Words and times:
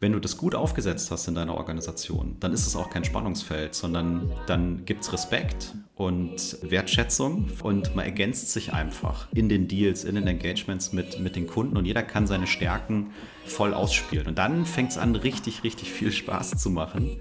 Wenn 0.00 0.12
du 0.12 0.20
das 0.20 0.36
gut 0.36 0.54
aufgesetzt 0.54 1.10
hast 1.10 1.26
in 1.26 1.34
deiner 1.34 1.54
Organisation, 1.54 2.36
dann 2.38 2.52
ist 2.52 2.68
es 2.68 2.76
auch 2.76 2.88
kein 2.88 3.02
Spannungsfeld, 3.02 3.74
sondern 3.74 4.30
dann 4.46 4.84
gibt 4.84 5.02
es 5.02 5.12
Respekt 5.12 5.74
und 5.96 6.58
Wertschätzung 6.62 7.50
und 7.64 7.96
man 7.96 8.04
ergänzt 8.04 8.52
sich 8.52 8.72
einfach 8.72 9.26
in 9.32 9.48
den 9.48 9.66
Deals, 9.66 10.04
in 10.04 10.14
den 10.14 10.28
Engagements 10.28 10.92
mit, 10.92 11.18
mit 11.18 11.34
den 11.34 11.48
Kunden 11.48 11.76
und 11.76 11.84
jeder 11.84 12.04
kann 12.04 12.28
seine 12.28 12.46
Stärken 12.46 13.10
voll 13.44 13.74
ausspielen. 13.74 14.28
Und 14.28 14.38
dann 14.38 14.66
fängt 14.66 14.92
es 14.92 14.98
an, 14.98 15.16
richtig, 15.16 15.64
richtig 15.64 15.90
viel 15.90 16.12
Spaß 16.12 16.52
zu 16.52 16.70
machen. 16.70 17.20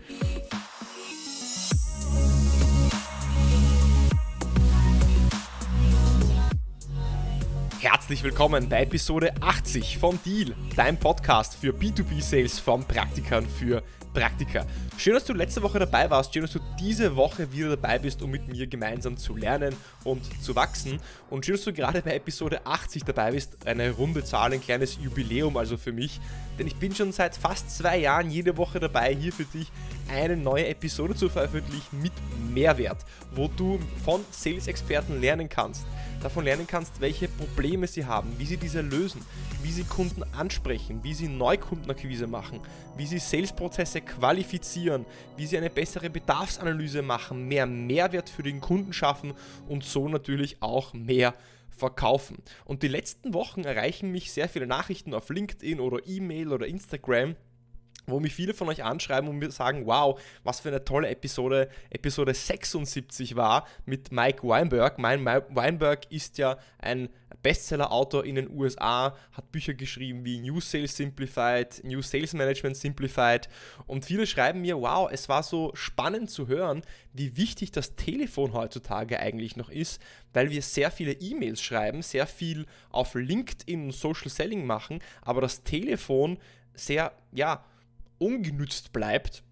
Herzlich 7.97 8.21
willkommen 8.21 8.69
bei 8.69 8.83
Episode 8.83 9.33
80 9.41 9.97
von 9.97 10.19
Deal, 10.23 10.53
deinem 10.75 10.97
Podcast 10.97 11.55
für 11.55 11.73
B2B-Sales 11.73 12.59
von 12.59 12.83
Praktikern 12.83 13.43
für 13.47 13.81
Praktika. 14.13 14.67
Schön, 14.99 15.15
dass 15.15 15.25
du 15.25 15.33
letzte 15.33 15.63
Woche 15.63 15.79
dabei 15.79 16.07
warst. 16.07 16.31
Schön, 16.31 16.43
dass 16.43 16.51
du 16.51 16.59
diese 16.79 17.15
Woche 17.15 17.51
wieder 17.51 17.69
dabei 17.69 17.97
bist, 17.97 18.21
um 18.21 18.29
mit 18.29 18.47
mir 18.47 18.67
gemeinsam 18.67 19.17
zu 19.17 19.35
lernen 19.35 19.75
und 20.03 20.21
zu 20.43 20.55
wachsen. 20.55 20.99
Und 21.31 21.45
schön, 21.45 21.55
dass 21.55 21.65
du 21.65 21.73
gerade 21.73 22.03
bei 22.03 22.13
Episode 22.13 22.67
80 22.67 23.03
dabei 23.03 23.31
bist. 23.31 23.65
Eine 23.65 23.89
runde 23.89 24.23
Zahl, 24.23 24.53
ein 24.53 24.61
kleines 24.61 24.99
Jubiläum 25.01 25.57
also 25.57 25.75
für 25.75 25.91
mich. 25.91 26.21
Denn 26.59 26.67
ich 26.67 26.75
bin 26.75 26.93
schon 26.93 27.11
seit 27.11 27.35
fast 27.35 27.75
zwei 27.75 27.97
Jahren 27.97 28.29
jede 28.29 28.57
Woche 28.57 28.79
dabei, 28.79 29.13
hier 29.15 29.33
für 29.33 29.45
dich 29.45 29.71
eine 30.07 30.37
neue 30.37 30.67
Episode 30.67 31.15
zu 31.15 31.29
veröffentlichen 31.29 31.99
mit 31.99 32.13
Mehrwert, 32.53 33.05
wo 33.31 33.47
du 33.47 33.79
von 34.05 34.23
Sales-Experten 34.29 35.19
lernen 35.19 35.49
kannst 35.49 35.85
davon 36.21 36.45
lernen 36.45 36.67
kannst, 36.67 36.99
welche 37.01 37.27
Probleme 37.27 37.87
sie 37.87 38.05
haben, 38.05 38.33
wie 38.37 38.45
sie 38.45 38.57
diese 38.57 38.81
lösen, 38.81 39.21
wie 39.63 39.71
sie 39.71 39.83
Kunden 39.83 40.23
ansprechen, 40.33 41.03
wie 41.03 41.13
sie 41.13 41.27
Neukundenakquise 41.27 42.27
machen, 42.27 42.59
wie 42.95 43.05
sie 43.05 43.19
Salesprozesse 43.19 44.01
qualifizieren, 44.01 45.05
wie 45.35 45.45
sie 45.45 45.57
eine 45.57 45.69
bessere 45.69 46.09
Bedarfsanalyse 46.09 47.01
machen, 47.01 47.47
mehr 47.47 47.65
Mehrwert 47.65 48.29
für 48.29 48.43
den 48.43 48.61
Kunden 48.61 48.93
schaffen 48.93 49.33
und 49.67 49.83
so 49.83 50.07
natürlich 50.07 50.61
auch 50.61 50.93
mehr 50.93 51.33
verkaufen. 51.69 52.37
Und 52.65 52.83
die 52.83 52.87
letzten 52.87 53.33
Wochen 53.33 53.63
erreichen 53.63 54.11
mich 54.11 54.31
sehr 54.31 54.49
viele 54.49 54.67
Nachrichten 54.67 55.13
auf 55.13 55.29
LinkedIn 55.29 55.79
oder 55.79 55.99
E-Mail 56.05 56.51
oder 56.51 56.67
Instagram 56.67 57.35
wo 58.09 58.21
mich 58.21 58.33
viele 58.33 58.53
von 58.53 58.69
euch 58.69 58.85
anschreiben 58.85 59.29
und 59.29 59.37
mir 59.37 59.51
sagen, 59.51 59.85
wow, 59.85 60.19
was 60.43 60.61
für 60.61 60.69
eine 60.69 60.85
tolle 60.85 61.09
Episode, 61.09 61.69
Episode 61.89 62.33
76 62.33 63.35
war 63.35 63.67
mit 63.85 64.13
Mike 64.13 64.47
Weinberg. 64.47 64.97
Mein 64.97 65.21
Mike 65.21 65.47
Weinberg 65.49 66.09
ist 66.09 66.37
ja 66.37 66.57
ein 66.79 67.09
Bestseller-Autor 67.43 68.23
in 68.23 68.35
den 68.35 68.49
USA, 68.49 69.13
hat 69.33 69.51
Bücher 69.51 69.73
geschrieben 69.73 70.23
wie 70.23 70.39
New 70.39 70.61
Sales 70.61 70.95
Simplified, 70.95 71.81
New 71.83 72.01
Sales 72.01 72.33
Management 72.33 72.77
Simplified 72.77 73.49
und 73.87 74.05
viele 74.05 74.25
schreiben 74.25 74.61
mir, 74.61 74.79
wow, 74.79 75.09
es 75.11 75.27
war 75.27 75.43
so 75.43 75.71
spannend 75.73 76.31
zu 76.31 76.47
hören, 76.47 76.83
wie 77.11 77.35
wichtig 77.35 77.71
das 77.71 77.97
Telefon 77.97 78.53
heutzutage 78.53 79.19
eigentlich 79.19 79.57
noch 79.57 79.69
ist, 79.69 80.01
weil 80.31 80.49
wir 80.49 80.61
sehr 80.61 80.91
viele 80.91 81.11
E-Mails 81.11 81.61
schreiben, 81.61 82.01
sehr 82.01 82.25
viel 82.25 82.67
auf 82.89 83.15
LinkedIn 83.15 83.87
und 83.87 83.91
Social 83.91 84.29
Selling 84.29 84.65
machen, 84.65 84.99
aber 85.21 85.41
das 85.41 85.63
Telefon 85.63 86.37
sehr, 86.73 87.11
ja, 87.33 87.65
ungenützt 88.19 88.91
bleibt. 88.93 89.43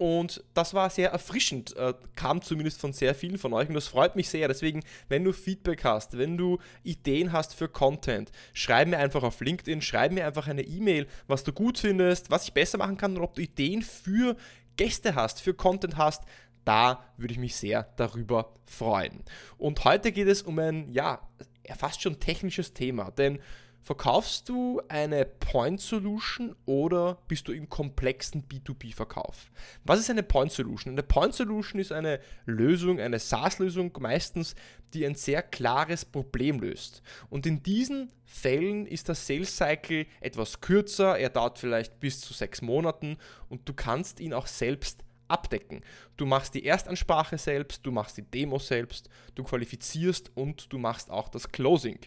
Und 0.00 0.42
das 0.54 0.72
war 0.72 0.88
sehr 0.88 1.10
erfrischend, 1.10 1.76
äh, 1.76 1.92
kam 2.16 2.40
zumindest 2.40 2.80
von 2.80 2.94
sehr 2.94 3.14
vielen 3.14 3.36
von 3.36 3.52
euch 3.52 3.68
und 3.68 3.74
das 3.74 3.86
freut 3.86 4.16
mich 4.16 4.30
sehr. 4.30 4.48
Deswegen, 4.48 4.82
wenn 5.10 5.24
du 5.24 5.34
Feedback 5.34 5.84
hast, 5.84 6.16
wenn 6.16 6.38
du 6.38 6.58
Ideen 6.84 7.32
hast 7.32 7.54
für 7.54 7.68
Content, 7.68 8.32
schreib 8.54 8.88
mir 8.88 8.96
einfach 8.96 9.22
auf 9.22 9.42
LinkedIn, 9.42 9.82
schreib 9.82 10.12
mir 10.12 10.26
einfach 10.26 10.48
eine 10.48 10.62
E-Mail, 10.62 11.06
was 11.26 11.44
du 11.44 11.52
gut 11.52 11.76
findest, 11.76 12.30
was 12.30 12.44
ich 12.44 12.54
besser 12.54 12.78
machen 12.78 12.96
kann 12.96 13.14
oder 13.14 13.24
ob 13.24 13.34
du 13.34 13.42
Ideen 13.42 13.82
für 13.82 14.38
Gäste 14.76 15.14
hast, 15.16 15.42
für 15.42 15.52
Content 15.52 15.98
hast. 15.98 16.22
Da 16.64 17.04
würde 17.18 17.34
ich 17.34 17.38
mich 17.38 17.56
sehr 17.56 17.92
darüber 17.96 18.54
freuen. 18.64 19.22
Und 19.58 19.84
heute 19.84 20.12
geht 20.12 20.28
es 20.28 20.40
um 20.40 20.58
ein, 20.58 20.90
ja, 20.94 21.20
fast 21.76 22.00
schon 22.00 22.18
technisches 22.18 22.72
Thema, 22.72 23.10
denn 23.10 23.38
Verkaufst 23.82 24.48
du 24.50 24.82
eine 24.88 25.24
Point 25.24 25.80
Solution 25.80 26.54
oder 26.66 27.18
bist 27.28 27.48
du 27.48 27.52
im 27.52 27.70
komplexen 27.70 28.46
B2B-Verkauf? 28.46 29.50
Was 29.84 30.00
ist 30.00 30.10
eine 30.10 30.22
Point 30.22 30.52
Solution? 30.52 30.92
Eine 30.92 31.02
Point 31.02 31.34
Solution 31.34 31.80
ist 31.80 31.90
eine 31.90 32.20
Lösung, 32.44 33.00
eine 33.00 33.18
SaaS-Lösung 33.18 33.90
meistens, 33.98 34.54
die 34.92 35.06
ein 35.06 35.14
sehr 35.14 35.42
klares 35.42 36.04
Problem 36.04 36.60
löst. 36.60 37.02
Und 37.30 37.46
in 37.46 37.62
diesen 37.62 38.12
Fällen 38.24 38.86
ist 38.86 39.08
der 39.08 39.14
Sales 39.14 39.56
Cycle 39.56 40.06
etwas 40.20 40.60
kürzer, 40.60 41.18
er 41.18 41.30
dauert 41.30 41.58
vielleicht 41.58 42.00
bis 42.00 42.20
zu 42.20 42.34
sechs 42.34 42.60
Monaten 42.60 43.16
und 43.48 43.66
du 43.66 43.72
kannst 43.72 44.20
ihn 44.20 44.34
auch 44.34 44.46
selbst 44.46 45.04
abdecken. 45.26 45.82
Du 46.18 46.26
machst 46.26 46.54
die 46.54 46.66
Erstansprache 46.66 47.38
selbst, 47.38 47.86
du 47.86 47.92
machst 47.92 48.18
die 48.18 48.22
Demo 48.22 48.58
selbst, 48.58 49.08
du 49.34 49.42
qualifizierst 49.42 50.30
und 50.34 50.70
du 50.72 50.78
machst 50.78 51.10
auch 51.10 51.28
das 51.28 51.50
Closing. 51.50 51.98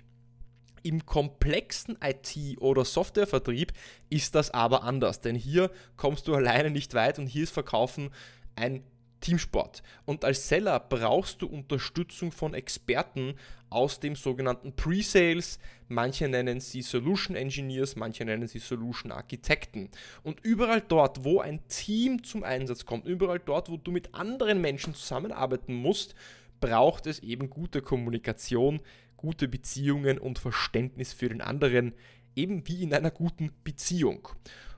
Im 0.84 1.06
komplexen 1.06 1.98
IT- 2.04 2.58
oder 2.60 2.86
Softwarevertrieb 2.86 3.74
ist 4.10 4.36
das 4.36 4.52
aber 4.52 4.84
anders, 4.84 5.22
denn 5.22 5.36
hier 5.36 5.72
kommst 5.96 6.28
du 6.28 6.36
alleine 6.36 6.70
nicht 6.70 6.94
weit 6.94 7.20
und 7.20 7.28
hier 7.28 7.44
ist 7.44 7.54
Verkaufen 7.54 8.10
ein 8.56 8.84
Teamsport. 9.24 9.82
Und 10.06 10.26
als 10.26 10.50
Seller 10.50 10.80
brauchst 10.80 11.42
du 11.42 11.48
Unterstützung 11.48 12.32
von 12.32 12.54
Experten 12.54 13.36
aus 13.70 14.00
dem 14.00 14.16
sogenannten 14.16 14.76
Pre-Sales. 14.76 15.60
Manche 15.88 16.28
nennen 16.28 16.60
sie 16.60 16.82
Solution 16.82 17.36
Engineers, 17.36 17.96
manche 17.96 18.26
nennen 18.26 18.48
sie 18.48 18.60
Solution 18.60 19.12
Architekten. 19.12 19.90
Und 20.24 20.42
überall 20.42 20.82
dort, 20.82 21.24
wo 21.24 21.40
ein 21.40 21.66
Team 21.70 22.24
zum 22.24 22.44
Einsatz 22.44 22.86
kommt, 22.86 23.08
überall 23.08 23.40
dort, 23.40 23.70
wo 23.70 23.78
du 23.78 23.92
mit 23.92 24.14
anderen 24.14 24.62
Menschen 24.62 24.94
zusammenarbeiten 24.94 25.74
musst, 25.74 26.14
braucht 26.64 27.08
es 27.08 27.20
eben 27.20 27.50
gute 27.50 27.82
Kommunikation, 27.82 28.80
gute 29.18 29.50
Beziehungen 29.50 30.18
und 30.18 30.40
Verständnis 30.40 31.12
für 31.12 31.28
den 31.28 31.42
anderen, 31.42 31.94
eben 32.38 32.66
wie 32.70 32.84
in 32.84 32.94
einer 32.94 33.12
guten 33.12 33.52
Beziehung. 33.66 34.30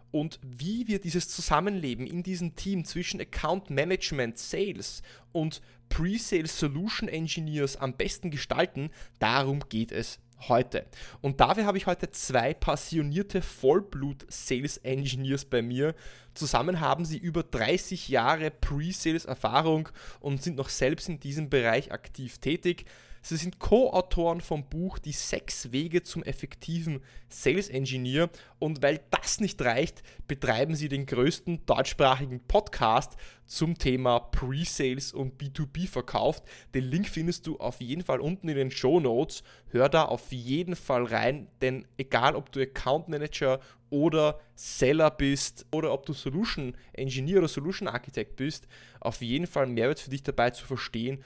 Und 0.09 0.39
wie 0.41 0.87
wir 0.87 0.99
dieses 0.99 1.29
Zusammenleben 1.29 2.07
in 2.07 2.23
diesem 2.23 2.55
Team 2.55 2.85
zwischen 2.85 3.21
Account 3.21 3.69
Management, 3.69 4.39
Sales 4.39 5.03
und 5.31 5.61
Pre-Sales 5.89 6.57
Solution 6.57 7.07
Engineers 7.07 7.77
am 7.77 7.93
besten 7.93 8.31
gestalten, 8.31 8.89
darum 9.19 9.59
geht 9.69 9.91
es 9.91 10.17
heute. 10.47 10.85
Und 11.21 11.39
dafür 11.39 11.65
habe 11.65 11.77
ich 11.77 11.87
heute 11.87 12.11
zwei 12.11 12.53
passionierte 12.53 13.41
Vollblut-Sales 13.41 14.77
Engineers 14.77 15.45
bei 15.45 15.61
mir. 15.61 15.95
Zusammen 16.33 16.79
haben 16.79 17.05
sie 17.05 17.17
über 17.17 17.43
30 17.43 18.09
Jahre 18.09 18.51
Pre-Sales-Erfahrung 18.51 19.89
und 20.19 20.43
sind 20.43 20.57
noch 20.57 20.69
selbst 20.69 21.09
in 21.09 21.19
diesem 21.19 21.49
Bereich 21.49 21.91
aktiv 21.91 22.37
tätig. 22.39 22.85
Sie 23.27 23.37
sind 23.37 23.57
Co-Autoren 23.57 24.39
vom 24.39 24.69
Buch 24.69 24.99
Die 24.99 25.11
sechs 25.11 25.71
Wege 25.71 26.03
zum 26.03 26.21
effektiven 26.21 27.01
Sales 27.27 27.69
Engineer 27.69 28.29
und 28.59 28.83
weil 28.83 28.99
das 29.09 29.39
nicht 29.39 29.59
reicht, 29.63 30.03
betreiben 30.27 30.75
sie 30.75 30.89
den 30.89 31.07
größten 31.07 31.65
deutschsprachigen 31.65 32.41
Podcast 32.41 33.17
zum 33.47 33.79
Thema 33.79 34.19
Pre-Sales 34.19 35.11
und 35.11 35.41
B2B-Verkauf. 35.41 36.43
Den 36.75 36.83
Link 36.83 37.09
findest 37.09 37.47
du 37.47 37.57
auf 37.57 37.81
jeden 37.81 38.03
Fall 38.03 38.19
unten 38.19 38.47
in 38.47 38.57
den 38.57 38.69
Show 38.69 38.99
Notes. 38.99 39.41
Hör 39.71 39.89
da 39.89 40.05
auf 40.05 40.31
jeden 40.31 40.75
Fall 40.75 41.05
rein, 41.05 41.47
denn 41.63 41.87
egal 41.97 42.35
ob 42.35 42.51
du 42.51 42.61
Account 42.61 43.07
Manager 43.07 43.59
oder 43.89 44.39
Seller 44.53 45.09
bist 45.09 45.65
oder 45.71 45.91
ob 45.93 46.05
du 46.05 46.13
Solution 46.13 46.77
Engineer 46.93 47.39
oder 47.39 47.47
Solution 47.47 47.87
Architect 47.87 48.35
bist, 48.35 48.67
auf 48.99 49.23
jeden 49.23 49.47
Fall 49.47 49.65
Mehrwert 49.65 49.99
für 49.99 50.11
dich 50.11 50.21
dabei 50.21 50.51
zu 50.51 50.63
verstehen 50.63 51.23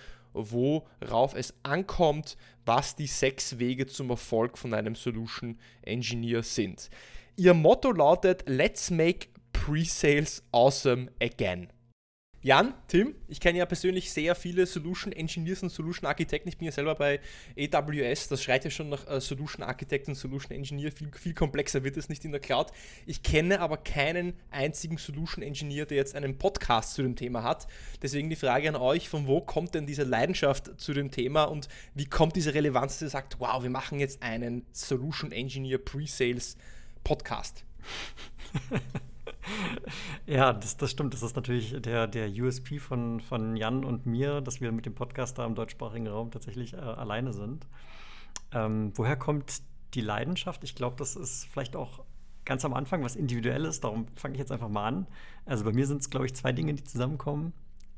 worauf 0.52 1.36
es 1.36 1.54
ankommt, 1.64 2.38
was 2.66 2.96
die 2.96 3.08
sechs 3.08 3.60
Wege 3.60 3.88
zum 3.88 4.10
Erfolg 4.10 4.58
von 4.58 4.74
einem 4.74 4.96
Solution 4.96 5.58
Engineer 5.82 6.44
sind. 6.44 6.90
Ihr 7.36 7.54
Motto 7.54 7.92
lautet 7.92 8.44
Let's 8.48 8.92
make 8.92 9.28
Pre-Sales 9.54 10.44
awesome 10.52 11.12
again. 11.22 11.70
Jan, 12.42 12.74
Tim, 12.88 13.16
ich 13.28 13.42
kenne 13.42 13.58
ja 13.58 13.66
persönlich 13.66 14.12
sehr 14.14 14.34
viele 14.34 14.66
Solution 14.66 15.12
Engineers 15.12 15.62
und 15.62 15.70
Solution 15.70 16.08
Architekten. 16.08 16.48
Ich 16.48 16.58
bin 16.58 16.68
ja 16.68 16.72
selber 16.72 16.96
bei 16.96 17.20
AWS, 17.58 18.30
das 18.30 18.42
schreit 18.42 18.64
ja 18.64 18.72
schon 18.72 18.88
nach 18.88 19.06
äh, 19.10 19.20
Solution 19.20 19.62
Architect 19.62 20.08
und 20.08 20.16
Solution 20.16 20.52
Engineer. 20.56 20.94
Viel, 20.94 21.12
viel 21.12 21.34
komplexer 21.34 21.84
wird 21.84 21.98
es 21.98 22.08
nicht 22.08 22.24
in 22.24 22.32
der 22.32 22.40
Cloud. 22.40 22.72
Ich 23.06 23.24
kenne 23.24 23.60
aber 23.60 23.76
keinen 23.76 24.34
einzigen 24.52 24.98
Solution 24.98 25.44
Engineer, 25.44 25.86
der 25.86 25.98
jetzt 25.98 26.16
einen 26.16 26.38
Podcast 26.38 26.94
zu 26.94 27.02
dem 27.02 27.18
Thema 27.18 27.44
hat. 27.44 27.68
Deswegen 28.02 28.30
die 28.30 28.38
Frage 28.38 28.70
an 28.70 28.78
euch, 28.78 29.10
von 29.10 29.28
wo 29.28 29.42
kommt 29.42 29.76
denn 29.76 29.86
diese 29.86 30.04
Leidenschaft 30.04 30.80
zu 30.80 30.94
dem 30.94 31.12
Thema 31.12 31.44
und 31.44 31.68
wie 31.94 32.06
kommt 32.06 32.38
diese 32.38 32.54
Relevanz, 32.54 32.94
dass 32.94 33.02
ihr 33.02 33.10
sagt, 33.10 33.42
wow, 33.42 33.62
wir 33.62 33.70
machen 33.70 34.00
jetzt 34.00 34.24
einen 34.24 34.66
Solution 34.72 35.34
Engineer 35.34 35.78
Pre-Sales 35.78 36.56
Podcast? 37.04 37.66
ja, 40.26 40.54
das, 40.54 40.78
das 40.78 40.92
stimmt. 40.92 41.14
Das 41.14 41.24
ist 41.24 41.36
natürlich 41.36 41.82
der, 41.82 42.08
der 42.08 42.30
USP 42.30 42.80
von, 42.80 43.20
von 43.20 43.56
Jan 43.56 43.84
und 43.84 44.06
mir, 44.06 44.42
dass 44.42 44.62
wir 44.62 44.72
mit 44.72 44.86
dem 44.86 44.96
Podcast 44.96 45.38
da 45.38 45.46
im 45.46 45.56
deutschsprachigen 45.56 46.08
Raum 46.08 46.32
tatsächlich 46.32 46.74
äh, 46.74 46.78
alleine 46.78 47.34
sind. 47.34 47.68
Ähm, 48.52 48.92
woher 48.96 49.16
kommt 49.16 49.62
die 49.94 50.02
Leidenschaft? 50.02 50.64
Ich 50.64 50.76
glaube, 50.76 50.96
das 50.98 51.16
ist 51.16 51.46
vielleicht 51.46 51.76
auch 51.76 52.04
ganz 52.46 52.66
am 52.66 52.74
Anfang 52.74 53.04
was 53.04 53.16
Individuelles, 53.16 53.80
darum 53.80 54.08
fange 54.16 54.34
ich 54.34 54.40
jetzt 54.40 54.52
einfach 54.52 54.70
mal 54.70 54.88
an. 54.88 55.08
Also 55.46 55.64
bei 55.66 55.72
mir 55.72 55.86
sind 55.86 56.02
es, 56.02 56.10
glaube 56.10 56.26
ich, 56.26 56.34
zwei 56.34 56.52
Dinge, 56.52 56.74
die 56.74 56.84
zusammenkommen. 56.84 57.54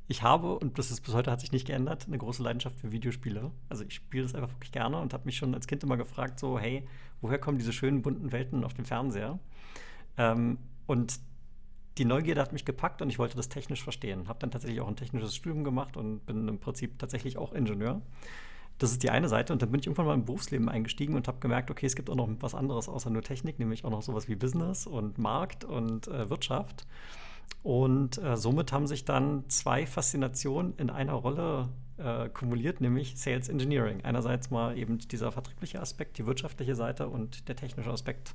Ich 0.07 0.23
habe, 0.23 0.59
und 0.59 0.77
das 0.77 0.91
ist 0.91 1.01
bis 1.01 1.13
heute 1.13 1.31
hat 1.31 1.39
sich 1.39 1.53
nicht 1.53 1.67
geändert, 1.67 2.05
eine 2.05 2.17
große 2.17 2.43
Leidenschaft 2.43 2.77
für 2.77 2.91
Videospiele. 2.91 3.51
Also 3.69 3.85
ich 3.85 3.95
spiele 3.95 4.23
das 4.23 4.35
einfach 4.35 4.51
wirklich 4.51 4.73
gerne 4.73 4.99
und 4.99 5.13
habe 5.13 5.23
mich 5.23 5.37
schon 5.37 5.55
als 5.55 5.67
Kind 5.67 5.83
immer 5.83 5.95
gefragt, 5.95 6.37
so, 6.37 6.59
hey, 6.59 6.85
woher 7.21 7.39
kommen 7.39 7.59
diese 7.59 7.71
schönen 7.71 8.01
bunten 8.01 8.33
Welten 8.33 8.65
auf 8.65 8.73
dem 8.73 8.83
Fernseher? 8.83 9.39
Ähm, 10.17 10.57
und 10.85 11.21
die 11.97 12.05
Neugierde 12.05 12.41
hat 12.41 12.53
mich 12.53 12.65
gepackt 12.65 13.01
und 13.01 13.09
ich 13.09 13.19
wollte 13.19 13.35
das 13.35 13.49
technisch 13.49 13.83
verstehen. 13.83 14.27
Habe 14.27 14.39
dann 14.39 14.51
tatsächlich 14.51 14.81
auch 14.81 14.87
ein 14.87 14.95
technisches 14.95 15.35
Studium 15.35 15.63
gemacht 15.63 15.97
und 15.97 16.25
bin 16.25 16.47
im 16.47 16.59
Prinzip 16.59 16.97
tatsächlich 16.99 17.37
auch 17.37 17.53
Ingenieur. 17.53 18.01
Das 18.77 18.91
ist 18.91 19.03
die 19.03 19.09
eine 19.09 19.29
Seite. 19.29 19.53
Und 19.53 19.61
dann 19.61 19.71
bin 19.71 19.79
ich 19.79 19.87
irgendwann 19.87 20.05
mal 20.07 20.13
im 20.13 20.25
Berufsleben 20.25 20.69
eingestiegen 20.69 21.15
und 21.15 21.27
habe 21.27 21.39
gemerkt, 21.39 21.69
okay, 21.69 21.85
es 21.85 21.95
gibt 21.95 22.09
auch 22.09 22.15
noch 22.15 22.29
was 22.39 22.55
anderes 22.55 22.89
außer 22.89 23.09
nur 23.09 23.21
Technik, 23.21 23.59
nämlich 23.59 23.85
auch 23.85 23.91
noch 23.91 24.01
sowas 24.01 24.27
wie 24.27 24.35
Business 24.35 24.87
und 24.87 25.17
Markt 25.17 25.65
und 25.65 26.07
äh, 26.07 26.29
Wirtschaft. 26.29 26.87
Und 27.63 28.17
äh, 28.17 28.37
somit 28.37 28.71
haben 28.71 28.87
sich 28.87 29.05
dann 29.05 29.47
zwei 29.49 29.85
Faszinationen 29.85 30.73
in 30.77 30.89
einer 30.89 31.13
Rolle 31.13 31.69
äh, 31.97 32.29
kumuliert, 32.29 32.81
nämlich 32.81 33.19
Sales 33.19 33.49
Engineering. 33.49 34.03
Einerseits 34.03 34.49
mal 34.49 34.77
eben 34.77 34.97
dieser 34.97 35.31
vertriebliche 35.31 35.79
Aspekt, 35.79 36.17
die 36.17 36.25
wirtschaftliche 36.25 36.75
Seite 36.75 37.07
und 37.07 37.47
der 37.47 37.55
technische 37.55 37.91
Aspekt 37.91 38.33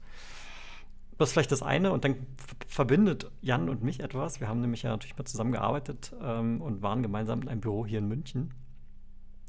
das 1.19 1.31
ist 1.31 1.33
vielleicht 1.33 1.53
das 1.53 1.63
eine 1.63 1.93
und 1.93 2.05
dann 2.05 2.17
verbindet 2.67 3.31
Jan 3.41 3.69
und 3.69 3.83
mich 3.83 4.01
etwas. 4.01 4.41
Wir 4.41 4.49
haben 4.49 4.61
nämlich 4.61 4.83
ja 4.83 4.91
natürlich 4.91 5.17
mal 5.17 5.25
zusammengearbeitet 5.25 6.15
ähm, 6.23 6.61
und 6.61 6.83
waren 6.83 7.03
gemeinsam 7.03 7.43
in 7.43 7.49
einem 7.49 7.61
Büro 7.61 7.87
hier 7.87 8.01
in 8.01 8.09
München 8.09 8.53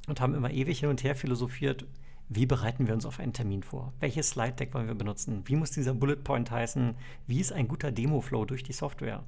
und 0.08 0.22
haben 0.22 0.34
immer 0.34 0.52
ewig 0.52 0.80
hin 0.80 0.90
und 0.90 1.04
her 1.04 1.16
philosophiert, 1.16 1.86
wie 2.30 2.46
bereiten 2.46 2.88
wir 2.88 2.94
uns 2.94 3.06
auf 3.06 3.19
einen 3.19 3.34
Termin 3.34 3.64
vor? 3.64 3.94
Welches 4.00 4.30
Slide 4.30 4.54
Deck 4.54 4.74
wollen 4.74 4.88
wir 4.88 4.96
benutzen? 4.96 5.44
Wie 5.46 5.56
muss 5.56 5.72
dieser 5.72 5.94
Bullet 5.94 6.18
Point 6.18 6.52
heißen? 6.52 6.96
Wie 7.25 7.40
ist 7.40 7.54
ein 7.54 7.68
guter 7.68 7.92
Demo-Flow 7.92 8.46
durch 8.46 8.64
die 8.64 8.74
Software? 8.74 9.24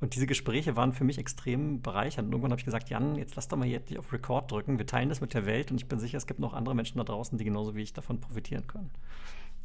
Und 0.00 0.14
diese 0.14 0.26
Gespräche 0.26 0.76
waren 0.76 0.92
für 0.92 1.04
mich 1.04 1.16
extrem 1.16 1.80
bereichernd. 1.80 2.26
Und 2.26 2.32
irgendwann 2.32 2.50
habe 2.50 2.60
ich 2.60 2.66
gesagt, 2.66 2.90
Jan, 2.90 3.16
jetzt 3.16 3.36
lass 3.36 3.48
doch 3.48 3.56
mal 3.56 3.66
jetzt 3.66 3.96
auf 3.96 4.12
Record 4.12 4.50
drücken. 4.50 4.78
Wir 4.78 4.86
teilen 4.86 5.08
das 5.08 5.22
mit 5.22 5.32
der 5.32 5.46
Welt 5.46 5.70
und 5.70 5.78
ich 5.78 5.88
bin 5.88 5.98
sicher, 5.98 6.18
es 6.18 6.26
gibt 6.26 6.40
noch 6.40 6.52
andere 6.52 6.74
Menschen 6.74 6.98
da 6.98 7.04
draußen, 7.04 7.38
die 7.38 7.44
genauso 7.44 7.74
wie 7.74 7.82
ich 7.82 7.94
davon 7.94 8.20
profitieren 8.20 8.66
können. 8.66 8.90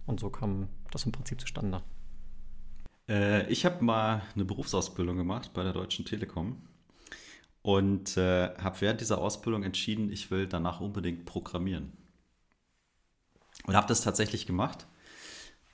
Und 0.06 0.21
so 0.21 0.30
kam 0.30 0.69
das 0.92 1.06
im 1.06 1.12
Prinzip 1.12 1.42
zustande. 1.42 1.83
Äh, 3.09 3.51
ich 3.51 3.65
habe 3.65 3.83
mal 3.83 4.21
eine 4.35 4.45
Berufsausbildung 4.45 5.17
gemacht 5.17 5.51
bei 5.53 5.63
der 5.63 5.73
Deutschen 5.73 6.06
Telekom 6.06 6.61
und 7.61 8.15
äh, 8.15 8.56
habe 8.57 8.79
während 8.81 9.01
dieser 9.01 9.17
Ausbildung 9.17 9.63
entschieden, 9.63 10.11
ich 10.11 10.31
will 10.31 10.47
danach 10.47 10.79
unbedingt 10.79 11.25
programmieren. 11.25 11.91
Und 13.65 13.75
habe 13.75 13.88
das 13.88 14.01
tatsächlich 14.01 14.45
gemacht 14.45 14.88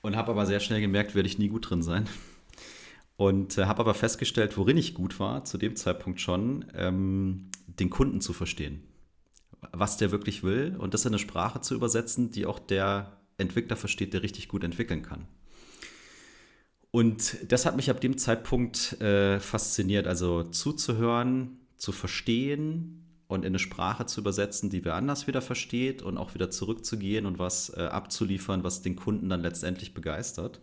und 0.02 0.16
habe 0.16 0.32
aber 0.32 0.46
sehr 0.46 0.60
schnell 0.60 0.80
gemerkt, 0.80 1.14
werde 1.14 1.28
ich 1.28 1.38
nie 1.38 1.48
gut 1.48 1.70
drin 1.70 1.82
sein. 1.82 2.08
Und 3.16 3.56
äh, 3.56 3.64
habe 3.66 3.80
aber 3.80 3.94
festgestellt, 3.94 4.58
worin 4.58 4.76
ich 4.76 4.92
gut 4.92 5.18
war, 5.20 5.44
zu 5.44 5.56
dem 5.56 5.76
Zeitpunkt 5.76 6.20
schon, 6.20 6.66
ähm, 6.74 7.50
den 7.66 7.88
Kunden 7.88 8.20
zu 8.20 8.32
verstehen. 8.32 8.82
Was 9.72 9.96
der 9.96 10.10
wirklich 10.10 10.42
will 10.42 10.76
und 10.78 10.92
das 10.92 11.04
in 11.04 11.10
eine 11.10 11.18
Sprache 11.18 11.60
zu 11.62 11.74
übersetzen, 11.74 12.30
die 12.30 12.44
auch 12.44 12.58
der 12.58 13.16
Entwickler 13.38 13.76
versteht, 13.76 14.12
der 14.12 14.22
richtig 14.22 14.48
gut 14.48 14.64
entwickeln 14.64 15.02
kann. 15.02 15.26
Und 16.96 17.52
das 17.52 17.66
hat 17.66 17.76
mich 17.76 17.90
ab 17.90 18.00
dem 18.00 18.16
Zeitpunkt 18.16 18.98
äh, 19.02 19.38
fasziniert, 19.38 20.06
also 20.06 20.44
zuzuhören, 20.44 21.58
zu 21.76 21.92
verstehen 21.92 23.04
und 23.26 23.42
in 23.42 23.48
eine 23.48 23.58
Sprache 23.58 24.06
zu 24.06 24.22
übersetzen, 24.22 24.70
die 24.70 24.82
wer 24.82 24.94
anders 24.94 25.26
wieder 25.26 25.42
versteht 25.42 26.00
und 26.00 26.16
auch 26.16 26.32
wieder 26.32 26.50
zurückzugehen 26.50 27.26
und 27.26 27.38
was 27.38 27.68
äh, 27.76 27.82
abzuliefern, 27.82 28.64
was 28.64 28.80
den 28.80 28.96
Kunden 28.96 29.28
dann 29.28 29.42
letztendlich 29.42 29.92
begeistert. 29.92 30.62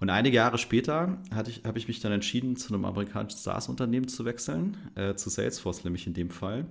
Und 0.00 0.08
einige 0.08 0.36
Jahre 0.36 0.56
später 0.56 1.18
ich, 1.46 1.62
habe 1.64 1.76
ich 1.76 1.88
mich 1.88 2.00
dann 2.00 2.12
entschieden, 2.12 2.56
zu 2.56 2.72
einem 2.72 2.86
amerikanischen 2.86 3.36
SaaS-Unternehmen 3.36 4.08
zu 4.08 4.24
wechseln, 4.24 4.78
äh, 4.94 5.14
zu 5.14 5.28
Salesforce 5.28 5.84
nämlich 5.84 6.06
in 6.06 6.14
dem 6.14 6.30
Fall. 6.30 6.64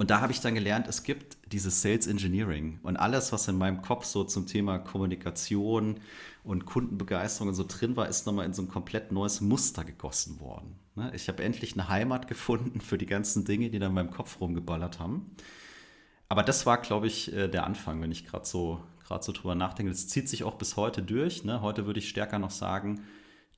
Und 0.00 0.08
da 0.08 0.22
habe 0.22 0.32
ich 0.32 0.40
dann 0.40 0.54
gelernt, 0.54 0.88
es 0.88 1.02
gibt 1.02 1.36
dieses 1.52 1.82
Sales 1.82 2.06
Engineering 2.06 2.80
und 2.82 2.96
alles, 2.96 3.32
was 3.32 3.46
in 3.48 3.58
meinem 3.58 3.82
Kopf 3.82 4.06
so 4.06 4.24
zum 4.24 4.46
Thema 4.46 4.78
Kommunikation 4.78 6.00
und 6.42 6.64
Kundenbegeisterung 6.64 7.48
und 7.48 7.54
so 7.54 7.66
drin 7.68 7.96
war, 7.96 8.08
ist 8.08 8.24
nochmal 8.24 8.46
in 8.46 8.54
so 8.54 8.62
ein 8.62 8.68
komplett 8.68 9.12
neues 9.12 9.42
Muster 9.42 9.84
gegossen 9.84 10.40
worden. 10.40 10.78
Ne? 10.94 11.12
Ich 11.14 11.28
habe 11.28 11.42
endlich 11.42 11.74
eine 11.74 11.90
Heimat 11.90 12.28
gefunden 12.28 12.80
für 12.80 12.96
die 12.96 13.04
ganzen 13.04 13.44
Dinge, 13.44 13.68
die 13.68 13.78
da 13.78 13.88
in 13.88 13.92
meinem 13.92 14.10
Kopf 14.10 14.40
rumgeballert 14.40 15.00
haben. 15.00 15.36
Aber 16.30 16.44
das 16.44 16.64
war, 16.64 16.80
glaube 16.80 17.06
ich, 17.06 17.30
äh, 17.34 17.48
der 17.48 17.66
Anfang, 17.66 18.00
wenn 18.00 18.10
ich 18.10 18.24
gerade 18.24 18.46
so, 18.46 18.82
so 19.20 19.32
drüber 19.32 19.54
nachdenke. 19.54 19.92
Das 19.92 20.08
zieht 20.08 20.30
sich 20.30 20.44
auch 20.44 20.54
bis 20.54 20.78
heute 20.78 21.02
durch. 21.02 21.44
Ne? 21.44 21.60
Heute 21.60 21.84
würde 21.84 21.98
ich 21.98 22.08
stärker 22.08 22.38
noch 22.38 22.52
sagen, 22.52 23.02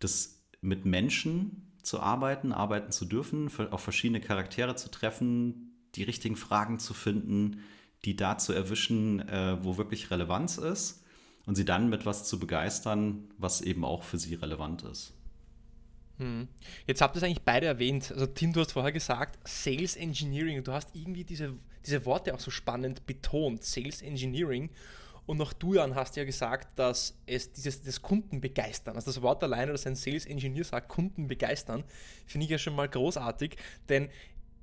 dass 0.00 0.42
mit 0.60 0.86
Menschen 0.86 1.72
zu 1.84 2.00
arbeiten, 2.00 2.50
arbeiten 2.50 2.90
zu 2.90 3.04
dürfen, 3.04 3.48
auf 3.70 3.80
verschiedene 3.80 4.20
Charaktere 4.20 4.74
zu 4.74 4.90
treffen, 4.90 5.71
die 5.94 6.02
richtigen 6.02 6.36
Fragen 6.36 6.78
zu 6.78 6.94
finden, 6.94 7.62
die 8.04 8.16
da 8.16 8.38
zu 8.38 8.52
erwischen, 8.52 9.20
äh, 9.28 9.58
wo 9.62 9.76
wirklich 9.76 10.10
Relevanz 10.10 10.58
ist 10.58 11.04
und 11.46 11.54
sie 11.54 11.64
dann 11.64 11.88
mit 11.88 12.06
was 12.06 12.24
zu 12.24 12.38
begeistern, 12.38 13.28
was 13.38 13.60
eben 13.60 13.84
auch 13.84 14.02
für 14.02 14.18
sie 14.18 14.34
relevant 14.34 14.82
ist. 14.82 15.12
Hm. 16.18 16.48
Jetzt 16.86 17.00
habt 17.00 17.16
ihr 17.16 17.18
es 17.18 17.22
eigentlich 17.22 17.42
beide 17.42 17.66
erwähnt. 17.66 18.12
Also 18.12 18.26
Tim, 18.26 18.52
du 18.52 18.60
hast 18.60 18.72
vorher 18.72 18.92
gesagt, 18.92 19.38
Sales 19.48 19.96
Engineering. 19.96 20.62
Du 20.62 20.72
hast 20.72 20.94
irgendwie 20.94 21.24
diese, 21.24 21.54
diese 21.84 22.04
Worte 22.04 22.34
auch 22.34 22.40
so 22.40 22.50
spannend 22.50 23.06
betont. 23.06 23.64
Sales 23.64 24.02
Engineering. 24.02 24.70
Und 25.24 25.40
auch 25.40 25.52
du, 25.52 25.74
Jan, 25.74 25.94
hast 25.94 26.16
ja 26.16 26.24
gesagt, 26.24 26.78
dass 26.78 27.16
es 27.26 27.52
dieses 27.52 27.82
das 27.82 28.02
Kunden 28.02 28.40
begeistern, 28.40 28.96
also 28.96 29.12
das 29.12 29.22
Wort 29.22 29.42
alleine, 29.44 29.70
dass 29.70 29.86
ein 29.86 29.94
Sales 29.94 30.26
Engineer 30.26 30.64
sagt, 30.64 30.88
Kunden 30.88 31.28
begeistern, 31.28 31.84
finde 32.26 32.46
ich 32.46 32.50
ja 32.50 32.58
schon 32.58 32.74
mal 32.74 32.88
großartig, 32.88 33.56
denn 33.88 34.08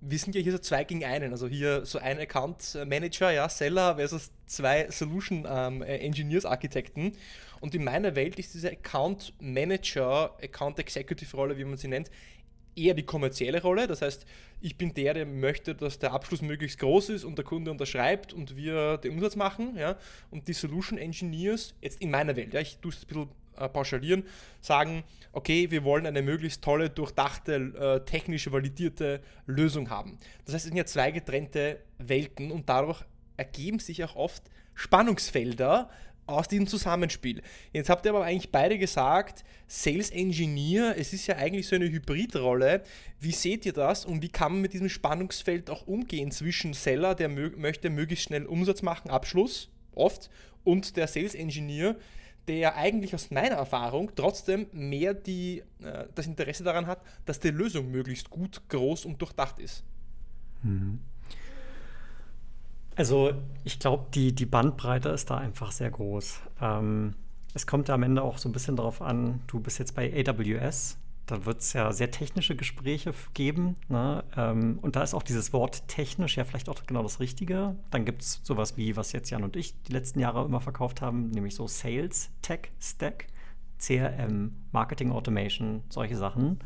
wir 0.01 0.17
sind 0.17 0.35
ja 0.35 0.41
hier 0.41 0.53
so 0.53 0.57
zwei 0.59 0.83
gegen 0.83 1.03
einen. 1.03 1.31
Also 1.31 1.47
hier 1.47 1.85
so 1.85 1.99
ein 1.99 2.19
Account 2.19 2.77
Manager, 2.85 3.31
ja, 3.31 3.49
Seller 3.49 3.95
versus 3.95 4.31
zwei 4.45 4.89
Solution 4.89 5.45
ähm, 5.49 5.81
Engineers, 5.81 6.45
Architekten. 6.45 7.13
Und 7.59 7.75
in 7.75 7.83
meiner 7.83 8.15
Welt 8.15 8.39
ist 8.39 8.53
diese 8.53 8.71
Account 8.71 9.33
Manager, 9.39 10.37
Account 10.41 10.79
Executive 10.79 11.35
Rolle, 11.35 11.57
wie 11.57 11.65
man 11.65 11.77
sie 11.77 11.89
nennt, 11.89 12.09
eher 12.75 12.93
die 12.93 13.03
kommerzielle 13.03 13.61
Rolle. 13.61 13.87
Das 13.87 14.01
heißt, 14.01 14.25
ich 14.61 14.77
bin 14.77 14.93
der, 14.93 15.13
der 15.13 15.25
möchte, 15.25 15.75
dass 15.75 15.99
der 15.99 16.13
Abschluss 16.13 16.41
möglichst 16.41 16.79
groß 16.79 17.09
ist 17.09 17.23
und 17.25 17.37
der 17.37 17.45
Kunde 17.45 17.71
unterschreibt 17.71 18.33
und 18.33 18.55
wir 18.55 18.97
den 18.97 19.13
Umsatz 19.13 19.35
machen. 19.35 19.75
Ja? 19.77 19.97
Und 20.31 20.47
die 20.47 20.53
Solution 20.53 20.97
Engineers, 20.97 21.75
jetzt 21.81 22.01
in 22.01 22.11
meiner 22.11 22.35
Welt, 22.35 22.53
ja, 22.53 22.61
ich 22.61 22.77
tue 22.77 22.91
es 22.91 23.03
ein 23.03 23.07
bisschen 23.07 23.29
äh, 23.59 23.69
pauschalieren, 23.69 24.23
sagen, 24.61 25.03
okay, 25.31 25.71
wir 25.71 25.83
wollen 25.83 26.05
eine 26.05 26.21
möglichst 26.21 26.63
tolle, 26.63 26.89
durchdachte, 26.89 27.55
äh, 27.55 28.05
technische, 28.05 28.51
validierte 28.51 29.21
Lösung 29.45 29.89
haben. 29.89 30.17
Das 30.45 30.55
heißt, 30.55 30.65
es 30.65 30.69
sind 30.69 30.77
ja 30.77 30.85
zwei 30.85 31.11
getrennte 31.11 31.79
Welten 31.97 32.51
und 32.51 32.69
dadurch 32.69 33.03
ergeben 33.37 33.79
sich 33.79 34.03
auch 34.03 34.15
oft 34.15 34.43
Spannungsfelder 34.73 35.89
aus 36.29 36.47
diesem 36.47 36.67
Zusammenspiel. 36.67 37.41
Jetzt 37.73 37.89
habt 37.89 38.05
ihr 38.05 38.11
aber 38.11 38.23
eigentlich 38.23 38.51
beide 38.51 38.77
gesagt, 38.77 39.43
Sales 39.67 40.11
Engineer, 40.11 40.95
es 40.97 41.11
ist 41.11 41.27
ja 41.27 41.35
eigentlich 41.35 41.67
so 41.67 41.75
eine 41.75 41.89
Hybridrolle. 41.89 42.83
Wie 43.19 43.31
seht 43.31 43.65
ihr 43.65 43.73
das 43.73 44.05
und 44.05 44.21
wie 44.21 44.29
kann 44.29 44.53
man 44.53 44.61
mit 44.61 44.73
diesem 44.73 44.89
Spannungsfeld 44.89 45.69
auch 45.69 45.87
umgehen 45.87 46.31
zwischen 46.31 46.73
Seller, 46.73 47.15
der 47.15 47.29
mö 47.29 47.51
möchte 47.57 47.89
möglichst 47.89 48.25
schnell 48.25 48.45
Umsatz 48.45 48.81
machen, 48.81 49.09
Abschluss, 49.09 49.69
oft, 49.95 50.29
und 50.63 50.97
der 50.97 51.07
Sales 51.07 51.35
Engineer, 51.35 51.95
der 52.49 52.75
eigentlich 52.75 53.13
aus 53.13 53.29
meiner 53.29 53.55
Erfahrung 53.55 54.11
trotzdem 54.15 54.65
mehr 54.71 55.13
die, 55.13 55.63
äh, 55.83 56.07
das 56.15 56.25
Interesse 56.25 56.63
daran 56.63 56.87
hat, 56.87 56.99
dass 57.25 57.39
die 57.39 57.51
Lösung 57.51 57.91
möglichst 57.91 58.31
gut, 58.31 58.67
groß 58.69 59.05
und 59.05 59.21
durchdacht 59.21 59.59
ist. 59.59 59.83
Mhm. 60.63 60.99
Also 62.95 63.33
ich 63.63 63.79
glaube, 63.79 64.07
die, 64.15 64.33
die 64.33 64.47
Bandbreite 64.47 65.09
ist 65.09 65.29
da 65.29 65.37
einfach 65.37 65.71
sehr 65.71 65.91
groß. 65.91 66.41
Ähm, 66.59 67.13
es 67.53 67.67
kommt 67.67 67.89
am 67.91 68.01
Ende 68.01 68.23
auch 68.23 68.39
so 68.39 68.49
ein 68.49 68.51
bisschen 68.51 68.75
darauf 68.75 69.01
an, 69.01 69.41
du 69.45 69.59
bist 69.59 69.77
jetzt 69.77 69.93
bei 69.93 70.11
AWS, 70.11 70.97
da 71.29 71.45
wird 71.45 71.61
es 71.61 71.73
ja 71.73 71.91
sehr 71.91 72.11
technische 72.11 72.55
Gespräche 72.55 73.13
geben. 73.33 73.75
Ne? 73.87 74.23
Ähm, 74.35 74.79
und 74.81 74.95
da 74.95 75.03
ist 75.03 75.13
auch 75.13 75.23
dieses 75.23 75.53
Wort 75.53 75.87
technisch 75.87 76.37
ja 76.37 76.43
vielleicht 76.43 76.69
auch 76.69 76.83
genau 76.85 77.03
das 77.03 77.19
Richtige. 77.19 77.75
Dann 77.91 78.05
gibt 78.05 78.23
es 78.23 78.41
sowas 78.43 78.77
wie, 78.77 78.95
was 78.95 79.11
jetzt 79.11 79.29
Jan 79.29 79.43
und 79.43 79.55
ich 79.55 79.81
die 79.83 79.93
letzten 79.93 80.19
Jahre 80.19 80.43
immer 80.45 80.61
verkauft 80.61 81.01
haben, 81.01 81.29
nämlich 81.29 81.55
so 81.55 81.67
Sales 81.67 82.31
Tech 82.41 82.71
Stack, 82.81 83.27
CRM, 83.77 84.55
Marketing 84.71 85.11
Automation, 85.11 85.83
solche 85.89 86.17
Sachen. 86.17 86.59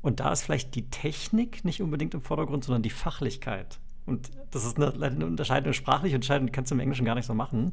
Und 0.00 0.20
da 0.20 0.32
ist 0.32 0.42
vielleicht 0.42 0.74
die 0.74 0.88
Technik 0.90 1.64
nicht 1.64 1.82
unbedingt 1.82 2.14
im 2.14 2.22
Vordergrund, 2.22 2.64
sondern 2.64 2.82
die 2.82 2.90
Fachlichkeit. 2.90 3.80
Und 4.06 4.30
das 4.52 4.64
ist 4.64 4.76
eine, 4.78 4.92
eine 5.04 5.26
Unterscheidung, 5.26 5.72
sprachliche 5.72 6.14
Unterscheidung, 6.14 6.46
die 6.46 6.52
kannst 6.52 6.70
du 6.70 6.74
im 6.74 6.80
Englischen 6.80 7.04
gar 7.04 7.14
nicht 7.14 7.26
so 7.26 7.34
machen. 7.34 7.72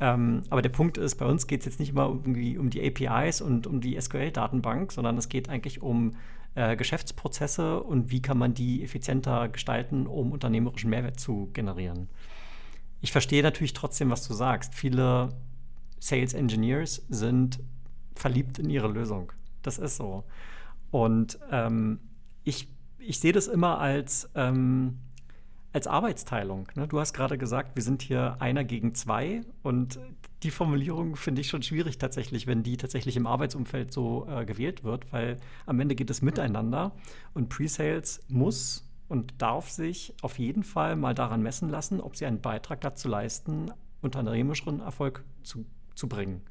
Ähm, 0.00 0.42
aber 0.50 0.62
der 0.62 0.70
Punkt 0.70 0.98
ist, 0.98 1.16
bei 1.16 1.26
uns 1.26 1.46
geht 1.46 1.60
es 1.60 1.66
jetzt 1.66 1.80
nicht 1.80 1.90
immer 1.90 2.06
irgendwie 2.06 2.58
um 2.58 2.70
die 2.70 2.84
APIs 2.84 3.40
und 3.40 3.66
um 3.66 3.80
die 3.80 4.00
SQL-Datenbank, 4.00 4.92
sondern 4.92 5.16
es 5.16 5.28
geht 5.28 5.48
eigentlich 5.48 5.82
um 5.82 6.16
äh, 6.54 6.76
Geschäftsprozesse 6.76 7.82
und 7.82 8.10
wie 8.10 8.22
kann 8.22 8.38
man 8.38 8.54
die 8.54 8.82
effizienter 8.82 9.48
gestalten, 9.48 10.06
um 10.06 10.32
unternehmerischen 10.32 10.90
Mehrwert 10.90 11.20
zu 11.20 11.50
generieren. 11.52 12.08
Ich 13.00 13.12
verstehe 13.12 13.42
natürlich 13.42 13.72
trotzdem, 13.72 14.10
was 14.10 14.26
du 14.26 14.34
sagst. 14.34 14.74
Viele 14.74 15.28
Sales 16.00 16.32
Engineers 16.32 17.04
sind 17.08 17.60
verliebt 18.14 18.58
in 18.58 18.70
ihre 18.70 18.88
Lösung. 18.88 19.32
Das 19.62 19.78
ist 19.78 19.96
so. 19.96 20.24
Und 20.90 21.38
ähm, 21.50 22.00
ich, 22.44 22.68
ich 22.98 23.18
sehe 23.18 23.32
das 23.32 23.48
immer 23.48 23.78
als, 23.78 24.30
ähm, 24.34 24.98
als 25.74 25.88
Arbeitsteilung. 25.88 26.68
Ne? 26.76 26.86
Du 26.86 27.00
hast 27.00 27.12
gerade 27.12 27.36
gesagt, 27.36 27.74
wir 27.74 27.82
sind 27.82 28.00
hier 28.00 28.36
einer 28.38 28.62
gegen 28.62 28.94
zwei 28.94 29.42
und 29.62 29.98
die 30.44 30.52
Formulierung 30.52 31.16
finde 31.16 31.40
ich 31.40 31.48
schon 31.48 31.62
schwierig 31.62 31.98
tatsächlich, 31.98 32.46
wenn 32.46 32.62
die 32.62 32.76
tatsächlich 32.76 33.16
im 33.16 33.26
Arbeitsumfeld 33.26 33.92
so 33.92 34.28
äh, 34.30 34.44
gewählt 34.44 34.84
wird, 34.84 35.12
weil 35.12 35.38
am 35.66 35.80
Ende 35.80 35.96
geht 35.96 36.10
es 36.10 36.22
miteinander 36.22 36.92
und 37.34 37.48
Pre-Sales 37.48 38.22
muss 38.28 38.88
und 39.08 39.34
darf 39.42 39.68
sich 39.68 40.14
auf 40.22 40.38
jeden 40.38 40.62
Fall 40.62 40.94
mal 40.94 41.14
daran 41.14 41.42
messen 41.42 41.68
lassen, 41.68 42.00
ob 42.00 42.14
sie 42.16 42.26
einen 42.26 42.40
Beitrag 42.40 42.80
dazu 42.80 43.08
leisten, 43.08 43.72
unternehmerischen 44.00 44.80
Erfolg 44.80 45.24
zu, 45.42 45.66
zu 45.94 46.08
bringen 46.08 46.42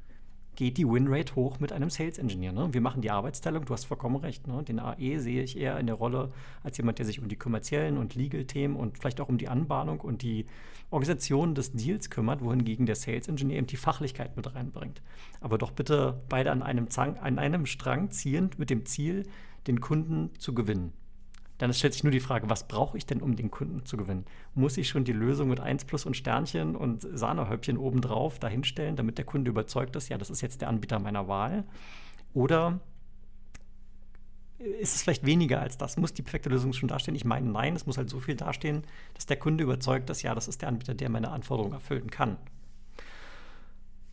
geht 0.56 0.78
die 0.78 0.88
Winrate 0.88 1.34
hoch 1.34 1.60
mit 1.60 1.72
einem 1.72 1.90
Sales 1.90 2.18
Engineer. 2.18 2.52
Ne? 2.52 2.72
Wir 2.72 2.80
machen 2.80 3.02
die 3.02 3.10
Arbeitsteilung, 3.10 3.64
du 3.64 3.72
hast 3.72 3.84
vollkommen 3.84 4.16
recht. 4.16 4.46
Ne? 4.46 4.62
Den 4.62 4.78
AE 4.78 5.18
sehe 5.18 5.42
ich 5.42 5.58
eher 5.58 5.78
in 5.78 5.86
der 5.86 5.96
Rolle 5.96 6.32
als 6.62 6.76
jemand, 6.76 6.98
der 6.98 7.06
sich 7.06 7.20
um 7.20 7.28
die 7.28 7.36
kommerziellen 7.36 7.98
und 7.98 8.14
Legal-Themen 8.14 8.76
und 8.76 8.98
vielleicht 8.98 9.20
auch 9.20 9.28
um 9.28 9.38
die 9.38 9.48
Anbahnung 9.48 10.00
und 10.00 10.22
die 10.22 10.46
Organisation 10.90 11.54
des 11.54 11.72
Deals 11.72 12.10
kümmert, 12.10 12.42
wohingegen 12.42 12.86
der 12.86 12.94
Sales 12.94 13.28
Engineer 13.28 13.58
eben 13.58 13.66
die 13.66 13.76
Fachlichkeit 13.76 14.36
mit 14.36 14.54
reinbringt. 14.54 15.02
Aber 15.40 15.58
doch 15.58 15.72
bitte 15.72 16.22
beide 16.28 16.52
an 16.52 16.62
einem, 16.62 16.90
Zang, 16.90 17.18
an 17.18 17.38
einem 17.38 17.66
Strang 17.66 18.10
ziehend 18.10 18.58
mit 18.58 18.70
dem 18.70 18.86
Ziel, 18.86 19.24
den 19.66 19.80
Kunden 19.80 20.30
zu 20.38 20.54
gewinnen. 20.54 20.92
Dann 21.58 21.72
stellt 21.72 21.92
sich 21.92 22.02
nur 22.02 22.10
die 22.10 22.20
Frage, 22.20 22.50
was 22.50 22.66
brauche 22.66 22.98
ich 22.98 23.06
denn, 23.06 23.22
um 23.22 23.36
den 23.36 23.50
Kunden 23.50 23.86
zu 23.86 23.96
gewinnen? 23.96 24.24
Muss 24.54 24.76
ich 24.76 24.88
schon 24.88 25.04
die 25.04 25.12
Lösung 25.12 25.48
mit 25.48 25.60
1 25.60 25.84
plus 25.84 26.04
und 26.04 26.16
Sternchen 26.16 26.74
und 26.74 27.02
Sahnehäubchen 27.02 27.78
obendrauf 27.78 28.38
dahinstellen, 28.40 28.96
damit 28.96 29.18
der 29.18 29.24
Kunde 29.24 29.50
überzeugt 29.50 29.94
ist, 29.94 30.08
ja, 30.08 30.18
das 30.18 30.30
ist 30.30 30.40
jetzt 30.40 30.62
der 30.62 30.68
Anbieter 30.68 30.98
meiner 30.98 31.28
Wahl? 31.28 31.64
Oder 32.32 32.80
ist 34.58 34.96
es 34.96 35.02
vielleicht 35.02 35.24
weniger 35.24 35.60
als 35.60 35.78
das? 35.78 35.96
Muss 35.96 36.12
die 36.12 36.22
perfekte 36.22 36.48
Lösung 36.48 36.72
schon 36.72 36.88
dastehen? 36.88 37.14
Ich 37.14 37.24
meine, 37.24 37.48
nein, 37.48 37.76
es 37.76 37.86
muss 37.86 37.98
halt 37.98 38.10
so 38.10 38.18
viel 38.18 38.34
dastehen, 38.34 38.82
dass 39.14 39.26
der 39.26 39.36
Kunde 39.36 39.62
überzeugt 39.62 40.10
ist, 40.10 40.22
ja, 40.22 40.34
das 40.34 40.48
ist 40.48 40.62
der 40.62 40.68
Anbieter, 40.68 40.94
der 40.94 41.08
meine 41.08 41.30
Anforderungen 41.30 41.74
erfüllen 41.74 42.10
kann. 42.10 42.36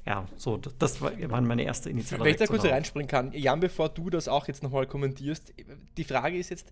Ja, 0.05 0.25
so, 0.35 0.57
das 0.57 0.99
war 0.99 1.41
meine 1.41 1.63
erste 1.63 1.89
Initiative. 1.89 2.25
Wenn 2.25 2.31
ich 2.31 2.37
da 2.37 2.47
kurz 2.47 2.65
reinspringen 2.65 3.07
kann, 3.07 3.31
Jan, 3.33 3.59
bevor 3.59 3.89
du 3.89 4.09
das 4.09 4.27
auch 4.27 4.47
jetzt 4.47 4.63
nochmal 4.63 4.87
kommentierst, 4.87 5.53
die 5.95 6.03
Frage 6.03 6.37
ist 6.37 6.49
jetzt, 6.49 6.71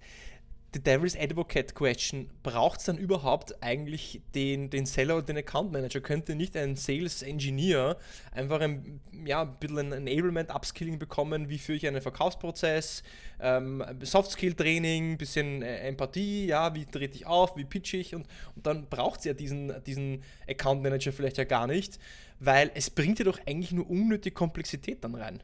the 0.74 0.80
Devil's 0.80 1.18
Advocate 1.18 1.74
Question. 1.74 2.30
Braucht 2.44 2.80
es 2.80 2.86
dann 2.86 2.98
überhaupt 2.98 3.64
eigentlich 3.64 4.22
den, 4.36 4.70
den 4.70 4.86
Seller 4.86 5.18
oder 5.18 5.26
den 5.26 5.38
Account 5.38 5.72
Manager? 5.72 6.00
Könnte 6.00 6.36
nicht 6.36 6.56
ein 6.56 6.76
Sales 6.76 7.24
Engineer 7.24 7.98
einfach 8.32 8.62
ein, 8.62 9.00
ja, 9.26 9.42
ein 9.42 9.56
bisschen 9.60 9.94
ein 9.94 10.08
Enablement, 10.08 10.54
Upskilling 10.54 11.00
bekommen? 11.00 11.50
Wie 11.50 11.58
führe 11.58 11.78
ich 11.78 11.88
einen 11.88 12.02
Verkaufsprozess? 12.02 13.04
Ähm, 13.40 13.84
Soft 14.02 14.32
Skill 14.32 14.54
Training, 14.54 15.18
bisschen 15.18 15.64
äh, 15.64 15.88
Empathie, 15.88 16.48
ja, 16.48 16.76
wie 16.76 16.86
trete 16.86 17.16
ich 17.16 17.26
auf, 17.26 17.58
wie 17.58 17.66
pitch 17.66 17.94
ich? 17.96 18.14
Und, 18.14 18.28
und 18.56 18.68
dann 18.68 18.88
braucht 18.88 19.20
es 19.20 19.26
ja 19.26 19.34
diesen, 19.34 19.74
diesen 19.86 20.24
Account 20.48 20.84
Manager 20.84 21.12
vielleicht 21.12 21.38
ja 21.38 21.46
gar 21.46 21.66
nicht, 21.66 22.00
weil 22.40 22.70
es 22.76 22.90
bringt 22.90 23.18
ja 23.20 23.26
doch 23.26 23.40
eigentlich 23.48 23.72
nur 23.72 23.90
unnötige 23.90 24.34
Komplexität 24.34 25.04
dann 25.04 25.16
rein. 25.16 25.42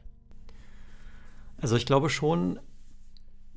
Also 1.58 1.76
ich 1.76 1.86
glaube 1.86 2.10
schon, 2.10 2.60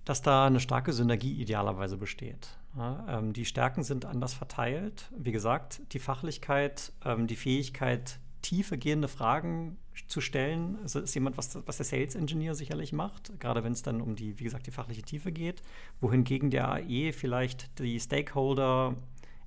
dass 0.09 0.23
da 0.23 0.47
eine 0.47 0.59
starke 0.59 0.91
Synergie 0.91 1.39
idealerweise 1.39 1.95
besteht. 1.95 2.57
Ja, 2.75 3.05
ähm, 3.19 3.31
die 3.31 3.45
Stärken 3.45 3.83
sind 3.83 4.05
anders 4.05 4.33
verteilt. 4.33 5.07
Wie 5.15 5.31
gesagt, 5.31 5.81
die 5.91 5.99
Fachlichkeit, 5.99 6.93
ähm, 7.05 7.27
die 7.27 7.35
Fähigkeit, 7.35 8.17
tiefe 8.41 8.79
gehende 8.79 9.07
Fragen 9.07 9.77
zu 10.07 10.19
stellen, 10.19 10.79
das 10.81 10.95
ist 10.95 11.13
jemand, 11.13 11.37
was, 11.37 11.59
was 11.63 11.77
der 11.77 11.85
Sales 11.85 12.15
Engineer 12.15 12.55
sicherlich 12.55 12.91
macht, 12.91 13.39
gerade 13.39 13.63
wenn 13.63 13.73
es 13.73 13.83
dann 13.83 14.01
um 14.01 14.15
die, 14.15 14.39
wie 14.39 14.45
gesagt, 14.45 14.65
die 14.65 14.71
fachliche 14.71 15.03
Tiefe 15.03 15.31
geht, 15.31 15.61
wohingegen 16.01 16.49
der 16.49 16.71
AE 16.71 17.13
vielleicht 17.13 17.77
die 17.77 17.99
Stakeholder 17.99 18.95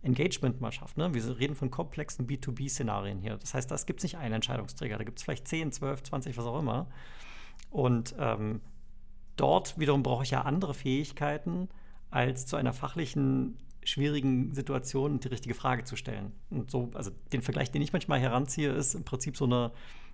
Engagement 0.03 0.61
mal 0.61 0.71
schafft. 0.71 0.97
Ne? 0.97 1.13
Wir 1.13 1.41
reden 1.41 1.57
von 1.57 1.73
komplexen 1.73 2.29
B2B-Szenarien 2.29 3.19
hier. 3.19 3.37
Das 3.37 3.55
heißt, 3.55 3.69
da 3.69 3.77
gibt 3.85 3.99
es 3.99 4.05
nicht 4.05 4.17
einen 4.17 4.35
Entscheidungsträger, 4.35 4.97
da 4.97 5.03
gibt 5.03 5.19
es 5.19 5.25
vielleicht 5.25 5.49
10, 5.49 5.73
12, 5.73 6.05
20, 6.05 6.37
was 6.37 6.45
auch 6.45 6.61
immer. 6.61 6.87
Und 7.73 8.15
ähm, 8.17 8.61
dort 9.37 9.79
wiederum 9.79 10.03
brauche 10.03 10.25
ich 10.25 10.31
ja 10.31 10.43
andere 10.43 10.75
Fähigkeiten, 10.75 11.69
als 12.11 12.47
zu 12.47 12.57
einer 12.57 12.73
fachlichen 12.73 13.59
schwierigen 13.85 14.55
Situation 14.55 15.19
die 15.21 15.29
richtige 15.29 15.55
Frage 15.55 15.85
zu 15.85 15.97
stellen. 15.97 16.33
Und 16.51 16.71
so, 16.71 16.91
also 16.95 17.11
den 17.33 17.43
Vergleich, 17.43 17.71
den 17.71 17.83
ich 17.83 17.93
manchmal 17.93 18.21
heranziehe, 18.21 18.71
ist 18.71 18.95
im 18.95 19.05
Prinzip 19.05 19.37
so 19.37 19.45
eine, 19.45 19.73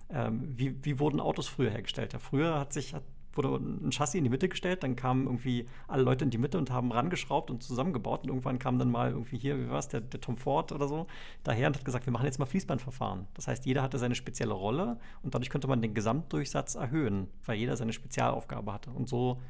ähm, 0.09 0.53
wie, 0.57 0.83
wie 0.83 0.99
wurden 0.99 1.19
Autos 1.19 1.47
früher 1.47 1.69
hergestellt? 1.69 2.13
Ja, 2.13 2.19
früher 2.19 2.59
hat 2.59 2.73
sich, 2.73 2.93
hat 2.93 3.03
wurde 3.39 3.55
ein 3.55 3.91
Chassis 3.91 4.15
in 4.15 4.23
die 4.25 4.29
Mitte 4.29 4.49
gestellt, 4.49 4.83
dann 4.83 4.95
kamen 4.95 5.25
irgendwie 5.25 5.65
alle 5.87 6.03
Leute 6.03 6.25
in 6.25 6.29
die 6.29 6.37
Mitte 6.37 6.57
und 6.57 6.71
haben 6.71 6.91
rangeschraubt 6.91 7.49
und 7.49 7.63
zusammengebaut. 7.63 8.23
Und 8.23 8.29
irgendwann 8.29 8.59
kam 8.59 8.77
dann 8.77 8.91
mal 8.91 9.11
irgendwie 9.11 9.37
hier, 9.37 9.57
wie 9.57 9.69
war 9.69 9.79
es, 9.79 9.87
der, 9.87 10.01
der 10.01 10.19
Tom 10.19 10.37
Ford 10.37 10.71
oder 10.71 10.87
so, 10.87 11.07
daher 11.43 11.67
und 11.67 11.77
hat 11.77 11.85
gesagt, 11.85 12.05
wir 12.05 12.11
machen 12.13 12.25
jetzt 12.25 12.39
mal 12.39 12.45
Fließbandverfahren. 12.45 13.27
Das 13.33 13.47
heißt, 13.47 13.65
jeder 13.65 13.81
hatte 13.81 13.97
seine 13.97 14.15
spezielle 14.15 14.53
Rolle 14.53 14.99
und 15.23 15.33
dadurch 15.33 15.49
konnte 15.49 15.67
man 15.67 15.81
den 15.81 15.93
Gesamtdurchsatz 15.93 16.75
erhöhen, 16.75 17.27
weil 17.45 17.57
jeder 17.57 17.77
seine 17.77 17.93
Spezialaufgabe 17.93 18.73
hatte. 18.73 18.91
Und 18.91 19.07
so 19.07 19.41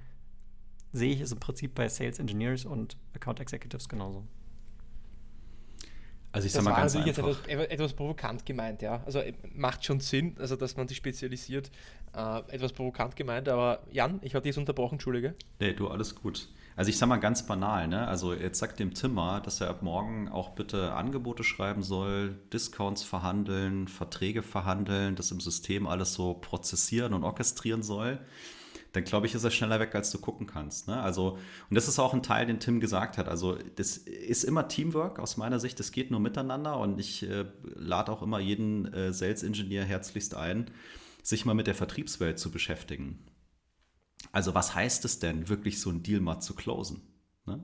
sehe 0.92 1.14
ich 1.14 1.22
es 1.22 1.32
im 1.32 1.40
Prinzip 1.40 1.76
bei 1.76 1.88
Sales 1.90 2.20
Engineers 2.20 2.66
und 2.66 2.98
Account 3.16 3.40
Executives 3.40 3.90
genauso. 3.90 4.24
Also 6.32 6.46
ich 6.46 6.54
das 6.54 6.64
sag 6.64 6.72
mal 6.72 6.80
ganz 6.80 6.96
einfach. 6.96 7.08
Jetzt 7.08 7.48
etwas, 7.48 7.70
etwas, 7.70 7.94
provokant 7.94 8.46
gemeint, 8.46 8.82
ja. 8.82 9.02
Also 9.06 9.20
äh, 9.20 9.34
macht 9.56 9.84
schon 9.84 10.00
Sinn, 10.00 10.36
also 10.40 10.56
dass 10.56 10.78
man 10.78 10.88
sich 10.88 10.98
spezialisiert. 10.98 11.72
Äh, 12.14 12.42
etwas 12.50 12.74
provokant 12.74 13.16
gemeint, 13.16 13.50
aber 13.50 13.82
Jan, 13.92 14.20
ich 14.22 14.36
hatte 14.36 14.48
dich 14.48 14.58
unterbrochen, 14.58 14.96
Entschuldige. 14.96 15.36
Nee, 15.60 15.74
du, 15.74 15.88
alles 15.88 16.16
gut. 16.16 16.50
Also 16.76 16.90
ich 16.90 16.98
sag 16.98 17.10
mal 17.10 17.18
ganz 17.18 17.46
banal, 17.46 17.88
ne? 17.88 18.08
Also 18.08 18.34
jetzt 18.34 18.60
sagt 18.60 18.80
dem 18.80 18.94
Timmer, 18.94 19.42
dass 19.42 19.60
er 19.60 19.70
ab 19.70 19.82
morgen 19.82 20.30
auch 20.30 20.52
bitte 20.52 20.94
Angebote 20.94 21.44
schreiben 21.44 21.84
soll, 21.84 22.36
Discounts 22.54 23.04
verhandeln, 23.04 23.88
Verträge 23.88 24.44
verhandeln, 24.44 25.16
das 25.16 25.32
im 25.32 25.42
System 25.42 25.88
alles 25.88 26.14
so 26.14 26.36
prozessieren 26.36 27.14
und 27.14 27.24
orchestrieren 27.24 27.84
soll 27.84 28.20
dann 28.92 29.04
glaube 29.04 29.28
ich, 29.28 29.36
ist 29.36 29.44
er 29.44 29.52
schneller 29.52 29.80
weg, 29.80 29.94
als 29.94 30.12
du 30.12 30.20
gucken 30.20 30.48
kannst. 30.48 30.88
Ne? 30.88 31.00
Also, 31.00 31.38
und 31.70 31.76
das 31.76 31.88
ist 31.88 32.00
auch 32.00 32.14
ein 32.14 32.24
Teil, 32.24 32.46
den 32.48 32.60
Tim 32.60 32.80
gesagt 32.80 33.18
hat. 33.18 33.28
Also, 33.30 33.58
das 33.76 33.98
ist 33.98 34.44
immer 34.44 34.68
Teamwork 34.68 35.20
aus 35.20 35.38
meiner 35.38 35.60
Sicht. 35.60 35.80
Das 35.80 35.92
geht 35.92 36.12
nur 36.12 36.20
miteinander 36.20 36.80
und 36.80 37.00
ich 37.00 37.30
äh, 37.30 37.46
lade 37.76 38.12
auch 38.12 38.22
immer 38.22 38.40
jeden 38.40 38.92
äh, 38.94 39.14
Sales-Ingenieur 39.14 39.84
herzlichst 39.84 40.36
ein, 40.36 40.72
sich 41.22 41.46
mal 41.46 41.54
mit 41.54 41.68
der 41.68 41.76
Vertriebswelt 41.76 42.40
zu 42.40 42.52
beschäftigen. 42.52 43.26
Also, 44.32 44.56
was 44.56 44.74
heißt 44.74 45.06
es 45.06 45.20
denn, 45.20 45.50
wirklich 45.50 45.80
so 45.80 45.90
einen 45.90 46.04
Deal 46.04 46.22
mal 46.22 46.40
zu 46.40 46.56
closen? 46.56 47.02
Ne? 47.46 47.64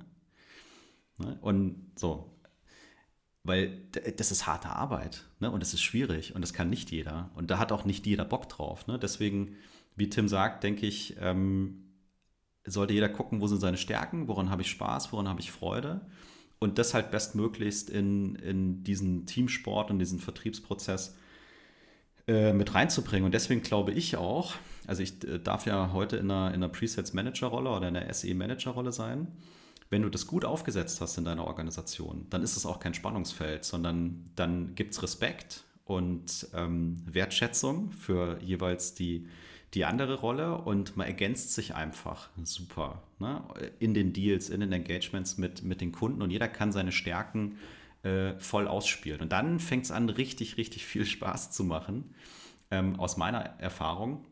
Ne? 1.17 1.37
Und 1.41 1.91
so, 1.95 2.39
weil 3.43 3.87
das 3.91 4.31
ist 4.31 4.47
harte 4.47 4.69
Arbeit 4.69 5.25
ne? 5.39 5.51
und 5.51 5.61
das 5.61 5.73
ist 5.73 5.81
schwierig 5.81 6.35
und 6.35 6.41
das 6.41 6.53
kann 6.53 6.69
nicht 6.69 6.91
jeder 6.91 7.31
und 7.35 7.51
da 7.51 7.59
hat 7.59 7.71
auch 7.71 7.85
nicht 7.85 8.05
jeder 8.05 8.25
Bock 8.25 8.49
drauf. 8.49 8.87
Ne? 8.87 8.99
Deswegen 8.99 9.55
wie 9.95 10.09
Tim 10.09 10.27
sagt, 10.27 10.63
denke 10.63 10.85
ich, 10.85 11.15
ähm, 11.19 11.85
sollte 12.65 12.93
jeder 12.93 13.09
gucken, 13.09 13.41
wo 13.41 13.47
sind 13.47 13.59
seine 13.59 13.77
Stärken, 13.77 14.27
woran 14.27 14.49
habe 14.49 14.61
ich 14.61 14.69
Spaß, 14.69 15.11
woran 15.11 15.29
habe 15.29 15.41
ich 15.41 15.51
Freude 15.51 16.01
und 16.59 16.77
das 16.79 16.93
halt 16.93 17.11
bestmöglichst 17.11 17.89
in, 17.89 18.35
in 18.35 18.83
diesen 18.83 19.25
Teamsport 19.25 19.91
und 19.91 19.99
diesen 19.99 20.19
Vertriebsprozess 20.19 21.15
äh, 22.27 22.53
mit 22.53 22.73
reinzubringen. 22.73 23.25
Und 23.25 23.33
deswegen 23.33 23.61
glaube 23.61 23.91
ich 23.91 24.17
auch, 24.17 24.55
also 24.87 25.03
ich 25.03 25.23
äh, 25.27 25.39
darf 25.39 25.65
ja 25.65 25.91
heute 25.93 26.17
in 26.17 26.31
einer, 26.31 26.49
in 26.49 26.55
einer 26.55 26.69
Presets-Manager-Rolle 26.69 27.69
oder 27.69 27.87
in 27.87 27.95
einer 27.95 28.11
SE-Manager-Rolle 28.11 28.91
sein. 28.91 29.27
Wenn 29.91 30.01
du 30.01 30.09
das 30.09 30.25
gut 30.25 30.43
aufgesetzt 30.43 30.99
hast 31.01 31.17
in 31.17 31.25
deiner 31.25 31.45
Organisation, 31.45 32.25
dann 32.31 32.41
ist 32.41 32.57
es 32.57 32.65
auch 32.65 32.79
kein 32.79 32.95
Spannungsfeld, 32.95 33.63
sondern 33.63 34.31
dann 34.35 34.73
gibt 34.73 34.93
es 34.93 35.03
Respekt 35.03 35.63
und 35.83 36.47
ähm, 36.55 37.03
Wertschätzung 37.05 37.91
für 37.91 38.39
jeweils 38.41 38.95
die, 38.95 39.27
die 39.75 39.85
andere 39.85 40.15
Rolle 40.15 40.57
und 40.57 40.95
man 40.95 41.05
ergänzt 41.05 41.53
sich 41.53 41.75
einfach 41.75 42.29
super 42.43 43.03
ne? 43.19 43.43
in 43.79 43.93
den 43.93 44.13
Deals, 44.13 44.49
in 44.49 44.61
den 44.61 44.71
Engagements 44.71 45.37
mit, 45.37 45.63
mit 45.63 45.81
den 45.81 45.91
Kunden 45.91 46.21
und 46.21 46.31
jeder 46.31 46.47
kann 46.47 46.71
seine 46.71 46.93
Stärken 46.93 47.57
äh, 48.03 48.39
voll 48.39 48.67
ausspielen. 48.67 49.19
Und 49.21 49.31
dann 49.33 49.59
fängt 49.59 49.85
es 49.85 49.91
an, 49.91 50.09
richtig, 50.09 50.57
richtig 50.57 50.85
viel 50.85 51.05
Spaß 51.05 51.51
zu 51.51 51.65
machen, 51.65 52.15
ähm, 52.71 52.99
aus 52.99 53.17
meiner 53.17 53.39
Erfahrung. 53.59 54.25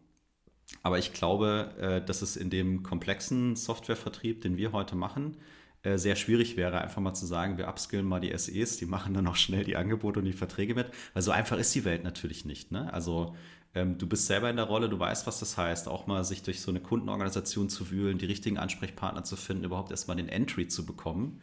Aber 0.82 0.98
ich 0.98 1.12
glaube, 1.12 1.76
äh, 1.78 2.06
dass 2.06 2.22
es 2.22 2.38
in 2.38 2.50
dem 2.50 2.82
komplexen 2.82 3.58
Softwarevertrieb, 3.58 4.42
den 4.42 4.56
wir 4.56 4.72
heute 4.72 4.96
machen, 4.96 5.38
äh, 5.84 5.98
sehr 5.98 6.16
schwierig 6.16 6.56
wäre, 6.56 6.80
einfach 6.80 7.02
mal 7.02 7.14
zu 7.14 7.26
sagen, 7.26 7.58
wir 7.58 7.68
upskillen 7.68 8.06
mal 8.06 8.22
die 8.22 8.36
SEs, 8.38 8.78
die 8.78 8.86
machen 8.86 9.14
dann 9.14 9.28
auch 9.28 9.36
schnell 9.36 9.66
die 9.66 9.76
Angebote 9.76 10.20
und 10.20 10.26
die 10.26 10.32
Verträge 10.32 10.74
mit, 10.74 10.88
weil 11.14 11.22
so 11.22 11.32
einfach 11.32 11.58
ist 11.58 11.76
die 11.76 11.84
Welt 11.84 12.06
natürlich 12.06 12.46
nicht. 12.46 12.72
Ne? 12.72 12.92
Also 12.94 13.36
ähm, 13.76 13.98
du 13.98 14.08
bist 14.08 14.28
selber 14.28 14.50
in 14.50 14.56
der 14.56 14.66
Rolle, 14.66 14.90
du 14.90 15.00
weißt, 15.00 15.26
was 15.26 15.40
das 15.40 15.58
heißt, 15.58 15.88
auch 15.88 16.06
mal 16.08 16.24
sich 16.24 16.44
durch 16.44 16.62
so 16.62 16.72
eine 16.72 16.80
Kundenorganisation 16.80 17.70
zu 17.70 17.90
wühlen, 17.90 18.18
die 18.18 18.26
richtigen 18.26 18.58
Ansprechpartner 18.58 19.24
zu 19.24 19.36
finden, 19.36 19.64
überhaupt 19.64 19.92
erstmal 19.92 20.18
den 20.18 20.30
Entry 20.30 20.68
zu 20.68 20.86
bekommen. 20.86 21.42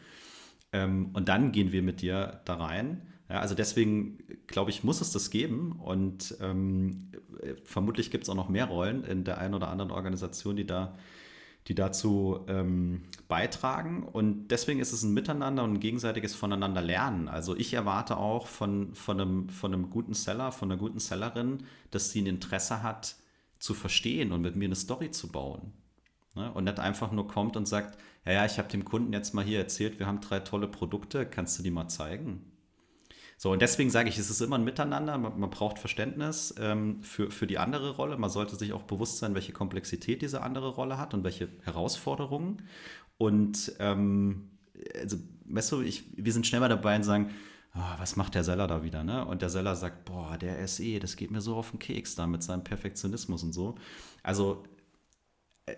Ähm, 0.72 1.10
und 1.12 1.28
dann 1.28 1.52
gehen 1.52 1.72
wir 1.72 1.82
mit 1.82 2.02
dir 2.02 2.40
da 2.44 2.54
rein. 2.54 3.02
Ja, 3.28 3.40
also 3.40 3.54
deswegen, 3.54 4.18
glaube 4.46 4.70
ich, 4.70 4.84
muss 4.84 5.00
es 5.00 5.12
das 5.12 5.30
geben 5.30 5.72
und 5.72 6.36
ähm, 6.40 7.10
vermutlich 7.64 8.10
gibt 8.10 8.24
es 8.24 8.30
auch 8.30 8.34
noch 8.34 8.48
mehr 8.48 8.66
Rollen 8.66 9.04
in 9.04 9.24
der 9.24 9.38
einen 9.38 9.54
oder 9.54 9.68
anderen 9.68 9.90
Organisation, 9.92 10.56
die 10.56 10.66
da 10.66 10.96
die 11.70 11.76
dazu 11.76 12.40
ähm, 12.48 13.02
beitragen. 13.28 14.02
Und 14.02 14.48
deswegen 14.48 14.80
ist 14.80 14.92
es 14.92 15.04
ein 15.04 15.14
Miteinander 15.14 15.62
und 15.62 15.74
ein 15.74 15.80
gegenseitiges 15.80 16.34
Voneinander 16.34 16.82
lernen. 16.82 17.28
Also 17.28 17.54
ich 17.54 17.74
erwarte 17.74 18.16
auch 18.16 18.48
von, 18.48 18.92
von, 18.96 19.20
einem, 19.20 19.48
von 19.48 19.72
einem 19.72 19.88
guten 19.88 20.12
Seller, 20.12 20.50
von 20.50 20.68
einer 20.68 20.80
guten 20.80 20.98
Sellerin, 20.98 21.58
dass 21.92 22.10
sie 22.10 22.22
ein 22.22 22.26
Interesse 22.26 22.82
hat, 22.82 23.14
zu 23.60 23.74
verstehen 23.74 24.32
und 24.32 24.40
mit 24.40 24.56
mir 24.56 24.64
eine 24.64 24.74
Story 24.74 25.12
zu 25.12 25.28
bauen. 25.28 25.72
Ne? 26.34 26.52
Und 26.52 26.64
nicht 26.64 26.80
einfach 26.80 27.12
nur 27.12 27.28
kommt 27.28 27.56
und 27.56 27.68
sagt, 27.68 28.00
ja, 28.26 28.32
ja, 28.32 28.46
ich 28.46 28.58
habe 28.58 28.66
dem 28.66 28.84
Kunden 28.84 29.12
jetzt 29.12 29.32
mal 29.32 29.44
hier 29.44 29.60
erzählt, 29.60 30.00
wir 30.00 30.08
haben 30.08 30.20
drei 30.20 30.40
tolle 30.40 30.66
Produkte, 30.66 31.24
kannst 31.24 31.56
du 31.56 31.62
die 31.62 31.70
mal 31.70 31.86
zeigen? 31.86 32.49
So, 33.42 33.52
und 33.52 33.62
deswegen 33.62 33.88
sage 33.88 34.10
ich, 34.10 34.18
es 34.18 34.28
ist 34.28 34.42
immer 34.42 34.58
ein 34.58 34.64
Miteinander, 34.64 35.16
man, 35.16 35.40
man 35.40 35.48
braucht 35.48 35.78
Verständnis 35.78 36.54
ähm, 36.60 37.02
für, 37.02 37.30
für 37.30 37.46
die 37.46 37.56
andere 37.56 37.92
Rolle. 37.92 38.18
Man 38.18 38.28
sollte 38.28 38.54
sich 38.54 38.74
auch 38.74 38.82
bewusst 38.82 39.16
sein, 39.16 39.34
welche 39.34 39.52
Komplexität 39.52 40.20
diese 40.20 40.42
andere 40.42 40.68
Rolle 40.68 40.98
hat 40.98 41.14
und 41.14 41.24
welche 41.24 41.48
Herausforderungen. 41.62 42.60
Und 43.16 43.72
ähm, 43.78 44.50
also, 45.00 45.16
weißt 45.46 45.72
du, 45.72 45.80
ich, 45.80 46.04
wir 46.18 46.34
sind 46.34 46.46
schnell 46.46 46.60
mal 46.60 46.68
dabei 46.68 46.96
und 46.96 47.02
sagen, 47.02 47.30
oh, 47.74 47.80
was 47.96 48.14
macht 48.14 48.34
der 48.34 48.44
Seller 48.44 48.66
da 48.66 48.82
wieder? 48.82 49.04
Ne? 49.04 49.24
Und 49.24 49.40
der 49.40 49.48
Seller 49.48 49.74
sagt, 49.74 50.04
boah, 50.04 50.36
der 50.36 50.68
SE, 50.68 51.00
das 51.00 51.16
geht 51.16 51.30
mir 51.30 51.40
so 51.40 51.56
auf 51.56 51.70
den 51.70 51.78
Keks 51.78 52.16
da 52.16 52.26
mit 52.26 52.42
seinem 52.42 52.62
Perfektionismus 52.62 53.42
und 53.42 53.54
so. 53.54 53.76
Also 54.22 54.64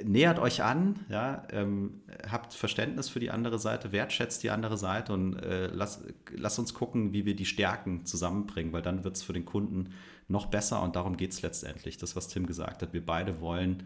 nähert 0.04 0.38
euch 0.38 0.62
an, 0.62 1.00
ja, 1.08 1.46
ähm, 1.50 2.02
habt 2.30 2.54
Verständnis 2.54 3.08
für 3.08 3.20
die 3.20 3.30
andere 3.30 3.58
Seite, 3.58 3.92
wertschätzt 3.92 4.42
die 4.42 4.50
andere 4.50 4.76
Seite 4.76 5.12
und 5.12 5.36
äh, 5.36 5.66
lasst 5.68 6.04
lass 6.30 6.58
uns 6.58 6.74
gucken, 6.74 7.12
wie 7.12 7.24
wir 7.24 7.36
die 7.36 7.46
Stärken 7.46 8.04
zusammenbringen, 8.04 8.72
weil 8.72 8.82
dann 8.82 9.04
wird 9.04 9.16
es 9.16 9.22
für 9.22 9.32
den 9.32 9.44
Kunden 9.44 9.94
noch 10.28 10.46
besser 10.46 10.82
und 10.82 10.96
darum 10.96 11.16
geht 11.16 11.32
es 11.32 11.42
letztendlich. 11.42 11.96
Das, 11.96 12.16
was 12.16 12.28
Tim 12.28 12.46
gesagt 12.46 12.82
hat, 12.82 12.92
wir 12.92 13.04
beide 13.04 13.40
wollen 13.40 13.84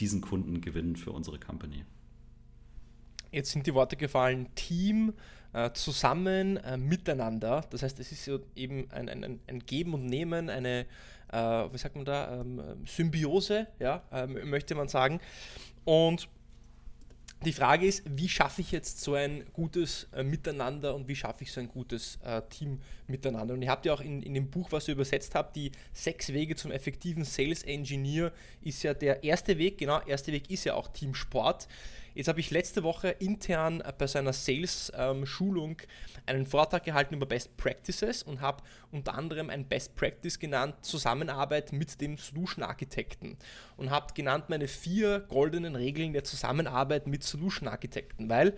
diesen 0.00 0.20
Kunden 0.20 0.60
gewinnen 0.60 0.96
für 0.96 1.12
unsere 1.12 1.38
Company. 1.38 1.84
Jetzt 3.32 3.52
sind 3.52 3.66
die 3.66 3.74
Worte 3.74 3.96
gefallen, 3.96 4.48
Team, 4.54 5.12
äh, 5.52 5.70
zusammen, 5.72 6.56
äh, 6.58 6.76
miteinander. 6.76 7.64
Das 7.70 7.82
heißt, 7.82 7.98
es 8.00 8.12
ist 8.12 8.24
so 8.24 8.40
eben 8.54 8.90
ein, 8.90 9.08
ein, 9.08 9.40
ein 9.46 9.58
Geben 9.60 9.94
und 9.94 10.06
Nehmen, 10.06 10.50
eine 10.50 10.86
äh, 11.32 11.36
wie 11.36 11.78
sagt 11.78 11.96
man 11.96 12.04
da, 12.04 12.40
ähm, 12.40 12.60
Symbiose, 12.86 13.66
ja, 13.78 14.02
ähm, 14.12 14.48
möchte 14.48 14.74
man 14.74 14.88
sagen. 14.88 15.20
Und 15.84 16.28
die 17.44 17.52
Frage 17.52 17.86
ist, 17.86 18.02
wie 18.06 18.28
schaffe 18.28 18.62
ich 18.62 18.72
jetzt 18.72 19.00
so 19.00 19.14
ein 19.14 19.44
gutes 19.52 20.08
äh, 20.14 20.22
Miteinander 20.22 20.94
und 20.94 21.06
wie 21.06 21.14
schaffe 21.14 21.44
ich 21.44 21.52
so 21.52 21.60
ein 21.60 21.68
gutes 21.68 22.18
äh, 22.24 22.40
Team 22.48 22.80
miteinander? 23.06 23.54
Und 23.54 23.62
ihr 23.62 23.70
habt 23.70 23.84
ja 23.84 23.92
auch 23.92 24.00
in, 24.00 24.22
in 24.22 24.34
dem 24.34 24.50
Buch, 24.50 24.72
was 24.72 24.88
ihr 24.88 24.94
übersetzt 24.94 25.34
habt, 25.34 25.54
die 25.54 25.70
sechs 25.92 26.32
Wege 26.32 26.56
zum 26.56 26.70
effektiven 26.70 27.24
Sales 27.24 27.62
Engineer 27.62 28.32
ist 28.62 28.82
ja 28.82 28.94
der 28.94 29.22
erste 29.22 29.58
Weg, 29.58 29.78
genau, 29.78 30.00
erste 30.06 30.32
Weg 30.32 30.50
ist 30.50 30.64
ja 30.64 30.74
auch 30.74 30.88
Teamsport. 30.88 31.68
Jetzt 32.16 32.28
habe 32.28 32.40
ich 32.40 32.50
letzte 32.50 32.82
Woche 32.82 33.08
intern 33.08 33.82
bei 33.98 34.06
so 34.06 34.18
einer 34.18 34.32
Sales-Schulung 34.32 35.82
ähm, 35.82 36.22
einen 36.24 36.46
Vortrag 36.46 36.82
gehalten 36.82 37.14
über 37.14 37.26
Best 37.26 37.58
Practices 37.58 38.22
und 38.22 38.40
habe 38.40 38.62
unter 38.90 39.12
anderem 39.12 39.50
ein 39.50 39.68
Best 39.68 39.96
Practice 39.96 40.38
genannt, 40.38 40.76
Zusammenarbeit 40.80 41.72
mit 41.72 42.00
dem 42.00 42.16
Solution 42.16 42.64
Architekten 42.64 43.36
und 43.76 43.90
habe 43.90 44.14
genannt 44.14 44.48
meine 44.48 44.66
vier 44.66 45.20
goldenen 45.28 45.76
Regeln 45.76 46.14
der 46.14 46.24
Zusammenarbeit 46.24 47.06
mit 47.06 47.22
Solution 47.22 47.68
Architekten, 47.68 48.30
weil 48.30 48.56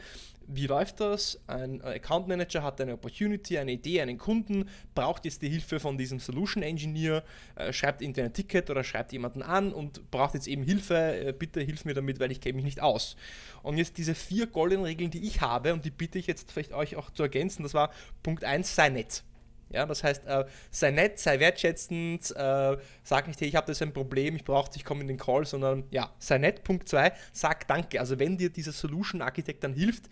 wie 0.48 0.66
läuft 0.66 1.00
das? 1.00 1.38
Ein 1.46 1.82
Account 1.82 2.26
Manager 2.26 2.62
hat 2.62 2.80
eine 2.80 2.94
Opportunity, 2.94 3.58
eine 3.58 3.72
Idee, 3.72 4.00
einen 4.00 4.16
Kunden, 4.16 4.68
braucht 4.94 5.26
jetzt 5.26 5.42
die 5.42 5.48
Hilfe 5.50 5.78
von 5.78 5.98
diesem 5.98 6.18
Solution 6.20 6.62
Engineer, 6.62 7.22
äh, 7.54 7.72
schreibt 7.72 8.00
irgendwie 8.00 8.22
ein 8.22 8.32
Ticket 8.32 8.70
oder 8.70 8.82
schreibt 8.82 9.12
jemanden 9.12 9.42
an 9.42 9.72
und 9.72 10.10
braucht 10.10 10.34
jetzt 10.34 10.48
eben 10.48 10.62
Hilfe, 10.62 10.94
äh, 10.96 11.32
bitte 11.32 11.60
hilf 11.60 11.84
mir 11.84 11.94
damit, 11.94 12.18
weil 12.18 12.32
ich 12.32 12.40
kenne 12.40 12.56
mich 12.56 12.64
nicht 12.64 12.80
aus. 12.80 13.16
Und 13.62 13.76
jetzt 13.76 13.98
diese 13.98 14.14
vier 14.14 14.46
goldenen 14.46 14.86
Regeln, 14.86 15.10
die 15.10 15.26
ich 15.26 15.42
habe 15.42 15.74
und 15.74 15.84
die 15.84 15.90
bitte 15.90 16.18
ich 16.18 16.26
jetzt 16.26 16.50
vielleicht 16.50 16.72
euch 16.72 16.96
auch 16.96 17.10
zu 17.10 17.22
ergänzen, 17.22 17.62
das 17.62 17.74
war 17.74 17.92
Punkt 18.22 18.42
1, 18.42 18.74
sei 18.74 18.88
nett. 18.88 19.22
Ja, 19.70 19.84
das 19.84 20.02
heißt, 20.02 20.26
äh, 20.26 20.46
sei 20.70 20.90
nett, 20.92 21.18
sei 21.18 21.40
wertschätzend, 21.40 22.34
äh, 22.34 22.76
sag 23.02 23.28
nicht, 23.28 23.40
hey, 23.40 23.48
ich 23.48 23.54
habe 23.54 23.66
das 23.66 23.82
ein 23.82 23.92
Problem, 23.92 24.34
ich 24.36 24.44
brauche 24.44 24.70
ich 24.74 24.84
komme 24.84 25.02
in 25.02 25.08
den 25.08 25.18
Call, 25.18 25.44
sondern 25.44 25.84
ja, 25.90 26.10
sei 26.18 26.38
nett. 26.38 26.64
Punkt 26.64 26.88
2, 26.88 27.12
sag 27.32 27.68
Danke. 27.68 28.00
Also 28.00 28.18
wenn 28.18 28.38
dir 28.38 28.50
dieser 28.50 28.72
Solution 28.72 29.20
Architekt 29.20 29.64
dann 29.64 29.74
hilft, 29.74 30.08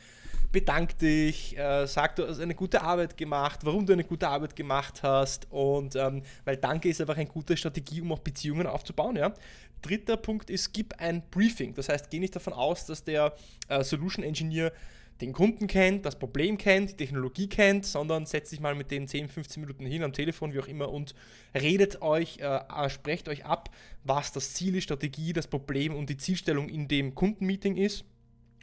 bedank 0.53 0.99
dich, 0.99 1.57
äh, 1.59 1.87
sag, 1.87 2.17
du 2.17 2.27
hast 2.27 2.41
eine 2.41 2.55
gute 2.55 2.83
Arbeit 2.83 3.17
gemacht, 3.17 3.61
warum 3.63 3.87
du 3.87 3.93
eine 3.93 4.05
gute 4.05 4.29
Arbeit 4.29 4.57
gemacht 4.57 5.03
hast 5.03 5.47
und 5.51 5.97
ähm, 5.97 6.23
weil 6.45 6.57
Danke 6.57 6.89
ist 6.89 7.01
einfach 7.01 7.17
eine 7.17 7.27
gute 7.27 7.57
Strategie, 7.57 8.01
um 8.01 8.13
auch 8.13 8.21
Beziehungen 8.21 8.67
aufzubauen. 8.67 9.17
Ja. 9.17 9.35
Dritter 9.83 10.17
Punkt 10.17 10.51
ist, 10.51 10.73
gib 10.73 10.95
ein 10.99 11.23
Briefing. 11.31 11.75
Das 11.75 11.89
heißt, 11.89 12.11
geh 12.11 12.19
nicht 12.19 12.35
davon 12.35 12.53
aus, 12.53 12.87
dass 12.87 13.05
der 13.05 13.35
äh, 13.69 13.85
Solution 13.85 14.25
Engineer 14.25 14.73
den 15.21 15.33
Kunden 15.33 15.67
kennt, 15.67 16.05
das 16.05 16.19
Problem 16.19 16.59
kennt, 16.59 16.91
die 16.91 16.97
Technologie 16.97 17.49
kennt, 17.49 17.87
sondern 17.87 18.27
setzt 18.27 18.51
sich 18.51 18.61
mal 18.61 18.75
mit 18.75 18.91
dem 18.91 19.09
10, 19.09 19.29
15 19.29 19.61
Minuten 19.63 19.87
hin 19.87 20.03
am 20.03 20.13
Telefon, 20.13 20.53
wie 20.53 20.61
auch 20.61 20.69
immer, 20.69 20.91
und 20.91 21.15
redet 21.55 22.03
euch, 22.03 22.39
äh, 22.39 22.45
äh, 22.45 22.91
sprecht 22.91 23.29
euch 23.29 23.45
ab, 23.45 23.71
was 24.05 24.33
das 24.33 24.53
Ziel, 24.55 24.75
die 24.75 24.83
Strategie, 24.83 25.33
das 25.33 25.47
Problem 25.47 25.95
und 25.95 26.11
die 26.11 26.19
Zielstellung 26.19 26.69
in 26.69 26.89
dem 26.89 27.15
Kundenmeeting 27.15 27.77
ist. 27.77 28.05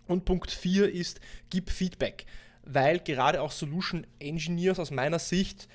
Und 0.07 0.25
Punkt 0.25 0.51
4 0.51 0.91
ist, 0.91 1.19
gib 1.49 1.69
Feedback, 1.69 2.25
weil 2.63 2.99
gerade 2.99 3.41
auch 3.41 3.51
Solution 3.51 4.05
Engineers 4.19 4.79
aus 4.79 4.91
meiner 4.91 5.19
Sicht 5.19 5.67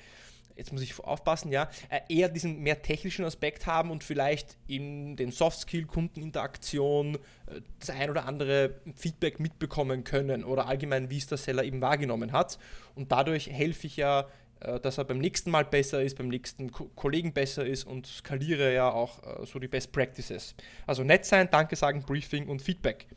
jetzt 0.59 0.73
muss 0.73 0.81
ich 0.81 0.99
aufpassen, 0.99 1.51
ja, 1.51 1.69
äh, 1.89 2.01
eher 2.09 2.29
diesen 2.29 2.59
mehr 2.59 2.81
technischen 2.81 3.25
Aspekt 3.25 3.65
haben 3.65 3.89
und 3.89 4.03
vielleicht 4.03 4.57
in 4.67 5.15
den 5.15 5.31
Soft-Skill, 5.31 5.85
Kundeninteraktion 5.85 7.15
äh, 7.15 7.61
das 7.79 7.89
ein 7.89 8.09
oder 8.09 8.25
andere 8.25 8.75
Feedback 8.95 9.39
mitbekommen 9.39 10.03
können 10.03 10.43
oder 10.43 10.67
allgemein, 10.67 11.09
wie 11.09 11.17
es 11.17 11.27
der 11.27 11.37
Seller 11.37 11.63
eben 11.63 11.81
wahrgenommen 11.81 12.33
hat. 12.33 12.59
Und 12.93 13.11
dadurch 13.11 13.49
helfe 13.49 13.87
ich 13.87 13.95
ja, 13.95 14.27
äh, 14.59 14.81
dass 14.81 14.97
er 14.97 15.05
beim 15.05 15.19
nächsten 15.19 15.49
Mal 15.49 15.63
besser 15.63 16.03
ist, 16.03 16.17
beim 16.17 16.27
nächsten 16.27 16.71
Kollegen 16.71 17.33
besser 17.33 17.65
ist 17.65 17.85
und 17.85 18.05
skaliere 18.05 18.73
ja 18.73 18.91
auch 18.91 19.45
so 19.45 19.59
die 19.59 19.69
Best 19.69 19.93
Practices. 19.93 20.55
Also 20.85 21.03
nett 21.03 21.25
sein, 21.25 21.47
Danke 21.49 21.77
sagen, 21.77 22.03
Briefing 22.03 22.49
und 22.49 22.61
Feedback. 22.61 23.07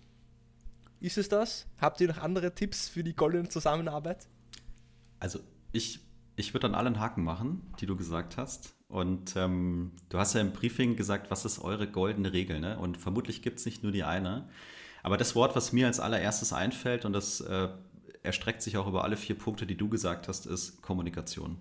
Ist 1.02 1.18
es 1.18 1.28
das? 1.28 1.66
Habt 1.78 2.00
ihr 2.00 2.08
noch 2.08 2.18
andere 2.18 2.54
Tipps 2.54 2.88
für 2.88 3.02
die 3.02 3.14
goldene 3.14 3.48
Zusammenarbeit? 3.48 4.28
Also 5.18 5.40
ich 5.72 6.00
ich 6.36 6.54
würde 6.54 6.66
an 6.66 6.74
allen 6.74 6.98
Haken 6.98 7.24
machen, 7.24 7.62
die 7.80 7.86
du 7.86 7.96
gesagt 7.96 8.36
hast. 8.36 8.74
Und 8.88 9.36
ähm, 9.36 9.92
du 10.08 10.18
hast 10.18 10.34
ja 10.34 10.40
im 10.40 10.52
Briefing 10.52 10.96
gesagt, 10.96 11.30
was 11.30 11.44
ist 11.44 11.58
eure 11.58 11.86
goldene 11.86 12.32
Regel? 12.32 12.60
Ne? 12.60 12.78
Und 12.78 12.96
vermutlich 12.96 13.42
gibt 13.42 13.58
es 13.58 13.66
nicht 13.66 13.82
nur 13.82 13.92
die 13.92 14.04
eine. 14.04 14.48
Aber 15.02 15.16
das 15.16 15.34
Wort, 15.34 15.56
was 15.56 15.72
mir 15.72 15.86
als 15.86 16.00
allererstes 16.00 16.52
einfällt, 16.52 17.04
und 17.04 17.12
das 17.12 17.40
äh, 17.40 17.68
erstreckt 18.22 18.62
sich 18.62 18.76
auch 18.76 18.86
über 18.86 19.04
alle 19.04 19.16
vier 19.16 19.36
Punkte, 19.36 19.66
die 19.66 19.76
du 19.76 19.88
gesagt 19.88 20.28
hast, 20.28 20.46
ist 20.46 20.80
Kommunikation. 20.82 21.58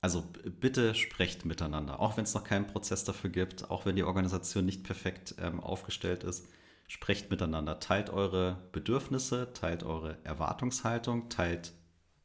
Also 0.00 0.24
bitte 0.60 0.94
sprecht 0.94 1.44
miteinander, 1.44 2.00
auch 2.00 2.16
wenn 2.16 2.24
es 2.24 2.34
noch 2.34 2.44
keinen 2.44 2.66
Prozess 2.66 3.04
dafür 3.04 3.30
gibt, 3.30 3.70
auch 3.70 3.86
wenn 3.86 3.96
die 3.96 4.04
Organisation 4.04 4.64
nicht 4.64 4.84
perfekt 4.84 5.34
ähm, 5.38 5.60
aufgestellt 5.60 6.24
ist. 6.24 6.46
Sprecht 6.88 7.30
miteinander, 7.30 7.80
teilt 7.80 8.10
eure 8.10 8.58
Bedürfnisse, 8.72 9.52
teilt 9.52 9.82
eure 9.82 10.18
Erwartungshaltung, 10.24 11.28
teilt 11.28 11.72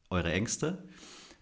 eure 0.08 0.32
Ängste, 0.32 0.84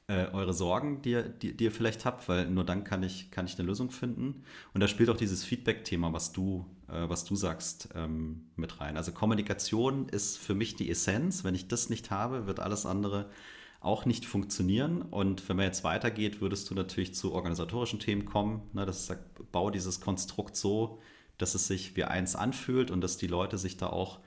äh, 0.06 0.26
eure 0.32 0.54
Sorgen, 0.54 1.02
die 1.02 1.10
ihr, 1.10 1.22
die, 1.22 1.56
die, 1.56 1.64
ihr 1.64 1.72
vielleicht 1.72 2.04
habt, 2.04 2.28
weil 2.28 2.48
nur 2.48 2.64
dann 2.64 2.84
kann 2.84 3.02
ich, 3.02 3.30
kann 3.30 3.46
ich 3.46 3.58
eine 3.58 3.66
Lösung 3.66 3.90
finden. 3.90 4.44
Und 4.72 4.80
da 4.80 4.88
spielt 4.88 5.10
auch 5.10 5.16
dieses 5.16 5.44
Feedback-Thema, 5.44 6.12
was 6.12 6.32
du, 6.32 6.66
äh, 6.88 7.08
was 7.08 7.24
du 7.24 7.36
sagst, 7.36 7.90
ähm, 7.94 8.50
mit 8.56 8.80
rein. 8.80 8.96
Also 8.96 9.12
Kommunikation 9.12 10.08
ist 10.08 10.38
für 10.38 10.54
mich 10.54 10.76
die 10.76 10.90
Essenz. 10.90 11.44
Wenn 11.44 11.54
ich 11.54 11.68
das 11.68 11.90
nicht 11.90 12.10
habe, 12.10 12.46
wird 12.46 12.60
alles 12.60 12.86
andere 12.86 13.30
auch 13.80 14.04
nicht 14.04 14.26
funktionieren. 14.26 15.02
Und 15.02 15.48
wenn 15.48 15.56
man 15.56 15.66
jetzt 15.66 15.84
weitergeht, 15.84 16.40
würdest 16.40 16.70
du 16.70 16.74
natürlich 16.74 17.14
zu 17.14 17.32
organisatorischen 17.32 17.98
Themen 17.98 18.24
kommen. 18.24 18.62
Ne, 18.72 18.86
das 18.86 19.06
sagt, 19.06 19.52
bau 19.52 19.70
dieses 19.70 20.00
Konstrukt 20.00 20.56
so, 20.56 21.00
dass 21.42 21.54
es 21.54 21.66
sich 21.66 21.96
wie 21.96 22.04
eins 22.04 22.36
anfühlt 22.36 22.90
und 22.90 23.00
dass 23.00 23.16
die 23.16 23.26
Leute 23.26 23.58
sich 23.58 23.76
da 23.76 23.88
auch 23.88 24.20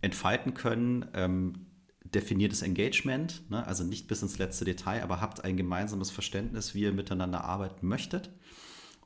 entfalten 0.00 0.54
können. 0.54 1.06
Ähm, 1.14 1.66
definiertes 2.14 2.62
Engagement, 2.62 3.50
ne? 3.50 3.66
also 3.66 3.84
nicht 3.84 4.08
bis 4.08 4.22
ins 4.22 4.38
letzte 4.38 4.64
Detail, 4.64 5.02
aber 5.02 5.20
habt 5.20 5.44
ein 5.44 5.56
gemeinsames 5.56 6.10
Verständnis, 6.10 6.74
wie 6.74 6.82
ihr 6.82 6.92
miteinander 6.92 7.44
arbeiten 7.44 7.86
möchtet. 7.86 8.30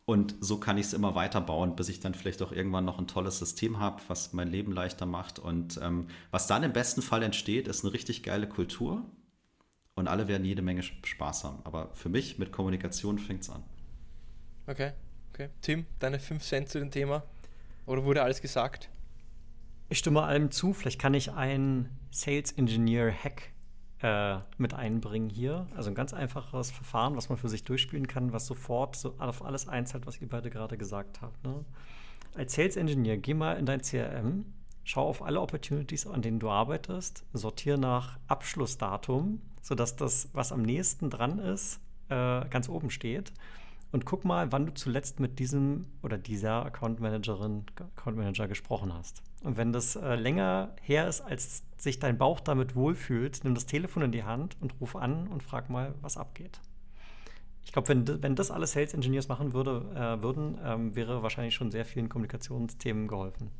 Und 0.04 0.34
so 0.40 0.58
kann 0.58 0.78
ich 0.78 0.86
es 0.86 0.92
immer 0.94 1.14
weiter 1.14 1.40
bauen, 1.40 1.76
bis 1.76 1.88
ich 1.88 2.00
dann 2.00 2.14
vielleicht 2.14 2.42
auch 2.42 2.50
irgendwann 2.50 2.84
noch 2.84 2.98
ein 2.98 3.06
tolles 3.06 3.38
System 3.38 3.78
habe, 3.78 4.02
was 4.08 4.32
mein 4.32 4.48
Leben 4.48 4.72
leichter 4.72 5.06
macht. 5.06 5.38
Und 5.38 5.78
ähm, 5.80 6.08
was 6.30 6.48
dann 6.48 6.64
im 6.64 6.72
besten 6.72 7.02
Fall 7.02 7.22
entsteht, 7.22 7.68
ist 7.68 7.84
eine 7.84 7.92
richtig 7.92 8.22
geile 8.22 8.48
Kultur. 8.48 9.04
Und 9.94 10.08
alle 10.08 10.26
werden 10.26 10.44
jede 10.44 10.62
Menge 10.62 10.82
Spaß 10.82 11.44
haben. 11.44 11.60
Aber 11.64 11.92
für 11.92 12.08
mich 12.08 12.38
mit 12.38 12.50
Kommunikation 12.50 13.18
fängt 13.18 13.42
es 13.42 13.50
an. 13.50 13.62
Okay, 14.66 14.92
okay. 15.32 15.50
Tim, 15.60 15.86
deine 15.98 16.18
5 16.18 16.42
Cent 16.42 16.68
zu 16.68 16.78
dem 16.78 16.90
Thema? 16.90 17.22
Oder 17.86 18.04
wurde 18.04 18.22
alles 18.22 18.40
gesagt? 18.40 18.90
Ich 19.88 19.98
stimme 19.98 20.22
allem 20.22 20.50
zu. 20.50 20.72
Vielleicht 20.72 21.00
kann 21.00 21.14
ich 21.14 21.32
einen 21.32 21.88
Sales 22.10 22.52
Engineer 22.52 23.12
Hack 23.12 23.52
äh, 24.02 24.38
mit 24.58 24.74
einbringen 24.74 25.28
hier. 25.28 25.66
Also 25.76 25.90
ein 25.90 25.94
ganz 25.94 26.12
einfaches 26.12 26.70
Verfahren, 26.70 27.16
was 27.16 27.28
man 27.28 27.38
für 27.38 27.48
sich 27.48 27.64
durchspielen 27.64 28.06
kann, 28.06 28.32
was 28.32 28.46
sofort 28.46 28.96
so 28.96 29.14
auf 29.18 29.44
alles 29.44 29.68
einzahlt, 29.68 30.06
was 30.06 30.20
ihr 30.20 30.28
beide 30.28 30.50
gerade 30.50 30.76
gesagt 30.76 31.20
habt. 31.22 31.42
Ne? 31.44 31.64
Als 32.34 32.54
Sales 32.54 32.76
Engineer, 32.76 33.18
geh 33.18 33.34
mal 33.34 33.58
in 33.58 33.66
dein 33.66 33.82
CRM, 33.82 34.46
schau 34.84 35.06
auf 35.06 35.22
alle 35.22 35.40
Opportunities, 35.40 36.06
an 36.06 36.22
denen 36.22 36.38
du 36.38 36.50
arbeitest, 36.50 37.24
sortiere 37.32 37.78
nach 37.78 38.18
Abschlussdatum, 38.26 39.40
sodass 39.60 39.96
das, 39.96 40.30
was 40.32 40.52
am 40.52 40.62
nächsten 40.62 41.10
dran 41.10 41.38
ist, 41.38 41.80
äh, 42.08 42.46
ganz 42.48 42.68
oben 42.68 42.90
steht. 42.90 43.32
Und 43.92 44.06
guck 44.06 44.24
mal, 44.24 44.50
wann 44.52 44.66
du 44.66 44.72
zuletzt 44.72 45.20
mit 45.20 45.38
diesem 45.38 45.86
oder 46.02 46.16
dieser 46.16 46.64
Account 46.64 47.00
Managerin, 47.00 47.66
Account 47.76 48.16
Manager 48.16 48.48
gesprochen 48.48 48.92
hast. 48.92 49.22
Und 49.42 49.58
wenn 49.58 49.72
das 49.72 49.96
äh, 49.96 50.14
länger 50.14 50.74
her 50.80 51.06
ist, 51.08 51.20
als 51.20 51.62
sich 51.76 51.98
dein 51.98 52.16
Bauch 52.16 52.40
damit 52.40 52.74
wohlfühlt, 52.74 53.44
nimm 53.44 53.54
das 53.54 53.66
Telefon 53.66 54.02
in 54.02 54.12
die 54.12 54.24
Hand 54.24 54.56
und 54.60 54.80
ruf 54.80 54.96
an 54.96 55.28
und 55.28 55.42
frag 55.42 55.68
mal, 55.68 55.94
was 56.00 56.16
abgeht. 56.16 56.58
Ich 57.64 57.72
glaube, 57.72 57.88
wenn, 57.88 58.22
wenn 58.22 58.34
das 58.34 58.50
alle 58.50 58.66
Sales 58.66 58.94
Engineers 58.94 59.28
machen 59.28 59.52
würde, 59.52 59.84
äh, 59.94 60.22
würden, 60.22 60.58
ähm, 60.64 60.96
wäre 60.96 61.22
wahrscheinlich 61.22 61.54
schon 61.54 61.70
sehr 61.70 61.84
vielen 61.84 62.08
Kommunikationsthemen 62.08 63.08
geholfen. 63.08 63.50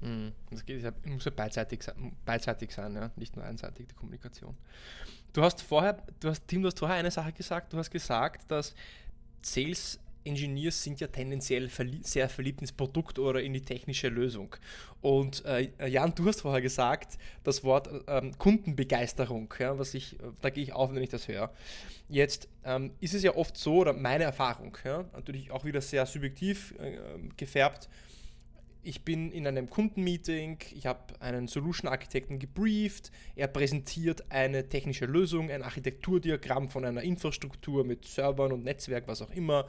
Mhm. 0.00 0.32
Das 0.50 0.64
geht, 0.64 0.82
muss 1.06 1.24
ja 1.24 1.30
beidseitig 1.30 1.80
beidseitig 2.24 2.72
sein 2.72 2.94
ja? 2.94 3.10
nicht 3.16 3.36
nur 3.36 3.44
einseitig 3.44 3.88
die 3.88 3.94
Kommunikation. 3.94 4.56
Du 5.32 5.42
hast 5.42 5.62
vorher, 5.62 6.02
du 6.20 6.28
hast, 6.28 6.46
Tim, 6.46 6.62
du 6.62 6.68
hast 6.68 6.78
vorher 6.78 6.96
eine 6.96 7.10
Sache 7.10 7.32
gesagt, 7.32 7.72
du 7.72 7.78
hast 7.78 7.90
gesagt, 7.90 8.50
dass 8.50 8.74
Sales 9.42 9.98
Engineers 10.24 10.82
sind 10.82 11.00
ja 11.00 11.08
tendenziell 11.08 11.68
verlie 11.68 12.00
sehr 12.02 12.28
verliebt 12.28 12.60
ins 12.60 12.72
Produkt 12.72 13.18
oder 13.18 13.42
in 13.42 13.52
die 13.52 13.60
technische 13.60 14.08
Lösung. 14.08 14.54
Und 15.00 15.44
äh, 15.44 15.68
Jan, 15.88 16.14
du 16.14 16.26
hast 16.26 16.42
vorher 16.42 16.62
gesagt, 16.62 17.18
das 17.42 17.64
Wort 17.64 17.88
ähm, 18.06 18.36
Kundenbegeisterung, 18.38 19.52
ja, 19.58 19.78
was 19.78 19.94
ich, 19.94 20.16
da 20.40 20.50
gehe 20.50 20.62
ich 20.62 20.72
auf, 20.72 20.94
wenn 20.94 21.02
ich 21.02 21.10
das 21.10 21.26
höre. 21.26 21.52
Jetzt 22.08 22.48
ähm, 22.64 22.92
ist 23.00 23.14
es 23.14 23.22
ja 23.22 23.34
oft 23.34 23.56
so, 23.56 23.78
oder 23.78 23.92
meine 23.92 24.24
Erfahrung, 24.24 24.76
ja, 24.84 25.04
natürlich 25.12 25.50
auch 25.50 25.64
wieder 25.64 25.80
sehr 25.80 26.06
subjektiv 26.06 26.74
äh, 26.78 26.98
gefärbt, 27.36 27.88
ich 28.82 29.04
bin 29.04 29.30
in 29.30 29.46
einem 29.46 29.70
Kundenmeeting, 29.70 30.58
ich 30.74 30.86
habe 30.86 31.20
einen 31.20 31.46
Solution-Architekten 31.46 32.38
gebrieft, 32.38 33.12
er 33.36 33.46
präsentiert 33.46 34.24
eine 34.30 34.68
technische 34.68 35.06
Lösung, 35.06 35.50
ein 35.50 35.62
Architekturdiagramm 35.62 36.68
von 36.68 36.84
einer 36.84 37.02
Infrastruktur 37.02 37.84
mit 37.84 38.04
Servern 38.04 38.52
und 38.52 38.64
Netzwerk, 38.64 39.06
was 39.06 39.22
auch 39.22 39.30
immer. 39.30 39.68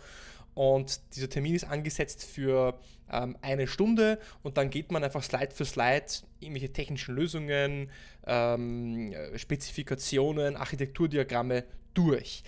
Und 0.56 1.00
dieser 1.16 1.30
Termin 1.30 1.56
ist 1.56 1.64
angesetzt 1.64 2.24
für 2.24 2.80
ähm, 3.12 3.38
eine 3.42 3.68
Stunde 3.68 4.20
und 4.44 4.58
dann 4.58 4.70
geht 4.70 4.92
man 4.92 5.04
einfach 5.04 5.24
Slide 5.24 5.52
für 5.52 5.66
Slide 5.66 6.06
irgendwelche 6.40 6.72
technischen 6.72 7.16
Lösungen, 7.16 7.90
ähm, 8.26 9.14
Spezifikationen, 9.36 10.56
Architekturdiagramme 10.56 11.64
durch 11.94 12.44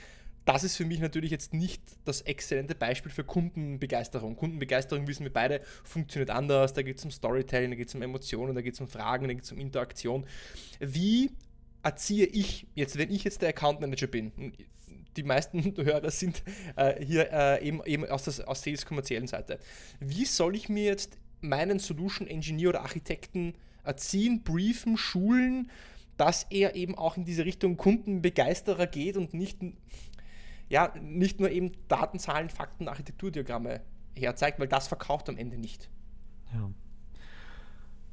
das 0.45 0.63
ist 0.63 0.77
für 0.77 0.85
mich 0.85 0.99
natürlich 0.99 1.31
jetzt 1.31 1.53
nicht 1.53 1.81
das 2.05 2.21
exzellente 2.21 2.75
Beispiel 2.75 3.11
für 3.11 3.23
Kundenbegeisterung. 3.23 4.35
Kundenbegeisterung, 4.35 5.07
wissen 5.07 5.23
wir 5.23 5.33
beide, 5.33 5.61
funktioniert 5.83 6.29
anders. 6.29 6.73
Da 6.73 6.83
geht 6.83 6.99
es 6.99 7.05
um 7.05 7.11
Storytelling, 7.11 7.71
da 7.71 7.75
geht 7.75 7.87
es 7.87 7.95
um 7.95 8.03
Emotionen, 8.03 8.53
da 8.53 8.61
geht 8.61 8.75
es 8.75 8.79
um 8.79 8.87
Fragen, 8.87 9.27
da 9.27 9.33
geht 9.33 9.43
es 9.43 9.51
um 9.51 9.57
Interaktion. 9.57 10.25
Wie 10.79 11.31
erziehe 11.81 12.27
ich 12.27 12.67
jetzt, 12.75 12.97
wenn 12.97 13.11
ich 13.11 13.23
jetzt 13.23 13.41
der 13.41 13.49
Account 13.49 13.81
Manager 13.81 14.07
bin? 14.07 14.53
Die 15.17 15.23
meisten 15.23 15.75
Hörer 15.77 16.11
sind 16.11 16.43
äh, 16.75 17.03
hier 17.03 17.31
äh, 17.31 17.67
eben, 17.67 17.83
eben 17.85 18.05
aus 18.05 18.25
der 18.25 18.47
aus 18.47 18.61
Sales 18.61 18.85
kommerziellen 18.85 19.27
Seite. 19.27 19.59
Wie 19.99 20.25
soll 20.25 20.55
ich 20.55 20.69
mir 20.69 20.83
jetzt 20.83 21.17
meinen 21.41 21.79
Solution 21.79 22.27
Engineer 22.27 22.69
oder 22.69 22.81
Architekten 22.81 23.53
erziehen, 23.83 24.43
briefen, 24.43 24.97
schulen, 24.97 25.71
dass 26.17 26.45
er 26.49 26.75
eben 26.75 26.95
auch 26.95 27.17
in 27.17 27.25
diese 27.25 27.45
Richtung 27.45 27.77
Kundenbegeisterer 27.77 28.87
geht 28.87 29.17
und 29.17 29.33
nicht 29.33 29.59
ja, 30.69 30.93
nicht 30.99 31.39
nur 31.39 31.49
eben 31.49 31.71
Daten, 31.87 32.19
Zahlen, 32.19 32.49
Fakten, 32.49 32.87
Architekturdiagramme 32.87 33.81
herzeigt, 34.15 34.59
weil 34.59 34.67
das 34.67 34.87
verkauft 34.87 35.29
am 35.29 35.37
Ende 35.37 35.57
nicht. 35.57 35.89
Ja. 36.53 36.69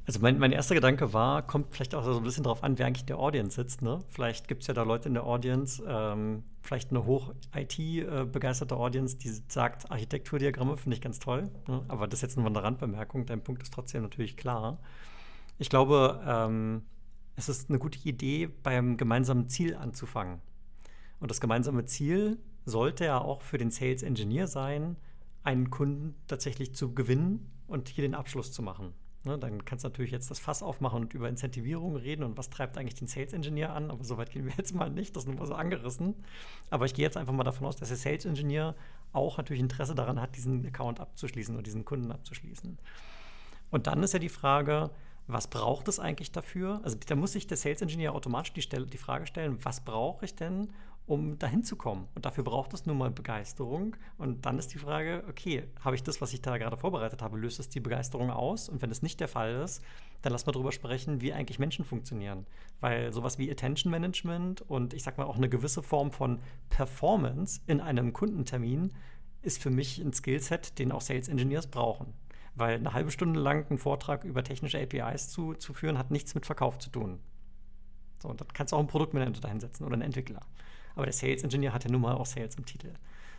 Also 0.05 0.19
mein, 0.19 0.37
mein 0.37 0.51
erster 0.51 0.75
Gedanke 0.75 1.13
war, 1.13 1.47
kommt 1.47 1.73
vielleicht 1.73 1.95
auch 1.95 2.03
so 2.03 2.17
ein 2.17 2.23
bisschen 2.23 2.43
darauf 2.43 2.61
an, 2.61 2.77
wer 2.77 2.87
eigentlich 2.87 3.03
in 3.03 3.07
der 3.07 3.19
Audience 3.19 3.55
sitzt. 3.55 3.81
Ne? 3.81 3.99
Vielleicht 4.09 4.49
gibt 4.49 4.63
es 4.63 4.67
ja 4.67 4.73
da 4.73 4.83
Leute 4.83 5.07
in 5.07 5.13
der 5.13 5.23
Audience, 5.23 5.81
ähm, 5.87 6.43
vielleicht 6.61 6.91
eine 6.91 7.05
hoch 7.05 7.33
IT-begeisterte 7.55 8.75
Audience, 8.75 9.17
die 9.17 9.29
sagt, 9.47 9.89
Architekturdiagramme 9.89 10.75
finde 10.75 10.95
ich 10.95 11.01
ganz 11.01 11.19
toll. 11.19 11.49
Ne? 11.67 11.85
Aber 11.87 12.07
das 12.07 12.17
ist 12.17 12.21
jetzt 12.21 12.37
nur 12.37 12.45
eine 12.45 12.61
Randbemerkung. 12.61 13.25
Dein 13.25 13.41
Punkt 13.41 13.63
ist 13.63 13.73
trotzdem 13.73 14.01
natürlich 14.01 14.35
klar. 14.35 14.77
Ich 15.57 15.69
glaube, 15.69 16.21
ähm, 16.27 16.81
es 17.37 17.47
ist 17.47 17.69
eine 17.69 17.79
gute 17.79 17.99
Idee, 18.07 18.47
beim 18.47 18.97
gemeinsamen 18.97 19.47
Ziel 19.47 19.73
anzufangen. 19.75 20.41
Und 21.23 21.31
das 21.31 21.39
gemeinsame 21.39 21.85
Ziel 21.85 22.37
sollte 22.65 23.05
ja 23.05 23.17
auch 23.17 23.43
für 23.43 23.57
den 23.57 23.71
Sales 23.71 24.03
Engineer 24.03 24.45
sein, 24.45 24.97
einen 25.45 25.69
Kunden 25.69 26.15
tatsächlich 26.27 26.75
zu 26.75 26.93
gewinnen 26.93 27.49
und 27.65 27.87
hier 27.87 28.01
den 28.01 28.13
Abschluss 28.13 28.51
zu 28.51 28.61
machen. 28.61 28.93
Ne, 29.23 29.39
dann 29.39 29.63
kannst 29.63 29.85
du 29.85 29.87
natürlich 29.87 30.11
jetzt 30.11 30.29
das 30.29 30.39
Fass 30.39 30.61
aufmachen 30.61 31.03
und 31.03 31.13
über 31.13 31.29
Incentivierung 31.29 31.95
reden 31.95 32.23
und 32.23 32.37
was 32.37 32.49
treibt 32.49 32.77
eigentlich 32.77 32.95
den 32.95 33.07
Sales 33.07 33.31
Engineer 33.31 33.73
an, 33.73 33.89
aber 33.89 34.03
so 34.03 34.17
weit 34.17 34.31
gehen 34.31 34.43
wir 34.43 34.51
jetzt 34.57 34.75
mal 34.75 34.89
nicht, 34.89 35.15
das 35.15 35.23
ist 35.23 35.29
nur 35.29 35.37
mal 35.37 35.45
so 35.45 35.55
angerissen. 35.55 36.13
Aber 36.69 36.83
ich 36.83 36.93
gehe 36.93 37.05
jetzt 37.05 37.15
einfach 37.15 37.31
mal 37.31 37.45
davon 37.45 37.67
aus, 37.67 37.77
dass 37.77 37.87
der 37.87 37.97
Sales 37.97 38.25
Engineer 38.25 38.75
auch 39.13 39.37
natürlich 39.37 39.61
Interesse 39.61 39.95
daran 39.95 40.19
hat, 40.19 40.35
diesen 40.35 40.65
Account 40.65 40.99
abzuschließen 40.99 41.55
oder 41.55 41.63
diesen 41.63 41.85
Kunden 41.85 42.11
abzuschließen. 42.11 42.77
Und 43.71 43.87
dann 43.87 44.03
ist 44.03 44.11
ja 44.11 44.19
die 44.19 44.27
Frage, 44.27 44.91
was 45.27 45.47
braucht 45.47 45.87
es 45.87 45.99
eigentlich 45.99 46.33
dafür? 46.33 46.81
Also 46.83 46.97
da 47.07 47.15
muss 47.15 47.31
sich 47.31 47.47
der 47.47 47.55
Sales 47.55 47.81
Engineer 47.81 48.13
automatisch 48.13 48.51
die, 48.51 48.85
die 48.87 48.97
Frage 48.97 49.25
stellen, 49.25 49.57
was 49.63 49.85
brauche 49.85 50.25
ich 50.25 50.35
denn, 50.35 50.69
um 51.05 51.37
dahin 51.37 51.63
zu 51.63 51.75
kommen. 51.75 52.07
Und 52.15 52.25
dafür 52.25 52.43
braucht 52.43 52.73
es 52.73 52.85
nun 52.85 52.97
mal 52.97 53.11
Begeisterung. 53.11 53.95
Und 54.17 54.45
dann 54.45 54.57
ist 54.57 54.73
die 54.73 54.77
Frage, 54.77 55.23
okay, 55.29 55.65
habe 55.81 55.95
ich 55.95 56.03
das, 56.03 56.21
was 56.21 56.33
ich 56.33 56.41
da 56.41 56.57
gerade 56.57 56.77
vorbereitet 56.77 57.21
habe, 57.21 57.37
löst 57.37 57.59
es 57.59 57.69
die 57.69 57.81
Begeisterung 57.81 58.31
aus? 58.31 58.69
Und 58.69 58.81
wenn 58.81 58.91
es 58.91 59.01
nicht 59.01 59.19
der 59.19 59.27
Fall 59.27 59.55
ist, 59.55 59.83
dann 60.21 60.31
lass 60.31 60.45
mal 60.45 60.53
darüber 60.53 60.71
sprechen, 60.71 61.19
wie 61.19 61.33
eigentlich 61.33 61.59
Menschen 61.59 61.83
funktionieren. 61.83 62.45
Weil 62.79 63.11
sowas 63.11 63.37
wie 63.37 63.51
Attention 63.51 63.91
Management 63.91 64.61
und 64.61 64.93
ich 64.93 65.03
sag 65.03 65.17
mal 65.17 65.25
auch 65.25 65.35
eine 65.35 65.49
gewisse 65.49 65.83
Form 65.83 66.11
von 66.11 66.39
Performance 66.69 67.59
in 67.67 67.81
einem 67.81 68.13
Kundentermin 68.13 68.93
ist 69.41 69.61
für 69.61 69.69
mich 69.69 69.99
ein 69.99 70.13
Skillset, 70.13 70.79
den 70.79 70.93
auch 70.93 71.01
Sales 71.01 71.27
Engineers 71.27 71.67
brauchen. 71.67 72.13
Weil 72.55 72.75
eine 72.75 72.93
halbe 72.93 73.11
Stunde 73.11 73.39
lang 73.39 73.67
einen 73.69 73.79
Vortrag 73.79 74.23
über 74.23 74.43
technische 74.43 74.79
APIs 74.79 75.27
zu, 75.27 75.53
zu 75.55 75.73
führen, 75.73 75.97
hat 75.97 76.11
nichts 76.11 76.33
mit 76.33 76.45
Verkauf 76.45 76.77
zu 76.77 76.89
tun. 76.89 77.19
So, 78.21 78.29
und 78.29 78.39
dann 78.39 78.47
kannst 78.53 78.71
du 78.71 78.77
auch 78.77 78.79
einen 78.79 78.87
Produktmanager 78.87 79.41
dahinsetzen 79.41 79.85
oder 79.85 79.95
einen 79.95 80.03
Entwickler. 80.03 80.39
Aber 80.95 81.05
der 81.05 81.13
Sales 81.13 81.43
Engineer 81.43 81.73
hat 81.73 81.83
ja 81.83 81.91
nun 81.91 82.01
mal 82.01 82.13
auch 82.13 82.25
Sales 82.25 82.55
im 82.55 82.65
Titel. 82.65 82.93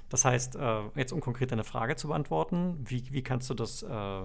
Das 0.09 0.25
heißt, 0.25 0.57
äh, 0.57 0.81
jetzt 0.97 1.13
um 1.13 1.21
konkret 1.21 1.53
deine 1.53 1.65
Frage 1.65 1.97
zu 1.97 2.09
beantworten, 2.09 2.85
wie, 2.85 3.03
wie 3.13 3.23
kannst 3.23 3.49
du 3.51 3.55
das 3.55 3.83
äh, 3.83 4.23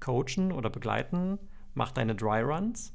coachen 0.00 0.52
oder 0.52 0.70
begleiten? 0.70 1.38
Mach 1.74 1.92
deine 1.92 2.14
Dry 2.14 2.40
Runs 2.40 2.94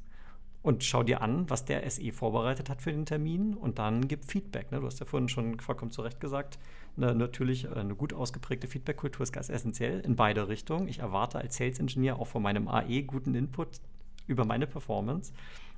und 0.62 0.84
schau 0.84 1.04
dir 1.04 1.22
an, 1.22 1.50
was 1.50 1.66
der 1.66 1.90
SE 1.90 2.12
vorbereitet 2.12 2.70
hat 2.70 2.82
für 2.82 2.92
den 2.92 3.06
Termin 3.06 3.54
und 3.54 3.80
dann 3.80 4.08
gib 4.08 4.26
Feedback. 4.26 4.72
Ne? 4.72 4.80
Du 4.80 4.86
hast 4.86 5.00
ja 5.00 5.06
vorhin 5.06 5.30
schon 5.30 5.60
vollkommen 5.60 5.92
zu 5.92 6.02
Recht 6.02 6.20
gesagt, 6.20 6.58
eine, 6.96 7.14
natürlich 7.14 7.66
äh, 7.66 7.74
eine 7.74 7.96
gut 7.96 8.14
ausgeprägte 8.14 8.68
Feedback-Kultur 8.68 9.24
ist 9.24 9.34
ganz 9.34 9.50
essentiell 9.50 10.00
in 10.00 10.16
beide 10.16 10.48
Richtungen. 10.48 10.88
Ich 10.88 11.00
erwarte 11.00 11.40
als 11.40 11.58
Sales 11.58 11.80
Engineer 11.80 12.18
auch 12.18 12.28
von 12.28 12.42
meinem 12.42 12.68
AE 12.68 13.04
guten 13.04 13.36
Input 13.36 13.82
über 14.26 14.46
meine 14.46 14.68
Performance 14.68 15.34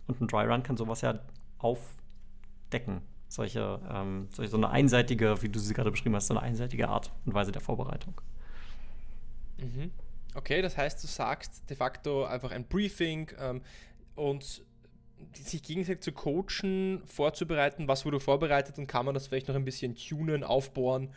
und 0.08 0.21
ein 0.21 0.27
Dry 0.27 0.45
Run 0.45 0.62
kann 0.62 0.77
sowas 0.77 1.01
ja 1.01 1.19
aufdecken 1.58 3.01
solche, 3.36 3.80
ähm, 3.91 4.28
solche, 4.32 4.52
so 4.52 4.58
eine 4.58 4.69
einseitige, 4.69 5.41
wie 5.41 5.50
du 5.50 5.60
sie 5.60 5.74
gerade 5.74 5.91
beschrieben 5.91 6.15
hast, 6.15 6.28
so 6.28 6.34
eine 6.34 6.41
einseitige 6.41 6.88
Art 6.88 7.12
und 7.26 7.34
Weise 7.34 7.52
der 7.52 7.62
Vorbereitung. 7.62 8.19
Mhm. 9.58 9.91
Okay, 10.34 10.62
das 10.62 10.78
heißt, 10.78 11.04
du 11.04 11.08
sagst 11.08 11.69
de 11.69 11.78
facto 11.78 12.26
einfach 12.26 12.52
ein 12.52 12.65
Briefing 12.65 13.32
ähm, 13.39 13.62
und 14.15 14.63
sich 15.34 15.63
gegenseitig 15.63 16.02
zu 16.02 16.12
coachen, 16.12 17.02
vorzubereiten, 17.06 17.88
was 17.88 18.06
wurde 18.06 18.19
vorbereitet 18.19 18.78
und 18.78 18.88
kann 18.88 19.06
man 19.06 19.13
das 19.13 19.28
vielleicht 19.28 19.48
noch 19.48 19.56
ein 19.56 19.65
bisschen 19.65 19.95
tunen, 19.95 20.43
aufbohren, 20.43 21.10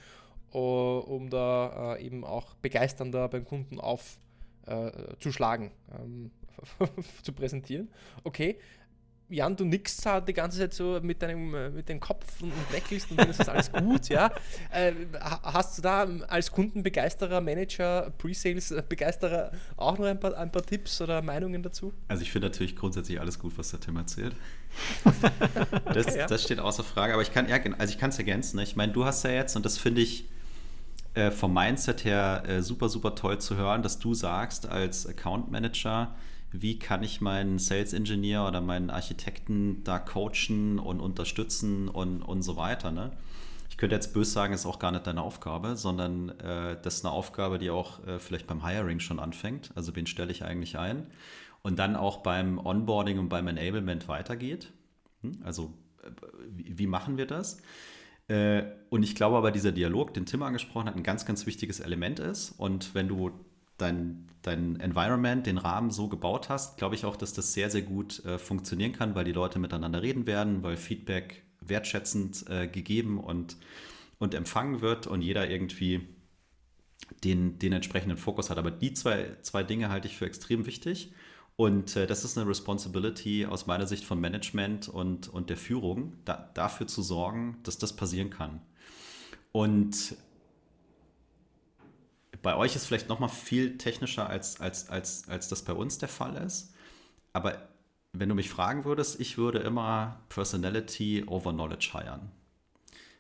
uh, 0.55 0.59
um 1.01 1.31
da 1.31 1.95
uh, 1.95 1.97
eben 1.99 2.25
auch 2.25 2.55
begeisternder 2.55 3.29
beim 3.29 3.45
Kunden 3.45 3.81
aufzuschlagen, 3.81 5.73
uh, 5.91 6.03
ähm, 6.03 6.31
zu 7.23 7.33
präsentieren. 7.33 7.89
Okay, 8.25 8.59
Jan, 9.31 9.57
du 9.57 9.65
nickst 9.65 10.07
halt 10.07 10.27
die 10.27 10.33
ganze 10.33 10.59
Zeit 10.59 10.73
so 10.73 11.01
mit 11.03 11.21
deinem 11.21 11.55
äh, 11.55 11.69
mit 11.71 11.89
dem 11.89 12.01
Kopf 12.01 12.41
und, 12.41 12.53
lächelst 12.73 13.11
und 13.11 13.19
dann 13.19 13.29
ist 13.29 13.41
das 13.41 13.49
alles 13.49 13.71
gut, 13.71 14.09
ja. 14.09 14.31
Äh, 14.71 14.93
hast 15.21 15.79
du 15.79 15.83
da 15.83 16.07
als 16.29 16.51
Kundenbegeisterer, 16.51 17.41
Manager, 17.41 18.11
Pre-Sales-Begeisterer 18.17 19.53
auch 19.77 19.99
noch 19.99 20.07
ein 20.07 20.19
paar, 20.19 20.37
ein 20.37 20.51
paar 20.51 20.63
Tipps 20.63 21.01
oder 21.03 21.21
Meinungen 21.21 21.63
dazu? 21.63 21.93
Also 22.09 22.23
ich 22.23 22.33
finde 22.33 22.49
natürlich 22.49 22.75
grundsätzlich 22.75 23.21
alles 23.21 23.39
gut, 23.39 23.53
was 23.59 23.71
der 23.71 23.81
Tim 23.81 23.97
erzählt. 23.97 24.35
das, 25.93 26.15
ja. 26.15 26.27
das 26.27 26.43
steht 26.43 26.61
außer 26.61 26.85
Frage, 26.85 27.13
aber 27.13 27.23
ich 27.23 27.33
kann 27.33 27.47
also 27.51 27.93
ich 27.93 27.99
kann 27.99 28.11
es 28.11 28.19
ergänzen. 28.19 28.57
Ne? 28.57 28.63
Ich 28.63 28.77
meine, 28.77 28.93
du 28.93 29.05
hast 29.05 29.25
ja 29.25 29.31
jetzt, 29.31 29.57
und 29.57 29.65
das 29.65 29.77
finde 29.77 30.01
ich 30.01 30.29
äh, 31.15 31.31
vom 31.31 31.53
Mindset 31.53 32.05
her 32.05 32.45
äh, 32.47 32.63
super, 32.63 32.89
super 32.89 33.15
toll 33.15 33.39
zu 33.39 33.57
hören, 33.57 33.83
dass 33.83 33.99
du 33.99 34.15
sagst 34.15 34.67
als 34.67 35.07
Account 35.07 35.51
Manager, 35.51 36.15
wie 36.51 36.79
kann 36.79 37.03
ich 37.03 37.21
meinen 37.21 37.59
Sales 37.59 37.93
Engineer 37.93 38.47
oder 38.47 38.61
meinen 38.61 38.91
Architekten 38.91 39.83
da 39.85 39.99
coachen 39.99 40.79
und 40.79 41.01
unterstützen 41.01 41.89
und, 41.89 42.23
und 42.23 42.43
so 42.43 42.57
weiter. 42.57 42.91
Ne? 42.91 43.13
Ich 43.69 43.77
könnte 43.77 43.95
jetzt 43.95 44.15
böse 44.15 44.31
sagen, 44.31 44.55
ist 44.55 44.67
auch 44.67 44.79
gar 44.79 44.93
nicht 44.93 45.07
deine 45.07 45.23
Aufgabe, 45.23 45.77
sondern 45.77 46.31
äh, 46.41 46.77
das 46.83 46.97
ist 46.97 47.05
eine 47.05 47.13
Aufgabe, 47.13 47.59
die 47.59 47.71
auch 47.71 48.05
äh, 48.07 48.19
vielleicht 48.19 48.47
beim 48.47 48.67
Hiring 48.67 49.01
schon 49.01 49.21
anfängt. 49.21 49.71
Also 49.75 49.95
wen 49.95 50.07
stelle 50.07 50.33
ich 50.33 50.45
eigentlich 50.45 50.79
ein? 50.79 51.07
Und 51.63 51.79
dann 51.79 51.97
auch 51.97 52.19
beim 52.19 52.59
Onboarding 52.59 53.19
und 53.19 53.29
beim 53.29 53.47
Enablement 53.47 54.09
weitergeht. 54.09 54.73
Hm? 55.23 55.41
Also 55.45 55.75
äh, 56.03 56.11
wie, 56.51 56.79
wie 56.79 56.87
machen 56.87 57.19
wir 57.19 57.27
das? 57.27 57.61
Äh, 58.29 58.63
und 58.91 59.03
ich 59.03 59.15
glaube 59.15 59.37
aber, 59.37 59.51
dieser 59.51 59.73
Dialog, 59.73 60.15
den 60.15 60.27
Tim 60.27 60.43
angesprochen 60.43 60.87
hat, 60.87 60.97
ein 60.97 61.03
ganz, 61.03 61.27
ganz 61.27 61.47
wichtiges 61.47 61.81
Element 61.81 62.21
ist. 62.21 62.53
Und 62.53 62.95
wenn 62.95 63.09
du 63.09 63.33
dein, 63.79 64.29
dein 64.43 64.79
Environment, 64.81 65.47
den 65.47 65.59
Rahmen 65.59 65.91
so 65.91 66.09
gebaut 66.09 66.49
hast, 66.49 66.77
glaube 66.77 66.95
ich 66.95 67.05
auch, 67.05 67.17
dass 67.17 67.33
das 67.33 67.53
sehr, 67.53 67.71
sehr 67.71 67.83
gut 67.83 68.25
äh, 68.25 68.39
funktionieren 68.39 68.93
kann, 68.93 69.15
weil 69.15 69.25
die 69.25 69.33
Leute 69.33 69.59
miteinander 69.59 70.03
reden 70.03 70.27
werden, 70.27 70.63
weil 70.63 70.77
Feedback 70.77 71.45
wertschätzend 71.61 72.49
äh, 72.49 72.69
gegeben 72.69 73.19
und, 73.19 73.57
und 74.19 74.35
empfangen 74.35 74.81
wird 74.81 75.07
und 75.07 75.23
jeder 75.23 75.49
irgendwie 75.49 76.07
den, 77.25 77.59
den 77.59 77.73
entsprechenden 77.73 78.19
Fokus 78.19 78.51
hat. 78.51 78.59
Aber 78.59 78.71
die 78.71 78.93
zwei, 78.93 79.37
zwei 79.43 79.63
Dinge 79.63 79.89
halte 79.89 80.09
ich 80.09 80.17
für 80.17 80.27
extrem 80.27 80.67
wichtig. 80.67 81.13
Und 81.57 81.97
äh, 81.97 82.07
das 82.07 82.25
ist 82.25 82.39
eine 82.39 82.49
Responsibility 82.49 83.47
aus 83.47 83.67
meiner 83.67 83.87
Sicht 83.87 84.05
von 84.05 84.21
Management 84.21 84.89
und, 84.89 85.29
und 85.29 85.51
der 85.51 85.57
Führung, 85.57 86.15
da, 86.25 86.51
dafür 86.55 86.87
zu 86.87 87.03
sorgen, 87.03 87.59
dass 87.65 87.79
das 87.79 87.97
passieren 87.97 88.31
kann. 88.31 88.61
Und 89.51 90.15
bei 92.43 92.57
euch 92.57 92.77
ist 92.77 92.87
vielleicht 92.87 93.09
noch 93.09 93.19
mal 93.19 93.29
viel 93.29 93.79
technischer, 93.79 94.29
als, 94.29 94.61
als, 94.61 94.89
als, 94.89 95.29
als 95.29 95.49
das 95.49 95.63
bei 95.63 95.73
uns 95.73 95.99
der 95.99 96.09
Fall 96.09 96.37
ist. 96.37 96.75
Aber 97.33 97.69
wenn 98.13 98.29
du 98.29 98.35
mich 98.35 98.51
fragen 98.51 98.85
würdest, 98.85 99.21
ich 99.21 99.39
würde 99.39 99.59
immer 99.59 100.21
Personality 100.29 101.25
over 101.27 101.53
Knowledge 101.53 101.91
hiren. 101.93 102.31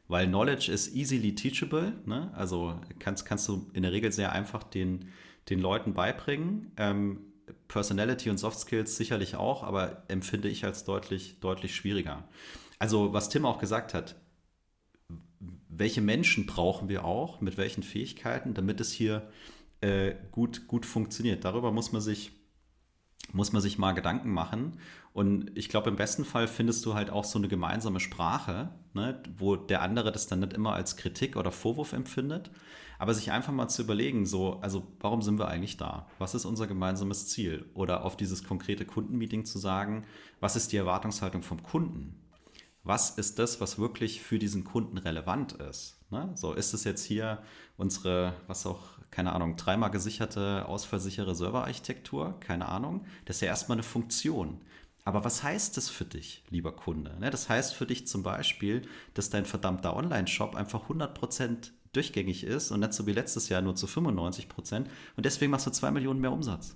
Weil 0.09 0.27
Knowledge 0.27 0.73
ist 0.73 0.95
easily 0.95 1.35
teachable, 1.35 1.93
ne? 2.07 2.31
also 2.35 2.81
kannst, 2.99 3.27
kannst 3.27 3.47
du 3.49 3.71
in 3.75 3.83
der 3.83 3.93
Regel 3.93 4.11
sehr 4.11 4.33
einfach 4.33 4.65
den, 4.65 5.11
den 5.51 5.61
Leuten 5.61 5.93
beibringen. 5.93 6.73
Ähm, 6.79 7.21
Personality 7.69 8.31
und 8.31 8.39
Soft 8.39 8.59
Skills 8.59 8.97
sicherlich 8.97 9.37
auch, 9.37 9.63
aber 9.63 10.03
empfinde 10.09 10.49
ich 10.49 10.65
als 10.65 10.85
deutlich, 10.85 11.41
deutlich 11.41 11.75
schwieriger. 11.75 12.25
Also 12.79 13.13
was 13.13 13.29
Tim 13.29 13.45
auch 13.45 13.59
gesagt 13.59 13.93
hat, 13.93 14.17
welche 15.79 16.01
Menschen 16.01 16.47
brauchen 16.47 16.88
wir 16.88 17.05
auch, 17.05 17.41
mit 17.41 17.57
welchen 17.57 17.83
Fähigkeiten, 17.83 18.55
damit 18.55 18.81
es 18.81 18.93
hier 18.93 19.31
äh, 19.81 20.14
gut, 20.33 20.67
gut 20.67 20.85
funktioniert. 20.85 21.45
Darüber 21.45 21.73
muss 21.73 21.93
man 21.93 22.03
sich 22.03 22.33
muss 23.33 23.53
man 23.53 23.61
sich 23.61 23.79
mal 23.79 23.93
Gedanken 23.93 24.33
machen. 24.33 24.79
Und 25.12 25.51
ich 25.57 25.69
glaube, 25.69 25.91
im 25.91 25.97
besten 25.97 26.25
Fall 26.25 26.49
findest 26.49 26.85
du 26.87 26.95
halt 26.95 27.11
auch 27.11 27.25
so 27.25 27.38
eine 27.38 27.49
gemeinsame 27.49 28.01
Sprache, 28.01 28.71
ne, 28.95 29.23
wo 29.37 29.57
der 29.57 29.83
andere 29.83 30.12
das 30.12 30.27
dann 30.29 30.41
nicht 30.41 30.53
immer 30.53 30.75
als 30.75 30.97
Kritik 30.97 31.37
oder 31.37 31.51
Vorwurf 31.51 31.93
empfindet, 31.93 32.51
aber 32.99 33.14
sich 33.14 33.31
einfach 33.31 33.53
mal 33.53 33.69
zu 33.69 33.83
überlegen, 33.83 34.27
so, 34.27 34.61
also 34.61 34.87
warum 35.01 35.23
sind 35.23 35.38
wir 35.38 35.49
eigentlich 35.49 35.77
da? 35.77 36.07
Was 36.19 36.35
ist 36.35 36.45
unser 36.45 36.67
gemeinsames 36.67 37.29
Ziel? 37.29 37.67
Oder 37.75 38.05
auf 38.05 38.17
dieses 38.17 38.45
konkrete 38.45 38.85
Kundenmeeting 38.85 39.45
zu 39.45 39.59
sagen, 39.59 40.05
was 40.41 40.57
ist 40.57 40.73
die 40.73 40.77
Erwartungshaltung 40.77 41.43
vom 41.43 41.62
Kunden? 41.62 42.17
Was 42.88 43.11
ist 43.11 43.38
das, 43.38 43.61
was 43.61 43.79
wirklich 43.79 44.22
für 44.22 44.38
diesen 44.38 44.64
Kunden 44.64 44.96
relevant 44.96 45.53
ist. 45.53 45.98
Ne? 46.11 46.31
So 46.35 46.55
ist 46.55 46.72
es 46.72 46.85
jetzt 46.85 47.05
hier 47.05 47.42
unsere, 47.77 48.33
was 48.46 48.64
auch, 48.64 48.81
keine 49.11 49.35
Ahnung, 49.35 49.57
dreimal 49.57 49.90
gesicherte, 49.90 50.66
ausfallsichere 50.66 51.35
Serverarchitektur, 51.35 52.40
keine 52.40 52.66
Ahnung. 52.66 53.05
Das 53.27 53.37
ist 53.37 53.42
ja 53.42 53.48
erstmal 53.48 53.77
eine 53.77 53.83
Funktion. 53.83 54.62
Aber 55.05 55.22
was 55.22 55.42
heißt 55.42 55.77
das 55.77 55.90
für 55.90 56.07
dich, 56.07 56.42
lieber 56.48 56.72
Kunde? 56.72 57.14
Ne? 57.20 57.31
Das 57.31 57.51
heißt 57.51 57.74
für 57.74 57.87
dich 57.87 58.07
zum 58.07 58.22
Beispiel, 58.22 58.83
dass 59.12 59.29
dein 59.29 59.44
verdammter 59.44 59.94
Online-Shop 59.94 60.55
einfach 60.55 60.88
100% 60.88 61.70
durchgängig 61.92 62.42
ist 62.44 62.70
und 62.70 62.81
nicht 62.81 62.94
so 62.94 63.07
wie 63.07 63.12
letztes 63.12 63.51
Jahr 63.51 63.61
nur 63.61 63.74
zu 63.74 63.87
95% 63.87 64.87
und 65.16 65.27
deswegen 65.27 65.51
machst 65.51 65.66
du 65.66 65.70
2 65.70 65.90
Millionen 65.90 66.20
mehr 66.20 66.33
Umsatz. 66.33 66.74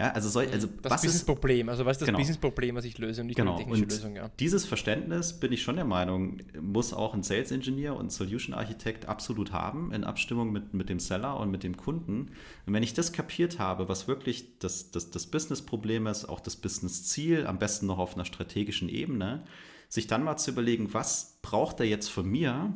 Ja, 0.00 0.12
also, 0.12 0.30
soll, 0.30 0.48
also 0.50 0.66
das 0.80 0.92
was 0.92 1.02
Business-Problem, 1.02 1.68
also 1.68 1.84
was 1.84 1.96
ist 1.96 2.00
das 2.00 2.06
genau. 2.06 2.18
Business-Problem, 2.18 2.74
was 2.74 2.86
ich 2.86 2.96
löse 2.96 3.20
und 3.20 3.26
nicht 3.26 3.36
genau. 3.36 3.50
eine 3.56 3.58
technische 3.58 3.82
und 3.82 3.92
Lösung, 3.92 4.16
ja. 4.16 4.30
Dieses 4.40 4.64
Verständnis, 4.64 5.38
bin 5.38 5.52
ich 5.52 5.62
schon 5.62 5.76
der 5.76 5.84
Meinung, 5.84 6.38
muss 6.58 6.94
auch 6.94 7.12
ein 7.12 7.22
Sales 7.22 7.50
Engineer 7.50 7.94
und 7.94 8.10
Solution 8.10 8.54
Architekt 8.54 9.04
absolut 9.04 9.52
haben, 9.52 9.92
in 9.92 10.04
Abstimmung 10.04 10.52
mit, 10.52 10.72
mit 10.72 10.88
dem 10.88 11.00
Seller 11.00 11.38
und 11.38 11.50
mit 11.50 11.64
dem 11.64 11.76
Kunden. 11.76 12.30
Und 12.64 12.72
wenn 12.72 12.82
ich 12.82 12.94
das 12.94 13.12
kapiert 13.12 13.58
habe, 13.58 13.90
was 13.90 14.08
wirklich 14.08 14.58
das, 14.58 14.90
das, 14.90 15.10
das 15.10 15.26
Business-Problem 15.26 16.06
ist, 16.06 16.24
auch 16.24 16.40
das 16.40 16.56
Business-Ziel, 16.56 17.46
am 17.46 17.58
besten 17.58 17.84
noch 17.84 17.98
auf 17.98 18.14
einer 18.14 18.24
strategischen 18.24 18.88
Ebene, 18.88 19.44
sich 19.90 20.06
dann 20.06 20.24
mal 20.24 20.38
zu 20.38 20.52
überlegen, 20.52 20.94
was 20.94 21.40
braucht 21.42 21.78
er 21.78 21.86
jetzt 21.86 22.08
von 22.08 22.26
mir, 22.26 22.72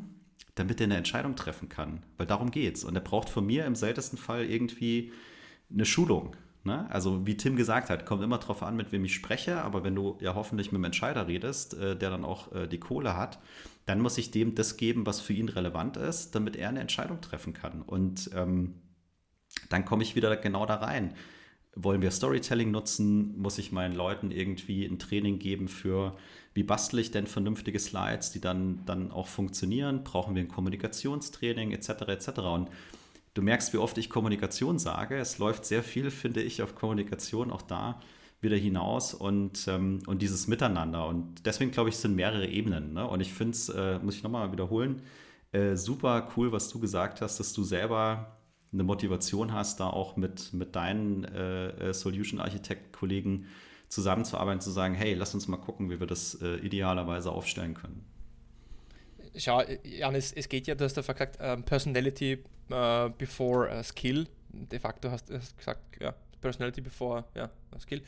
damit 0.56 0.78
er 0.78 0.84
eine 0.84 0.98
Entscheidung 0.98 1.36
treffen 1.36 1.70
kann. 1.70 2.02
Weil 2.18 2.26
darum 2.26 2.50
geht 2.50 2.76
es. 2.76 2.84
Und 2.84 2.94
er 2.94 3.00
braucht 3.00 3.30
von 3.30 3.46
mir 3.46 3.64
im 3.64 3.76
seltensten 3.76 4.18
Fall 4.18 4.44
irgendwie 4.44 5.10
eine 5.72 5.86
Schulung. 5.86 6.36
Ne? 6.64 6.90
Also 6.90 7.26
wie 7.26 7.36
Tim 7.36 7.56
gesagt 7.56 7.90
hat, 7.90 8.06
kommt 8.06 8.22
immer 8.22 8.38
darauf 8.38 8.62
an, 8.62 8.74
mit 8.74 8.90
wem 8.90 9.04
ich 9.04 9.14
spreche, 9.14 9.62
aber 9.62 9.84
wenn 9.84 9.94
du 9.94 10.16
ja 10.20 10.34
hoffentlich 10.34 10.72
mit 10.72 10.78
einem 10.78 10.84
Entscheider 10.84 11.28
redest, 11.28 11.74
äh, 11.74 11.94
der 11.94 12.08
dann 12.08 12.24
auch 12.24 12.52
äh, 12.52 12.66
die 12.66 12.80
Kohle 12.80 13.16
hat, 13.16 13.38
dann 13.84 14.00
muss 14.00 14.16
ich 14.16 14.30
dem 14.30 14.54
das 14.54 14.78
geben, 14.78 15.04
was 15.04 15.20
für 15.20 15.34
ihn 15.34 15.50
relevant 15.50 15.98
ist, 15.98 16.34
damit 16.34 16.56
er 16.56 16.70
eine 16.70 16.80
Entscheidung 16.80 17.20
treffen 17.20 17.52
kann. 17.52 17.82
Und 17.82 18.30
ähm, 18.34 18.76
dann 19.68 19.84
komme 19.84 20.02
ich 20.02 20.16
wieder 20.16 20.34
genau 20.36 20.64
da 20.64 20.76
rein. 20.76 21.14
Wollen 21.76 22.00
wir 22.00 22.10
Storytelling 22.10 22.70
nutzen? 22.70 23.36
Muss 23.38 23.58
ich 23.58 23.70
meinen 23.70 23.94
Leuten 23.94 24.30
irgendwie 24.30 24.86
ein 24.86 24.98
Training 24.98 25.38
geben 25.38 25.68
für, 25.68 26.16
wie 26.54 26.62
bastle 26.62 27.00
ich 27.00 27.10
denn 27.10 27.26
vernünftige 27.26 27.78
Slides, 27.78 28.30
die 28.30 28.40
dann, 28.40 28.86
dann 28.86 29.10
auch 29.10 29.26
funktionieren? 29.26 30.02
Brauchen 30.02 30.34
wir 30.34 30.42
ein 30.42 30.48
Kommunikationstraining 30.48 31.72
etc. 31.72 31.88
etc. 32.08 32.28
Und 32.38 32.70
du 33.34 33.42
merkst, 33.42 33.72
wie 33.72 33.78
oft 33.78 33.98
ich 33.98 34.08
Kommunikation 34.08 34.78
sage. 34.78 35.16
Es 35.16 35.38
läuft 35.38 35.64
sehr 35.64 35.82
viel, 35.82 36.10
finde 36.10 36.42
ich, 36.42 36.62
auf 36.62 36.74
Kommunikation 36.74 37.50
auch 37.50 37.62
da 37.62 38.00
wieder 38.40 38.56
hinaus 38.56 39.14
und, 39.14 39.66
ähm, 39.68 40.00
und 40.06 40.22
dieses 40.22 40.46
Miteinander. 40.46 41.06
Und 41.06 41.46
deswegen 41.46 41.70
glaube 41.70 41.88
ich, 41.88 41.96
es 41.96 42.02
sind 42.02 42.14
mehrere 42.14 42.46
Ebenen. 42.46 42.92
Ne? 42.92 43.06
Und 43.06 43.20
ich 43.20 43.32
finde 43.32 43.52
es, 43.52 43.68
äh, 43.68 43.98
muss 43.98 44.16
ich 44.16 44.22
nochmal 44.22 44.52
wiederholen, 44.52 45.02
äh, 45.52 45.76
super 45.76 46.28
cool, 46.36 46.52
was 46.52 46.68
du 46.68 46.78
gesagt 46.78 47.20
hast, 47.20 47.40
dass 47.40 47.52
du 47.52 47.64
selber 47.64 48.38
eine 48.72 48.82
Motivation 48.82 49.52
hast, 49.52 49.80
da 49.80 49.88
auch 49.88 50.16
mit, 50.16 50.52
mit 50.52 50.76
deinen 50.76 51.24
äh, 51.24 51.90
äh 51.90 51.94
Solution 51.94 52.40
Architect-Kollegen 52.40 53.46
zusammenzuarbeiten, 53.88 54.60
zu 54.60 54.70
sagen, 54.70 54.94
hey, 54.94 55.14
lass 55.14 55.34
uns 55.34 55.46
mal 55.48 55.56
gucken, 55.56 55.90
wie 55.90 56.00
wir 56.00 56.06
das 56.06 56.34
äh, 56.42 56.56
idealerweise 56.56 57.30
aufstellen 57.30 57.74
können. 57.74 58.04
Schau, 59.36 59.62
Jan, 59.82 60.14
es, 60.14 60.48
geht 60.48 60.66
ja, 60.66 60.74
du 60.74 60.84
hast 60.84 60.96
ja 60.96 61.02
gesagt, 61.02 61.38
um, 61.40 61.62
Personality 61.64 62.38
uh, 62.70 63.10
before 63.18 63.68
uh, 63.68 63.82
Skill. 63.82 64.26
De 64.48 64.78
facto 64.78 65.10
hast 65.10 65.28
du 65.28 65.38
gesagt, 65.56 65.80
ja, 66.00 66.14
Personality 66.40 66.80
before 66.80 67.24
ja, 67.34 67.50
Skill. 67.78 68.02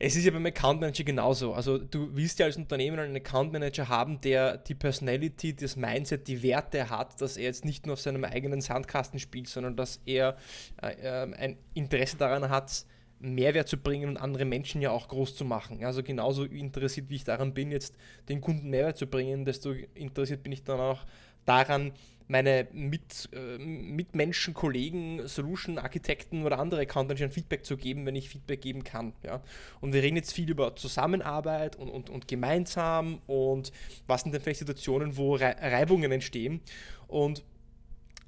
Es 0.00 0.14
ist 0.14 0.24
ja 0.24 0.30
beim 0.30 0.46
Account 0.46 0.80
Manager 0.80 1.02
genauso. 1.02 1.54
Also 1.54 1.78
du 1.78 2.14
willst 2.14 2.38
ja 2.38 2.46
als 2.46 2.56
Unternehmen 2.56 3.00
einen 3.00 3.16
Account 3.16 3.52
Manager 3.52 3.88
haben, 3.88 4.20
der 4.20 4.56
die 4.56 4.74
Personality, 4.74 5.56
das 5.56 5.74
Mindset, 5.74 6.28
die 6.28 6.42
Werte 6.42 6.88
hat, 6.88 7.20
dass 7.20 7.36
er 7.36 7.44
jetzt 7.44 7.64
nicht 7.64 7.84
nur 7.86 7.94
auf 7.94 8.00
seinem 8.00 8.22
eigenen 8.22 8.60
Sandkasten 8.60 9.18
spielt, 9.18 9.48
sondern 9.48 9.76
dass 9.76 10.00
er 10.06 10.36
äh, 10.82 10.94
ähm, 11.02 11.34
ein 11.36 11.58
Interesse 11.74 12.16
daran 12.16 12.48
hat, 12.48 12.84
Mehrwert 13.20 13.68
zu 13.68 13.76
bringen 13.76 14.08
und 14.08 14.16
andere 14.16 14.44
Menschen 14.44 14.80
ja 14.80 14.90
auch 14.90 15.08
groß 15.08 15.34
zu 15.34 15.44
machen. 15.44 15.84
Also 15.84 16.02
genauso 16.02 16.44
interessiert, 16.44 17.10
wie 17.10 17.16
ich 17.16 17.24
daran 17.24 17.54
bin, 17.54 17.70
jetzt 17.70 17.96
den 18.28 18.40
Kunden 18.40 18.70
Mehrwert 18.70 18.96
zu 18.96 19.06
bringen, 19.06 19.44
desto 19.44 19.72
interessiert 19.94 20.42
bin 20.42 20.52
ich 20.52 20.62
dann 20.62 20.80
auch 20.80 21.04
daran, 21.44 21.92
meine 22.28 22.68
Mit, 22.72 23.30
äh, 23.32 23.58
Mitmenschen, 23.58 24.52
Kollegen, 24.52 25.26
Solution-Architekten 25.26 26.44
oder 26.44 26.58
andere 26.58 26.82
Account 26.82 27.08
Manager 27.08 27.30
Feedback 27.30 27.64
zu 27.64 27.76
geben, 27.76 28.04
wenn 28.04 28.16
ich 28.16 28.28
Feedback 28.28 28.60
geben 28.60 28.84
kann. 28.84 29.14
Ja? 29.24 29.42
Und 29.80 29.94
wir 29.94 30.02
reden 30.02 30.16
jetzt 30.16 30.34
viel 30.34 30.50
über 30.50 30.76
Zusammenarbeit 30.76 31.76
und, 31.76 31.88
und, 31.88 32.10
und 32.10 32.28
gemeinsam 32.28 33.22
und 33.26 33.72
was 34.06 34.22
sind 34.22 34.32
denn 34.32 34.42
vielleicht 34.42 34.60
Situationen, 34.60 35.16
wo 35.16 35.36
Reibungen 35.36 36.12
entstehen. 36.12 36.60
Und 37.06 37.42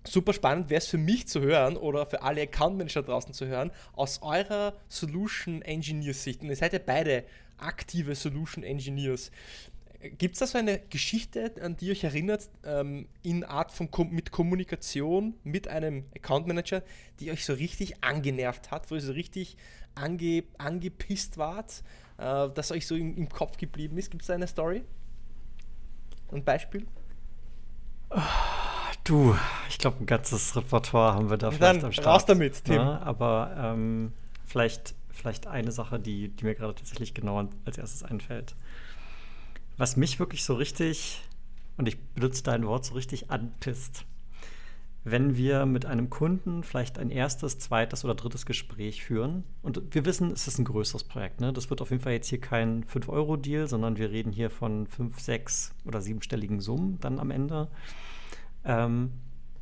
super 0.07 0.33
spannend 0.33 0.71
wäre 0.71 0.79
es 0.79 0.87
für 0.87 0.99
mich 0.99 1.29
zu 1.29 1.41
hören 1.41 1.77
oder 1.77 2.07
für 2.07 2.23
alle 2.23 2.43
Account 2.43 2.79
Manager 2.79 3.03
draußen 3.03 3.35
zu 3.35 3.47
hören, 3.47 3.71
aus 3.93 4.23
eurer 4.23 4.75
Solution 4.89 5.63
Engineer 5.63 6.15
Sicht. 6.15 6.43
Und 6.43 6.49
ihr 6.49 6.57
seid 6.57 6.73
ja 6.73 6.79
beide 6.85 7.25
aktive 7.59 8.15
Solution 8.15 8.65
Engineers. 8.65 9.31
Gibt 10.17 10.35
es 10.35 10.39
da 10.39 10.47
so 10.47 10.57
eine 10.57 10.79
Geschichte, 10.89 11.53
an 11.61 11.77
die 11.77 11.91
euch 11.91 12.05
erinnert, 12.05 12.49
ähm, 12.65 13.07
in 13.23 13.45
Art 13.45 13.71
von 13.71 13.91
Kom 13.91 14.11
mit 14.11 14.33
Kommunikation 14.33 15.35
mit 15.45 15.69
einem 15.69 16.07
Account 16.17 16.47
Manager, 16.47 16.83
die 17.21 17.31
euch 17.31 17.45
so 17.45 17.53
richtig 17.53 18.03
angenervt 18.03 18.71
hat, 18.71 18.91
wo 18.91 18.95
ihr 18.95 19.03
so 19.03 19.13
richtig 19.13 19.59
ange 19.95 20.45
angepisst 20.57 21.37
wart, 21.37 21.83
äh, 22.17 22.49
das 22.55 22.73
euch 22.73 22.87
so 22.87 22.95
im, 22.95 23.15
im 23.15 23.29
Kopf 23.29 23.59
geblieben 23.59 23.99
ist? 23.99 24.11
Gibt 24.11 24.23
es 24.23 24.29
da 24.29 24.35
eine 24.35 24.47
Story? 24.47 24.85
Ein 26.33 26.45
Beispiel? 26.45 26.87
Du, 29.05 29.37
ich 29.69 29.79
glaube, 29.79 29.99
ein 30.01 30.07
ganzes 30.07 30.55
Repertoire 30.57 31.15
haben 31.15 31.31
wir 31.31 31.37
da 31.37 31.51
vielleicht 31.51 31.77
Dann 31.79 31.85
am 31.87 31.93
Start. 31.93 32.07
Raus 32.07 32.27
damit, 32.27 32.65
Tim. 32.65 32.75
Ja, 32.77 32.85
ne? 32.85 33.03
aber 33.03 33.55
ähm, 33.57 34.13
vielleicht 34.47 34.95
vielleicht 35.21 35.47
eine 35.47 35.73
Sache, 35.73 35.99
die, 35.99 36.29
die 36.29 36.45
mir 36.45 36.55
gerade 36.55 36.75
tatsächlich 36.75 37.15
genau 37.15 37.49
als 37.65 37.79
erstes 37.79 38.03
einfällt. 38.03 38.55
Was 39.77 39.97
mich 39.97 40.19
wirklich 40.19 40.45
so 40.45 40.55
richtig, 40.55 41.23
und 41.77 41.89
ich 41.89 41.99
benutze 42.15 42.43
dein 42.43 42.67
Wort 42.67 42.85
so 42.85 42.95
richtig 42.95 43.31
anpisst, 43.31 44.05
wenn 45.03 45.37
wir 45.37 45.65
mit 45.65 45.87
einem 45.87 46.11
Kunden 46.11 46.63
vielleicht 46.63 46.99
ein 46.99 47.11
erstes, 47.11 47.59
zweites 47.59 48.05
oder 48.05 48.15
drittes 48.15 48.45
Gespräch 48.45 49.03
führen. 49.03 49.45
Und 49.63 49.83
wir 49.95 50.05
wissen, 50.05 50.31
es 50.31 50.47
ist 50.47 50.59
ein 50.59 50.67
größeres 50.67 51.05
Projekt. 51.05 51.41
Ne? 51.41 51.55
Das 51.55 51.71
wird 51.71 51.81
auf 51.81 51.91
jeden 51.91 52.03
Fall 52.03 52.13
jetzt 52.13 52.29
hier 52.29 52.41
kein 52.41 52.85
5-Euro-Deal, 52.85 53.67
sondern 53.67 53.97
wir 53.97 54.11
reden 54.11 54.31
hier 54.31 54.51
von 54.51 54.87
5, 54.87 55.19
6 55.19 55.73
oder 55.87 56.03
siebenstelligen 56.03 56.61
Summen 56.61 56.99
dann 57.01 57.19
am 57.19 57.31
Ende. 57.31 57.69
Ähm, 58.65 59.13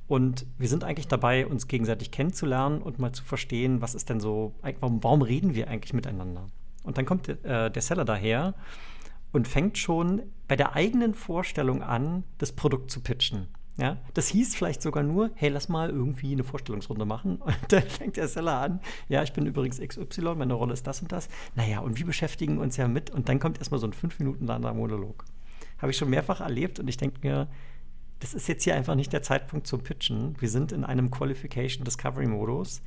und 0.07 0.47
wir 0.57 0.69
sind 0.69 0.85
eigentlich 0.85 1.09
dabei, 1.09 1.47
uns 1.47 1.69
gegenseitig 1.69 2.11
kennenzulernen 2.11 2.81
und 2.81 2.99
mal 2.99 3.13
zu 3.13 3.25
verstehen, 3.25 3.83
was 3.83 3.95
ist 3.95 4.09
denn 4.09 4.21
so, 4.21 4.55
warum, 4.81 5.23
reden 5.23 5.55
wir 5.55 5.69
eigentlich 5.69 5.93
miteinander? 5.93 6.47
Und 6.83 6.97
dann 6.97 7.05
kommt 7.05 7.29
äh, 7.29 7.71
der 7.71 7.83
Seller 7.83 8.07
daher 8.07 8.55
und 9.33 9.47
fängt 9.47 9.77
schon 9.77 10.23
bei 10.49 10.57
der 10.57 10.75
eigenen 10.75 11.13
Vorstellung 11.13 11.83
an, 11.83 12.25
das 12.39 12.53
Produkt 12.53 12.91
zu 12.91 13.01
pitchen. 13.01 13.49
Ja, 13.77 13.99
das 14.15 14.27
hieß 14.29 14.57
vielleicht 14.57 14.83
sogar 14.83 15.05
nur, 15.05 15.31
hey, 15.35 15.51
lass 15.51 15.69
mal 15.69 15.91
irgendwie 15.91 16.33
eine 16.33 16.43
Vorstellungsrunde 16.43 17.05
machen. 17.05 17.37
Und 17.41 17.57
dann 17.69 17.83
fängt 17.83 18.17
der 18.17 18.27
Seller 18.27 18.59
an, 18.59 18.81
ja, 19.09 19.23
ich 19.23 19.33
bin 19.33 19.47
übrigens 19.47 19.79
XY, 19.79 20.35
meine 20.35 20.55
Rolle 20.55 20.73
ist 20.73 20.85
das 20.87 21.01
und 21.01 21.13
das. 21.13 21.29
Naja, 21.55 21.79
und 21.79 21.97
wir 21.97 22.05
beschäftigen 22.05 22.59
uns 22.59 22.77
ja 22.77 22.89
mit. 22.89 23.11
Und 23.11 23.29
dann 23.29 23.39
kommt 23.39 23.59
erstmal 23.59 23.79
so 23.79 23.87
ein 23.87 23.93
fünf 23.93 24.19
Minuten 24.19 24.47
langer 24.47 24.75
Monolog. 24.75 25.25
Habe 25.79 25.93
ich 25.93 25.97
schon 25.97 26.11
mehrfach 26.11 26.41
erlebt 26.41 26.81
und 26.81 26.89
ich 26.89 26.97
denke 26.97 27.21
mir, 27.23 27.47
das 28.21 28.35
ist 28.35 28.49
jetzt 28.49 28.65
hier 28.65 28.75
einfach 28.75 28.95
nicht 28.95 29.13
der 29.13 29.23
Zeitpunkt 29.23 29.67
zum 29.67 29.83
Pitchen. 29.83 30.41
Wir 30.41 30.49
sind 30.49 30.73
in 30.73 30.85
einem 30.85 31.11
Qualification 31.11 31.85
Discovery 31.85 32.27
Modus. 32.27 32.83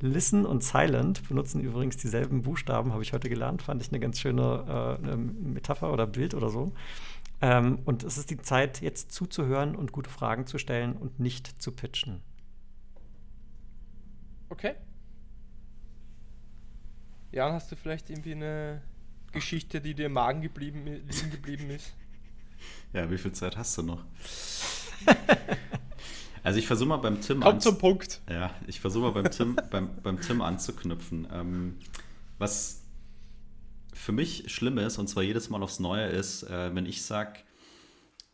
Listen 0.00 0.44
und 0.44 0.64
Silent 0.64 1.26
benutzen 1.28 1.60
übrigens 1.60 1.96
dieselben 1.96 2.42
Buchstaben, 2.42 2.92
habe 2.92 3.02
ich 3.02 3.12
heute 3.12 3.28
gelernt. 3.28 3.62
Fand 3.62 3.80
ich 3.80 3.88
eine 3.88 4.00
ganz 4.00 4.18
schöne 4.18 4.98
äh, 5.02 5.16
Metapher 5.16 5.92
oder 5.92 6.06
Bild 6.06 6.34
oder 6.34 6.50
so. 6.50 6.72
Ähm, 7.40 7.78
und 7.84 8.02
es 8.02 8.18
ist 8.18 8.30
die 8.30 8.38
Zeit, 8.38 8.80
jetzt 8.80 9.12
zuzuhören 9.12 9.76
und 9.76 9.92
gute 9.92 10.10
Fragen 10.10 10.46
zu 10.46 10.58
stellen 10.58 10.94
und 10.94 11.20
nicht 11.20 11.62
zu 11.62 11.72
pitchen. 11.72 12.20
Okay. 14.48 14.74
Jan, 17.30 17.52
hast 17.54 17.72
du 17.72 17.76
vielleicht 17.76 18.10
irgendwie 18.10 18.32
eine 18.32 18.82
Geschichte, 19.32 19.80
die 19.80 19.94
dir 19.94 20.06
im 20.06 20.12
Magen 20.12 20.42
geblieben, 20.42 20.84
liegen 20.84 21.30
geblieben 21.30 21.70
ist? 21.70 21.94
Ja, 22.92 23.10
wie 23.10 23.18
viel 23.18 23.32
Zeit 23.32 23.56
hast 23.56 23.76
du 23.78 23.82
noch? 23.82 24.04
also 26.42 26.58
ich 26.58 26.66
versuche 26.66 26.88
mal 26.88 26.96
beim 26.98 27.20
Tim 27.20 27.40
Kommt 27.40 27.62
zum 27.62 27.78
Punkt. 27.78 28.20
Ja, 28.28 28.50
ich 28.66 28.80
versuche 28.80 29.04
mal 29.04 29.22
beim 29.22 29.30
Tim, 29.30 29.56
beim, 29.70 29.90
beim 30.02 30.20
Tim 30.20 30.42
anzuknüpfen. 30.42 31.26
Ähm, 31.32 31.78
was 32.38 32.82
für 33.94 34.12
mich 34.12 34.52
schlimm 34.52 34.78
ist, 34.78 34.98
und 34.98 35.08
zwar 35.08 35.22
jedes 35.22 35.48
Mal 35.50 35.62
aufs 35.62 35.78
Neue, 35.78 36.06
ist, 36.06 36.42
äh, 36.44 36.74
wenn 36.74 36.86
ich 36.86 37.02
sage, 37.02 37.40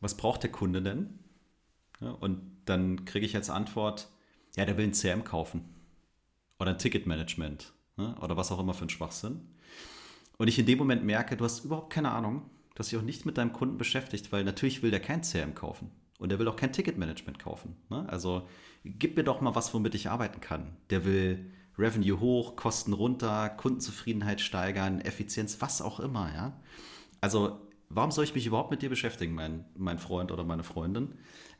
was 0.01 0.17
braucht 0.17 0.43
der 0.43 0.53
Kunde 0.53 0.83
denn? 0.83 1.19
Ja, 2.01 2.11
und 2.11 2.41
dann 2.65 3.05
kriege 3.05 3.27
ich 3.27 3.35
als 3.35 3.51
Antwort, 3.51 4.09
ja, 4.57 4.65
der 4.65 4.77
will 4.77 4.85
ein 4.85 4.95
CM 4.95 5.25
kaufen. 5.25 5.65
Oder 6.59 6.71
ein 6.71 6.79
Ticketmanagement. 6.79 7.73
Ne? 7.97 8.15
Oder 8.21 8.37
was 8.37 8.51
auch 8.51 8.59
immer 8.59 8.75
für 8.75 8.87
ein 8.87 8.91
Schwachsinn. 8.91 9.41
Und 10.37 10.49
ich 10.49 10.59
in 10.59 10.67
dem 10.67 10.79
Moment 10.79 11.05
merke, 11.05 11.37
du 11.37 11.45
hast 11.45 11.65
überhaupt 11.65 11.93
keine 11.93 12.11
Ahnung, 12.13 12.49
dass 12.79 12.89
sich 12.89 12.99
auch 12.99 13.03
nicht 13.03 13.27
mit 13.27 13.37
deinem 13.37 13.53
Kunden 13.53 13.77
beschäftigt, 13.77 14.31
weil 14.31 14.45
natürlich 14.45 14.83
will 14.85 14.93
der 14.93 15.01
kein 15.01 15.25
CM 15.25 15.55
kaufen. 15.55 15.91
Und 16.21 16.31
der 16.31 16.39
will 16.39 16.47
auch 16.47 16.57
kein 16.57 16.73
Ticketmanagement 16.73 17.41
kaufen. 17.41 17.77
Ne? 17.91 18.09
Also 18.09 18.49
gib 18.85 19.17
mir 19.17 19.25
doch 19.25 19.41
mal 19.41 19.57
was, 19.57 19.75
womit 19.75 19.97
ich 19.97 20.09
arbeiten 20.09 20.41
kann. 20.41 20.77
Der 20.91 21.05
will 21.05 21.51
Revenue 21.77 22.21
hoch, 22.21 22.55
Kosten 22.55 22.93
runter, 22.93 23.49
Kundenzufriedenheit 23.49 24.41
steigern, 24.41 25.01
Effizienz, 25.01 25.61
was 25.61 25.83
auch 25.83 25.99
immer, 25.99 26.33
ja. 26.35 26.61
Also, 27.21 27.61
warum 27.89 28.11
soll 28.11 28.25
ich 28.25 28.35
mich 28.35 28.47
überhaupt 28.47 28.71
mit 28.71 28.83
dir 28.83 28.89
beschäftigen, 28.89 29.35
mein, 29.35 29.65
mein 29.77 29.99
Freund 29.99 30.33
oder 30.33 30.45
meine 30.45 30.65
Freundin? 30.65 31.15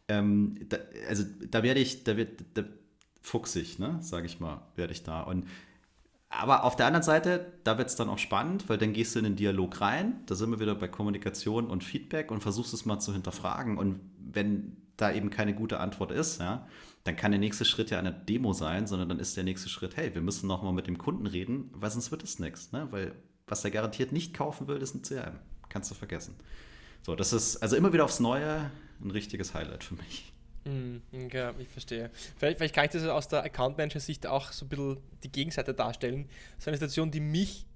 Ähm, 0.09 0.57
da, 0.69 0.79
also, 1.09 1.25
da 1.49 1.63
werde 1.63 1.81
ich, 1.81 2.03
da 2.05 2.17
wird, 2.17 2.45
da 2.55 2.65
fuchsig, 3.21 3.79
ne, 3.79 3.99
sage 4.01 4.27
ich 4.27 4.41
mal, 4.41 4.67
werde 4.75 4.93
ich 4.93 5.03
da. 5.03 5.23
Und 5.23 5.47
aber 6.31 6.65
auf 6.65 6.77
der 6.77 6.87
anderen 6.87 7.03
Seite, 7.03 7.53
da 7.65 7.79
wird 7.79 7.89
es 7.89 7.97
dann 7.97 8.09
auch 8.09 8.19
spannend, 8.19 8.69
weil 8.69 8.77
dann 8.79 8.93
gehst 8.93 9.15
du 9.15 9.19
in 9.19 9.25
den 9.25 9.37
Dialog 9.37 9.81
rein, 9.81 10.21
da 10.27 10.35
sind 10.35 10.51
wir 10.51 10.61
wieder 10.61 10.75
bei 10.75 10.89
Kommunikation 10.89 11.69
und 11.69 11.85
Feedback 11.85 12.31
und 12.31 12.41
versuchst 12.41 12.75
es 12.75 12.85
mal 12.85 12.99
zu 12.99 13.13
hinterfragen. 13.13 13.79
Und 13.79 14.01
wenn 14.19 14.77
da 14.99 15.13
eben 15.13 15.31
keine 15.31 15.55
gute 15.55 15.81
Antwort 15.81 16.11
ist, 16.11 16.41
ja, 16.41 16.67
dann 17.05 17.17
kann 17.17 17.31
der 17.31 17.41
nächste 17.41 17.65
Schritt 17.65 17.91
ja 17.91 17.99
eine 17.99 18.13
Demo 18.13 18.53
sein, 18.53 18.87
sondern 18.87 19.09
dann 19.09 19.21
ist 19.21 19.37
der 19.37 19.45
nächste 19.45 19.71
Schritt, 19.71 19.97
hey, 19.97 20.15
wir 20.15 20.21
müssen 20.21 20.47
nochmal 20.47 20.75
mit 20.75 20.87
dem 20.87 20.99
Kunden 20.99 21.27
reden, 21.27 21.71
weil 21.73 21.91
sonst 21.91 22.11
wird 22.11 22.23
es 22.23 22.39
nichts. 22.39 22.73
Ne? 22.73 22.89
Weil 22.91 23.15
was 23.47 23.65
er 23.65 23.71
garantiert 23.71 24.13
nicht 24.13 24.35
kaufen 24.35 24.69
will, 24.69 24.77
ist 24.77 24.95
ein 24.95 25.03
CRM. 25.03 25.39
Kannst 25.71 25.91
du 25.91 25.95
vergessen. 25.95 26.35
So, 27.03 27.15
das 27.15 27.33
ist 27.33 27.57
also 27.59 27.77
immer 27.77 27.93
wieder 27.93 28.05
aufs 28.05 28.21
Neue 28.21 28.71
ein 29.03 29.11
richtiges 29.11 29.55
Highlight 29.55 29.85
für 29.85 29.95
mich. 29.95 30.33
Ja, 31.33 31.55
ich 31.59 31.69
verstehe. 31.69 32.11
Vielleicht, 32.37 32.59
vielleicht 32.59 32.75
kann 32.75 32.85
ich 32.85 32.91
das 32.91 33.05
aus 33.05 33.29
der 33.29 33.43
Account 33.43 33.79
Manager-Sicht 33.79 34.27
auch 34.27 34.53
so 34.53 34.67
ein 34.67 34.69
bisschen 34.69 34.97
die 35.23 35.33
Gegenseite 35.33 35.75
darstellen. 35.75 36.29
So 36.59 36.71
eine 36.71 36.77
Situation, 36.77 37.11
die 37.11 37.21
mich 37.21 37.67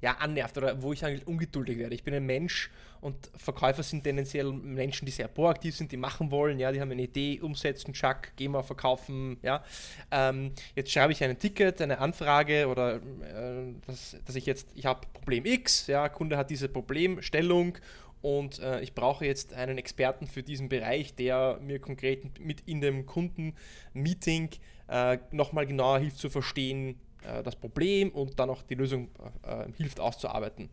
ja, 0.00 0.12
annervt 0.12 0.56
oder 0.56 0.80
wo 0.80 0.92
ich 0.92 1.04
eigentlich 1.04 1.26
ungeduldig 1.26 1.78
werde. 1.78 1.94
Ich 1.94 2.04
bin 2.04 2.14
ein 2.14 2.24
Mensch 2.24 2.70
und 3.00 3.30
Verkäufer 3.36 3.82
sind 3.82 4.04
tendenziell 4.04 4.52
Menschen, 4.52 5.06
die 5.06 5.12
sehr 5.12 5.28
proaktiv 5.28 5.76
sind, 5.76 5.90
die 5.92 5.96
machen 5.96 6.30
wollen, 6.30 6.58
ja, 6.58 6.70
die 6.72 6.80
haben 6.80 6.90
eine 6.90 7.02
Idee, 7.02 7.40
umsetzen, 7.40 7.92
Chuck, 7.92 8.36
gehen 8.36 8.52
wir 8.52 8.62
verkaufen, 8.62 9.38
ja. 9.42 9.64
Ähm, 10.10 10.52
jetzt 10.74 10.92
schreibe 10.92 11.12
ich 11.12 11.22
ein 11.22 11.38
Ticket, 11.38 11.80
eine 11.80 11.98
Anfrage 11.98 12.68
oder 12.68 12.96
äh, 12.96 13.74
dass, 13.86 14.16
dass 14.24 14.36
ich 14.36 14.46
jetzt, 14.46 14.68
ich 14.74 14.86
habe 14.86 15.00
Problem 15.12 15.44
X, 15.44 15.86
ja, 15.88 16.08
Kunde 16.08 16.36
hat 16.36 16.50
diese 16.50 16.68
Problemstellung 16.68 17.78
und 18.22 18.58
äh, 18.58 18.80
ich 18.80 18.94
brauche 18.94 19.24
jetzt 19.24 19.52
einen 19.52 19.78
Experten 19.78 20.26
für 20.26 20.42
diesen 20.42 20.68
Bereich, 20.68 21.14
der 21.14 21.58
mir 21.62 21.78
konkret 21.78 22.40
mit 22.40 22.62
in 22.66 22.80
dem 22.80 23.06
Kundenmeeting 23.06 24.50
äh, 24.88 25.18
nochmal 25.30 25.66
genauer 25.66 26.00
hilft 26.00 26.18
zu 26.18 26.30
verstehen, 26.30 26.98
äh, 27.22 27.42
das 27.42 27.56
Problem 27.56 28.10
und 28.10 28.38
dann 28.40 28.50
auch 28.50 28.62
die 28.62 28.74
Lösung 28.74 29.10
äh, 29.42 29.70
hilft 29.76 30.00
auszuarbeiten. 30.00 30.70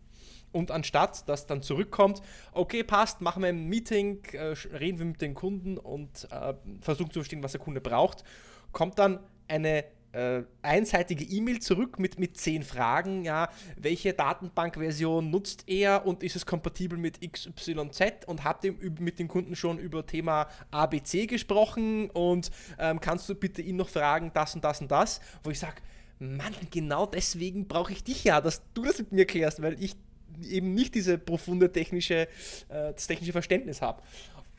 Und 0.52 0.72
anstatt 0.72 1.28
dass 1.28 1.46
dann 1.48 1.62
zurückkommt, 1.62 2.22
okay, 2.54 2.84
passt, 2.84 3.22
machen 3.22 3.44
wir 3.44 3.50
ein 3.50 3.66
Meeting, 3.66 4.24
äh, 4.32 4.56
reden 4.76 5.00
wir 5.00 5.06
mit 5.06 5.22
dem 5.22 5.36
Kunden 5.36 5.78
und 5.78 6.28
äh, 6.32 6.54
versuchen 6.82 7.12
zu 7.12 7.20
verstehen, 7.20 7.44
was 7.44 7.52
der 7.52 7.62
Kunde 7.62 7.82
braucht, 7.82 8.24
kommt 8.72 8.98
dann 8.98 9.20
eine 9.48 9.86
äh, 10.16 10.44
einseitige 10.62 11.26
E-Mail 11.26 11.60
zurück 11.60 12.00
mit, 12.00 12.18
mit 12.18 12.38
zehn 12.38 12.64
Fragen. 12.64 13.24
Ja, 13.26 13.50
welche 13.76 14.14
Datenbankversion 14.14 15.30
nutzt 15.30 15.66
er 15.68 16.06
und 16.06 16.24
ist 16.24 16.38
es 16.38 16.46
kompatibel 16.46 16.98
mit 16.98 17.20
XYZ? 17.20 18.26
Und 18.26 18.44
habt 18.46 18.64
ihr 18.64 18.74
mit 19.00 19.20
dem 19.20 19.28
Kunden 19.28 19.56
schon 19.56 19.78
über 19.78 20.06
Thema 20.06 20.48
ABC 20.72 21.26
gesprochen? 21.28 22.10
Und 22.12 22.50
ähm, 22.80 23.02
kannst 23.02 23.28
du 23.28 23.36
bitte 23.36 23.62
ihn 23.62 23.76
noch 23.76 23.90
fragen, 23.90 24.32
das 24.34 24.56
und 24.56 24.64
das 24.64 24.80
und 24.80 24.90
das? 24.90 25.20
Wo 25.44 25.50
ich 25.50 25.60
sage, 25.60 25.82
Mann, 26.20 26.54
genau 26.72 27.06
deswegen 27.06 27.68
brauche 27.68 27.92
ich 27.92 28.04
dich 28.04 28.24
ja, 28.24 28.40
dass 28.40 28.62
du 28.74 28.84
das 28.84 29.00
mit 29.00 29.12
mir 29.12 29.26
klärst, 29.26 29.62
weil 29.62 29.82
ich 29.84 29.98
eben 30.44 30.74
nicht 30.74 30.96
diese 30.96 31.18
profunde 31.18 31.72
technische, 31.72 32.28
äh, 32.70 32.94
das 32.94 33.08
technische 33.08 33.34
Verständnis 33.34 33.82
habe. 33.82 34.02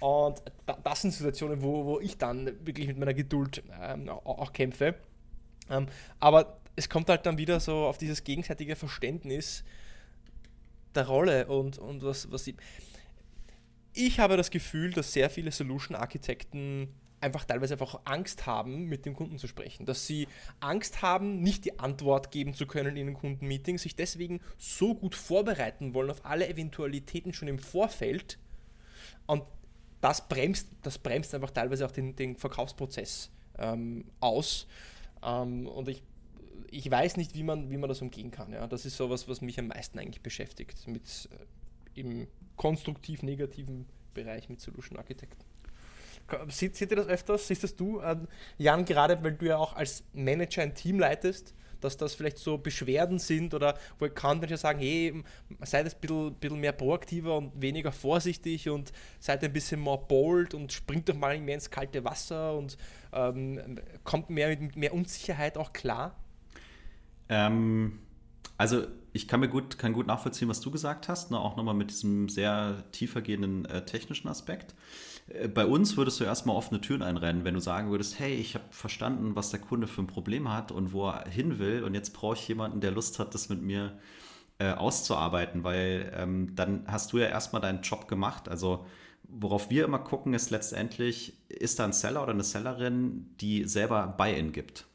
Und 0.01 0.43
das 0.85 1.01
sind 1.01 1.13
Situationen, 1.13 1.63
wo, 1.63 1.87
wo 1.87 2.01
ich 2.01 2.19
dann 2.19 2.47
wirklich 2.67 2.87
mit 2.89 2.99
meiner 2.99 3.15
Geduld 3.15 3.63
ähm, 3.81 4.11
auch 4.11 4.53
kämpfe. 4.53 4.97
Ähm, 5.71 5.89
aber 6.21 6.59
es 6.77 6.89
kommt 6.89 7.09
halt 7.09 7.27
dann 7.27 7.39
wieder 7.39 7.61
so 7.61 7.87
auf 7.87 7.99
dieses 7.99 8.25
gegenseitige 8.25 8.77
Verständnis 8.77 9.65
der 10.95 11.07
Rolle 11.07 11.47
und, 11.47 11.79
und 11.79 12.03
was, 12.03 12.31
was 12.31 12.47
ich. 12.47 12.57
Ich 13.93 14.21
habe 14.21 14.37
das 14.37 14.51
Gefühl, 14.51 14.93
dass 14.93 15.13
sehr 15.13 15.31
viele 15.31 15.51
Solution-Architekten 15.51 16.89
einfach 17.21 17.45
teilweise 17.45 17.75
einfach 17.75 18.01
Angst 18.05 18.47
haben, 18.47 18.87
mit 18.87 19.07
dem 19.07 19.15
Kunden 19.15 19.39
zu 19.39 19.47
sprechen. 19.47 19.87
Dass 19.87 20.07
sie 20.07 20.29
Angst 20.61 21.03
haben, 21.03 21.43
nicht 21.43 21.65
die 21.65 21.79
Antwort 21.79 22.31
geben 22.31 22.55
zu 22.55 22.67
können 22.67 22.97
in 22.97 23.07
einem 23.07 23.17
Kundenmeeting, 23.17 23.79
sich 23.79 23.97
deswegen 23.97 24.41
so 24.59 24.95
gut 24.95 25.15
vorbereiten 25.15 25.95
wollen 25.95 26.11
auf 26.11 26.25
alle 26.25 26.49
Eventualitäten 26.49 27.33
schon 27.33 27.49
im 27.49 27.59
Vorfeld. 27.59 28.39
Und 29.27 29.45
das 30.01 30.29
bremst, 30.29 30.69
das 30.83 30.99
bremst 30.99 31.35
einfach 31.35 31.51
teilweise 31.51 31.87
auch 31.87 31.91
den, 31.91 32.15
den 32.15 32.37
Verkaufsprozess 32.37 33.31
ähm, 33.59 34.05
aus. 34.21 34.67
Ähm, 35.23 35.67
und 35.67 35.89
ich, 35.89 36.03
ich 36.71 36.91
weiß 36.91 37.17
nicht, 37.17 37.35
wie 37.35 37.43
man, 37.43 37.71
wie 37.71 37.77
man 37.77 37.89
das 37.89 38.03
umgehen 38.03 38.31
kann. 38.31 38.53
Ja. 38.53 38.67
Das 38.67 38.87
ist 38.87 38.97
sowas, 38.97 39.29
was 39.29 39.41
mich 39.41 39.59
am 39.59 39.69
meisten 39.69 39.99
eigentlich 39.99 40.23
beschäftigt, 40.23 40.87
mit 40.87 41.29
äh, 41.33 42.01
im 42.01 42.27
konstruktiv-negativen 42.57 43.87
Bereich 44.15 44.49
mit 44.49 44.61
Solution 44.61 44.99
Architekten. 44.99 45.45
Seht, 46.49 46.75
seht 46.75 46.91
ihr 46.91 46.97
das 46.97 47.07
öfters? 47.07 47.47
Siehst 47.47 47.63
das 47.63 47.77
du, 47.77 48.01
äh, 48.01 48.17
Jan, 48.59 48.85
gerade 48.85 49.23
weil 49.23 49.35
du 49.35 49.47
ja 49.47 49.59
auch 49.59 49.75
als 49.75 50.03
Manager 50.13 50.63
ein 50.63 50.75
Team 50.75 50.99
leitest, 50.99 51.55
dass 51.87 51.97
das 51.97 52.15
vielleicht 52.15 52.39
so 52.39 52.59
Beschwerden 52.59 53.19
sind 53.19 53.55
oder 53.55 53.79
wo 53.99 54.05
Account 54.05 54.41
Manager 54.41 54.57
sagen, 54.57 54.79
hey, 54.79 55.23
seid 55.63 55.87
ein 55.87 56.01
bisschen, 56.01 56.35
bisschen 56.35 56.61
mehr 56.61 56.73
proaktiver 56.73 57.37
und 57.37 57.61
weniger 57.61 57.93
vorsichtig 57.93 58.69
und 58.69 58.93
seid 59.19 59.43
ein 59.45 59.53
bisschen 59.53 59.81
more 59.81 60.05
bold 60.07 60.55
und 60.55 60.73
springt 60.73 61.09
doch 61.09 61.17
mal 61.17 61.39
mehr 61.41 61.55
ins 61.55 61.71
kalte 61.71 62.05
Wasser 62.05 62.57
und 62.57 62.77
ähm, 63.13 63.81
kommt 64.05 64.31
mehr 64.31 64.49
mit 64.49 64.77
mehr 64.77 64.93
Unsicherheit 64.93 65.57
auch 65.57 65.73
klar? 65.73 66.17
Ähm, 67.29 67.99
also 68.59 68.87
ich 69.13 69.29
kann 69.29 69.41
mir 69.41 69.49
gut, 69.49 69.79
kann 69.79 69.93
gut 69.93 70.07
nachvollziehen, 70.07 70.49
was 70.49 70.61
du 70.61 70.71
gesagt 70.71 71.09
hast, 71.09 71.31
ne? 71.31 71.39
auch 71.39 71.57
nochmal 71.57 71.75
mit 71.75 71.91
diesem 71.91 72.29
sehr 72.29 72.85
tiefergehenden 72.93 73.65
äh, 73.67 73.85
technischen 73.85 74.29
Aspekt. 74.29 74.75
Äh, 75.29 75.49
bei 75.49 75.67
uns 75.67 75.97
würdest 75.97 76.21
du 76.21 76.25
erstmal 76.25 76.57
offene 76.57 76.81
Türen 76.81 77.03
einrennen, 77.03 77.45
wenn 77.45 77.55
du 77.55 77.61
sagen 77.61 77.91
würdest, 77.91 78.19
hey, 78.19 78.35
ich 78.35 78.55
habe 78.55 78.65
verstanden, 78.71 79.37
was 79.37 79.51
der 79.51 79.61
Kunde 79.61 79.87
für 79.87 80.03
ein 80.03 80.07
Problem 80.07 80.53
hat 80.53 80.73
und 80.73 80.93
wo 80.93 81.09
er 81.09 81.29
hin 81.29 81.59
will 81.59 81.85
und 81.85 81.95
jetzt 81.95 82.11
brauche 82.13 82.37
ich 82.37 82.49
jemanden, 82.49 82.81
der 82.81 82.93
Lust 82.93 83.19
hat, 83.19 83.35
das 83.35 83.49
mit 83.49 83.63
mir 83.63 83.99
äh, 84.59 84.73
auszuarbeiten, 84.73 85.65
weil 85.65 86.13
ähm, 86.17 86.55
dann 86.57 86.85
hast 86.87 87.13
du 87.13 87.19
ja 87.19 87.27
erstmal 87.27 87.63
deinen 87.63 87.83
Job 87.83 88.09
gemacht. 88.09 88.49
Also 88.49 88.87
worauf 89.25 89.71
wir 89.71 89.85
immer 89.85 89.99
gucken, 89.99 90.35
ist 90.35 90.51
letztendlich, 90.51 91.35
ist 91.49 91.79
da 91.79 91.85
ein 91.85 91.93
Seller 91.93 92.23
oder 92.23 92.33
eine 92.33 92.45
Sellerin, 92.45 93.35
die 93.41 93.65
selber 93.65 94.15
Buy-in 94.17 94.53
gibt 94.53 94.87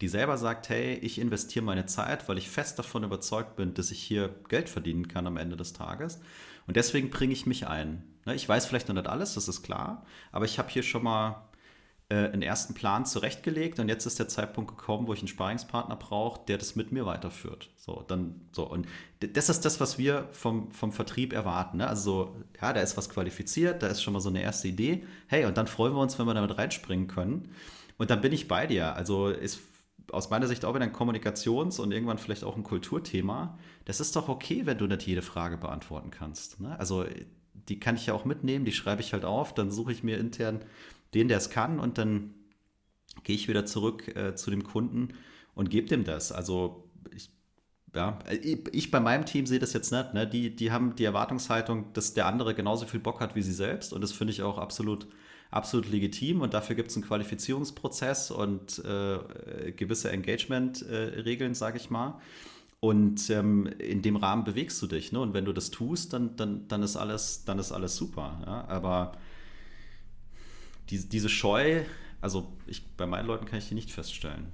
die 0.00 0.08
selber 0.08 0.38
sagt, 0.38 0.68
hey, 0.68 0.94
ich 0.94 1.18
investiere 1.18 1.64
meine 1.64 1.86
Zeit, 1.86 2.28
weil 2.28 2.38
ich 2.38 2.48
fest 2.48 2.78
davon 2.78 3.04
überzeugt 3.04 3.56
bin, 3.56 3.74
dass 3.74 3.90
ich 3.90 4.00
hier 4.00 4.34
Geld 4.48 4.68
verdienen 4.68 5.08
kann 5.08 5.26
am 5.26 5.36
Ende 5.36 5.56
des 5.56 5.72
Tages. 5.72 6.20
Und 6.66 6.76
deswegen 6.76 7.10
bringe 7.10 7.32
ich 7.32 7.46
mich 7.46 7.66
ein. 7.66 8.04
Ne, 8.24 8.34
ich 8.34 8.48
weiß 8.48 8.66
vielleicht 8.66 8.88
noch 8.88 8.94
nicht 8.94 9.08
alles, 9.08 9.34
das 9.34 9.48
ist 9.48 9.62
klar, 9.62 10.04
aber 10.30 10.44
ich 10.44 10.58
habe 10.58 10.68
hier 10.68 10.82
schon 10.82 11.02
mal 11.02 11.48
äh, 12.10 12.14
einen 12.14 12.42
ersten 12.42 12.74
Plan 12.74 13.06
zurechtgelegt 13.06 13.80
und 13.80 13.88
jetzt 13.88 14.06
ist 14.06 14.18
der 14.18 14.28
Zeitpunkt 14.28 14.76
gekommen, 14.76 15.06
wo 15.08 15.14
ich 15.14 15.20
einen 15.20 15.28
Sparingspartner 15.28 15.96
brauche, 15.96 16.40
der 16.46 16.58
das 16.58 16.76
mit 16.76 16.92
mir 16.92 17.04
weiterführt. 17.04 17.70
So, 17.76 18.04
dann, 18.06 18.40
so, 18.52 18.64
und 18.64 18.86
das 19.20 19.48
ist 19.48 19.64
das, 19.64 19.80
was 19.80 19.98
wir 19.98 20.28
vom, 20.30 20.70
vom 20.70 20.92
Vertrieb 20.92 21.32
erwarten. 21.32 21.78
Ne? 21.78 21.88
Also, 21.88 22.36
ja, 22.60 22.72
da 22.72 22.80
ist 22.80 22.96
was 22.96 23.08
qualifiziert, 23.08 23.82
da 23.82 23.88
ist 23.88 24.02
schon 24.02 24.12
mal 24.12 24.20
so 24.20 24.28
eine 24.28 24.42
erste 24.42 24.68
Idee. 24.68 25.04
Hey, 25.26 25.44
und 25.44 25.56
dann 25.56 25.66
freuen 25.66 25.94
wir 25.94 26.00
uns, 26.00 26.18
wenn 26.18 26.26
wir 26.26 26.34
damit 26.34 26.56
reinspringen 26.56 27.08
können. 27.08 27.50
Und 27.96 28.10
dann 28.10 28.20
bin 28.20 28.32
ich 28.32 28.46
bei 28.46 28.66
dir. 28.66 28.94
Also, 28.94 29.28
ist 29.28 29.58
aus 30.12 30.30
meiner 30.30 30.46
Sicht 30.46 30.64
auch 30.64 30.74
wieder 30.74 30.84
ein 30.84 30.92
Kommunikations- 30.92 31.80
und 31.80 31.92
irgendwann 31.92 32.18
vielleicht 32.18 32.44
auch 32.44 32.56
ein 32.56 32.62
Kulturthema. 32.62 33.58
Das 33.84 34.00
ist 34.00 34.16
doch 34.16 34.28
okay, 34.28 34.62
wenn 34.64 34.78
du 34.78 34.86
nicht 34.86 35.06
jede 35.06 35.22
Frage 35.22 35.58
beantworten 35.58 36.10
kannst. 36.10 36.60
Ne? 36.60 36.78
Also 36.78 37.04
die 37.68 37.80
kann 37.80 37.96
ich 37.96 38.06
ja 38.06 38.14
auch 38.14 38.24
mitnehmen, 38.24 38.64
die 38.64 38.72
schreibe 38.72 39.02
ich 39.02 39.12
halt 39.12 39.24
auf, 39.24 39.54
dann 39.54 39.70
suche 39.70 39.92
ich 39.92 40.02
mir 40.02 40.18
intern 40.18 40.60
den, 41.14 41.28
der 41.28 41.38
es 41.38 41.50
kann 41.50 41.78
und 41.78 41.98
dann 41.98 42.34
gehe 43.24 43.36
ich 43.36 43.48
wieder 43.48 43.66
zurück 43.66 44.14
äh, 44.16 44.34
zu 44.34 44.50
dem 44.50 44.64
Kunden 44.64 45.14
und 45.54 45.70
gebe 45.70 45.88
dem 45.88 46.04
das. 46.04 46.32
Also 46.32 46.88
ich, 47.14 47.30
ja, 47.94 48.18
ich 48.72 48.90
bei 48.90 49.00
meinem 49.00 49.26
Team 49.26 49.46
sehe 49.46 49.58
das 49.58 49.72
jetzt 49.72 49.92
nicht. 49.92 50.14
Ne? 50.14 50.26
Die, 50.26 50.54
die 50.54 50.70
haben 50.70 50.94
die 50.96 51.04
Erwartungshaltung, 51.04 51.92
dass 51.92 52.14
der 52.14 52.26
andere 52.26 52.54
genauso 52.54 52.86
viel 52.86 53.00
Bock 53.00 53.20
hat 53.20 53.34
wie 53.34 53.42
sie 53.42 53.52
selbst 53.52 53.92
und 53.92 54.00
das 54.00 54.12
finde 54.12 54.32
ich 54.32 54.42
auch 54.42 54.58
absolut 54.58 55.08
absolut 55.50 55.88
legitim 55.88 56.40
und 56.40 56.54
dafür 56.54 56.76
gibt 56.76 56.90
es 56.90 56.96
einen 56.96 57.06
Qualifizierungsprozess 57.06 58.30
und 58.30 58.82
äh, 58.84 59.72
gewisse 59.72 60.10
Engagement-Regeln, 60.10 61.52
äh, 61.52 61.54
sage 61.54 61.78
ich 61.78 61.90
mal. 61.90 62.20
Und 62.80 63.28
ähm, 63.30 63.66
in 63.78 64.02
dem 64.02 64.16
Rahmen 64.16 64.44
bewegst 64.44 64.80
du 64.82 64.86
dich. 64.86 65.10
Ne? 65.10 65.20
Und 65.20 65.34
wenn 65.34 65.44
du 65.44 65.52
das 65.52 65.70
tust, 65.70 66.12
dann, 66.12 66.36
dann, 66.36 66.68
dann, 66.68 66.82
ist, 66.82 66.96
alles, 66.96 67.44
dann 67.44 67.58
ist 67.58 67.72
alles 67.72 67.96
super. 67.96 68.40
Ja? 68.46 68.68
Aber 68.68 69.12
die, 70.90 71.08
diese 71.08 71.28
Scheu, 71.28 71.82
also 72.20 72.52
ich, 72.66 72.86
bei 72.96 73.06
meinen 73.06 73.26
Leuten 73.26 73.46
kann 73.46 73.58
ich 73.58 73.68
die 73.68 73.74
nicht 73.74 73.90
feststellen. 73.90 74.46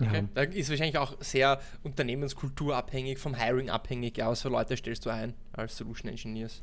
Okay. 0.00 0.26
Da 0.34 0.42
ist 0.42 0.70
wahrscheinlich 0.70 0.98
auch 0.98 1.16
sehr 1.20 1.60
Unternehmenskultur 1.82 2.74
abhängig, 2.74 3.18
vom 3.18 3.34
Hiring 3.34 3.70
abhängig. 3.70 4.16
Ja, 4.16 4.30
was 4.30 4.42
für 4.42 4.48
Leute 4.48 4.76
stellst 4.76 5.04
du 5.04 5.10
ein 5.10 5.34
als 5.52 5.76
Solution 5.76 6.10
Engineers? 6.10 6.60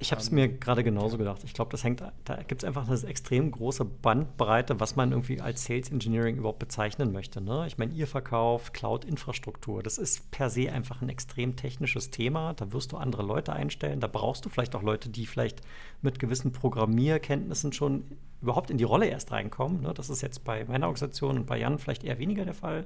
Ich 0.00 0.12
habe 0.12 0.20
es 0.20 0.30
mir 0.30 0.48
gerade 0.48 0.84
genauso 0.84 1.18
gedacht. 1.18 1.42
Ich 1.44 1.54
glaube, 1.54 1.72
das 1.72 1.82
hängt, 1.82 2.02
da 2.24 2.36
gibt 2.42 2.62
es 2.62 2.66
einfach 2.66 2.88
eine 2.88 3.00
extrem 3.08 3.50
große 3.50 3.84
Bandbreite, 3.84 4.78
was 4.78 4.94
man 4.94 5.10
irgendwie 5.10 5.40
als 5.40 5.64
Sales 5.64 5.90
Engineering 5.90 6.36
überhaupt 6.36 6.60
bezeichnen 6.60 7.12
möchte. 7.12 7.40
Ne? 7.40 7.66
Ich 7.66 7.78
meine, 7.78 7.92
ihr 7.92 8.06
verkauft 8.06 8.74
Cloud-Infrastruktur. 8.74 9.82
Das 9.82 9.98
ist 9.98 10.30
per 10.30 10.50
se 10.50 10.70
einfach 10.70 11.02
ein 11.02 11.08
extrem 11.08 11.56
technisches 11.56 12.10
Thema. 12.10 12.54
Da 12.54 12.72
wirst 12.72 12.92
du 12.92 12.96
andere 12.96 13.24
Leute 13.24 13.52
einstellen. 13.52 13.98
Da 13.98 14.06
brauchst 14.06 14.44
du 14.44 14.48
vielleicht 14.48 14.76
auch 14.76 14.82
Leute, 14.82 15.08
die 15.08 15.26
vielleicht 15.26 15.62
mit 16.00 16.20
gewissen 16.20 16.52
Programmierkenntnissen 16.52 17.72
schon 17.72 18.04
überhaupt 18.40 18.70
in 18.70 18.78
die 18.78 18.84
Rolle 18.84 19.06
erst 19.06 19.32
reinkommen. 19.32 19.80
Ne? 19.80 19.94
Das 19.94 20.10
ist 20.10 20.22
jetzt 20.22 20.44
bei 20.44 20.64
meiner 20.64 20.86
Organisation 20.86 21.38
und 21.38 21.46
bei 21.46 21.58
Jan 21.58 21.78
vielleicht 21.78 22.04
eher 22.04 22.20
weniger 22.20 22.44
der 22.44 22.54
Fall. 22.54 22.84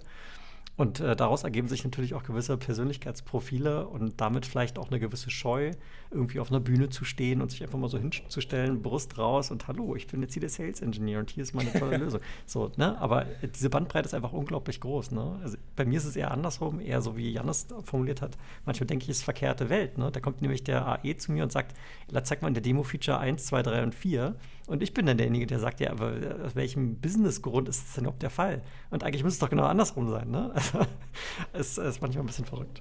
Und 0.76 1.00
äh, 1.00 1.14
daraus 1.14 1.44
ergeben 1.44 1.68
sich 1.68 1.84
natürlich 1.84 2.14
auch 2.14 2.22
gewisse 2.22 2.56
Persönlichkeitsprofile 2.56 3.86
und 3.86 4.20
damit 4.22 4.46
vielleicht 4.46 4.78
auch 4.78 4.90
eine 4.90 4.98
gewisse 4.98 5.30
Scheu, 5.30 5.72
irgendwie 6.10 6.40
auf 6.40 6.50
einer 6.50 6.60
Bühne 6.60 6.88
zu 6.88 7.04
stehen 7.04 7.42
und 7.42 7.50
sich 7.50 7.62
einfach 7.62 7.78
mal 7.78 7.88
so 7.88 7.98
hinzustellen, 7.98 8.80
Brust 8.80 9.18
raus 9.18 9.50
und 9.50 9.68
hallo, 9.68 9.94
ich 9.96 10.06
bin 10.06 10.22
jetzt 10.22 10.32
hier 10.32 10.40
der 10.40 10.48
Sales 10.48 10.80
Engineer 10.80 11.18
und 11.18 11.30
hier 11.30 11.42
ist 11.42 11.54
meine 11.54 11.72
tolle 11.72 11.96
Lösung. 11.98 12.20
So, 12.46 12.72
ne? 12.76 12.98
Aber 13.00 13.26
diese 13.54 13.68
Bandbreite 13.68 14.06
ist 14.06 14.14
einfach 14.14 14.32
unglaublich 14.32 14.80
groß. 14.80 15.10
Ne? 15.10 15.40
Also 15.42 15.58
bei 15.76 15.84
mir 15.84 15.98
ist 15.98 16.06
es 16.06 16.16
eher 16.16 16.30
andersrum, 16.30 16.80
eher 16.80 17.02
so 17.02 17.18
wie 17.18 17.30
Janis 17.30 17.66
formuliert 17.84 18.22
hat. 18.22 18.38
Manchmal 18.64 18.86
denke 18.86 19.04
ich, 19.04 19.10
es 19.10 19.18
ist 19.18 19.24
verkehrte 19.24 19.68
Welt. 19.68 19.98
Ne? 19.98 20.10
Da 20.10 20.20
kommt 20.20 20.40
nämlich 20.40 20.64
der 20.64 20.86
AE 20.86 21.16
zu 21.18 21.32
mir 21.32 21.42
und 21.42 21.52
sagt, 21.52 21.76
zeig 22.24 22.40
mal 22.40 22.48
in 22.48 22.54
der 22.54 22.62
Demo-Feature 22.62 23.18
1, 23.18 23.44
2, 23.44 23.62
3 23.62 23.82
und 23.82 23.94
4. 23.94 24.34
Und 24.72 24.82
ich 24.82 24.94
bin 24.94 25.04
dann 25.04 25.18
derjenige, 25.18 25.46
der 25.46 25.58
sagt, 25.58 25.80
ja, 25.80 25.90
aber 25.90 26.14
aus 26.46 26.54
welchem 26.54 26.98
Businessgrund 26.98 27.68
ist 27.68 27.84
das 27.84 27.94
denn 27.94 28.04
überhaupt 28.04 28.22
der 28.22 28.30
Fall? 28.30 28.62
Und 28.88 29.04
eigentlich 29.04 29.22
muss 29.22 29.34
es 29.34 29.38
doch 29.38 29.50
genau 29.50 29.64
andersrum 29.64 30.08
sein. 30.08 30.30
Ne? 30.30 30.50
Also, 31.52 31.82
es 31.82 31.96
ist 31.96 32.00
manchmal 32.00 32.24
ein 32.24 32.28
bisschen 32.28 32.46
verrückt. 32.46 32.80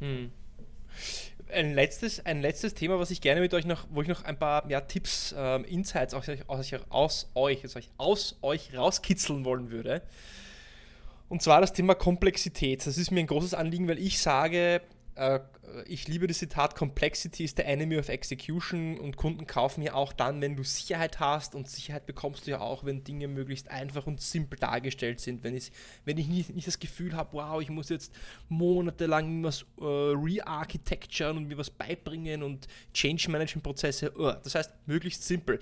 Hm. 0.00 0.30
Ein 1.50 1.72
letztes, 1.72 2.26
ein 2.26 2.42
letztes 2.42 2.74
Thema, 2.74 2.98
was 2.98 3.10
ich 3.10 3.22
gerne 3.22 3.40
mit 3.40 3.54
euch 3.54 3.64
noch, 3.64 3.86
wo 3.88 4.02
ich 4.02 4.08
noch 4.08 4.24
ein 4.24 4.38
paar 4.38 4.70
ja, 4.70 4.82
Tipps, 4.82 5.34
ähm, 5.34 5.64
Insights 5.64 6.12
aus, 6.12 6.28
aus, 6.46 6.74
aus 6.90 7.30
euch, 7.34 7.64
aus 7.96 8.36
euch 8.42 8.76
rauskitzeln 8.76 9.46
wollen 9.46 9.70
würde. 9.70 10.02
Und 11.30 11.40
zwar 11.40 11.62
das 11.62 11.72
Thema 11.72 11.94
Komplexität. 11.94 12.86
Das 12.86 12.98
ist 12.98 13.10
mir 13.10 13.20
ein 13.20 13.26
großes 13.26 13.54
Anliegen, 13.54 13.88
weil 13.88 13.98
ich 13.98 14.20
sage, 14.20 14.82
äh, 15.14 15.40
ich 15.86 16.08
liebe 16.08 16.26
das 16.26 16.38
Zitat, 16.38 16.76
Complexity 16.76 17.44
is 17.44 17.54
the 17.56 17.62
enemy 17.62 17.98
of 17.98 18.08
execution 18.08 18.98
und 18.98 19.16
Kunden 19.16 19.46
kaufen 19.46 19.82
ja 19.82 19.94
auch 19.94 20.12
dann, 20.12 20.40
wenn 20.40 20.56
du 20.56 20.62
Sicherheit 20.62 21.20
hast 21.20 21.54
und 21.54 21.68
Sicherheit 21.68 22.06
bekommst 22.06 22.46
du 22.46 22.52
ja 22.52 22.60
auch, 22.60 22.84
wenn 22.84 23.04
Dinge 23.04 23.28
möglichst 23.28 23.70
einfach 23.70 24.06
und 24.06 24.20
simpel 24.20 24.58
dargestellt 24.58 25.20
sind. 25.20 25.42
Wenn 25.42 25.56
ich, 25.56 25.72
wenn 26.04 26.18
ich 26.18 26.28
nicht, 26.28 26.54
nicht 26.54 26.66
das 26.66 26.78
Gefühl 26.78 27.14
habe, 27.14 27.30
wow, 27.32 27.60
ich 27.60 27.70
muss 27.70 27.88
jetzt 27.88 28.12
monatelang 28.48 29.42
was 29.42 29.62
äh, 29.80 29.84
re-architecturen 29.84 31.36
und 31.36 31.48
mir 31.48 31.58
was 31.58 31.70
beibringen 31.70 32.42
und 32.42 32.68
Change-Management-Prozesse, 32.92 34.12
uh, 34.18 34.34
das 34.42 34.54
heißt 34.54 34.72
möglichst 34.86 35.24
simpel. 35.24 35.60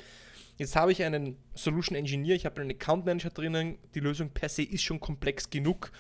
Jetzt 0.59 0.77
habe 0.77 0.93
ich 0.93 1.03
einen 1.03 1.37
Solution 1.55 1.97
Engineer, 1.97 2.37
ich 2.37 2.45
habe 2.45 2.61
einen 2.61 2.71
Account 2.71 3.07
Manager 3.07 3.31
drinnen, 3.31 3.79
die 3.95 4.01
Lösung 4.01 4.31
per 4.31 4.49
se 4.49 4.63
ist 4.63 4.83
schon 4.83 5.01
komplex 5.01 5.49
genug 5.49 5.91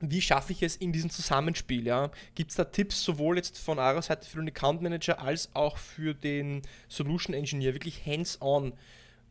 wie 0.00 0.20
schaffe 0.20 0.52
ich 0.52 0.62
es 0.62 0.76
in 0.76 0.92
diesem 0.92 1.10
Zusammenspiel? 1.10 1.86
Ja? 1.86 2.10
Gibt 2.34 2.50
es 2.50 2.56
da 2.56 2.64
Tipps 2.64 3.02
sowohl 3.02 3.36
jetzt 3.36 3.58
von 3.58 3.78
eurer 3.78 4.02
Seite 4.02 4.28
für 4.28 4.38
den 4.38 4.48
Account 4.48 4.82
Manager 4.82 5.20
als 5.20 5.50
auch 5.54 5.76
für 5.76 6.14
den 6.14 6.62
Solution 6.88 7.34
Engineer, 7.34 7.74
wirklich 7.74 8.04
hands-on, 8.06 8.72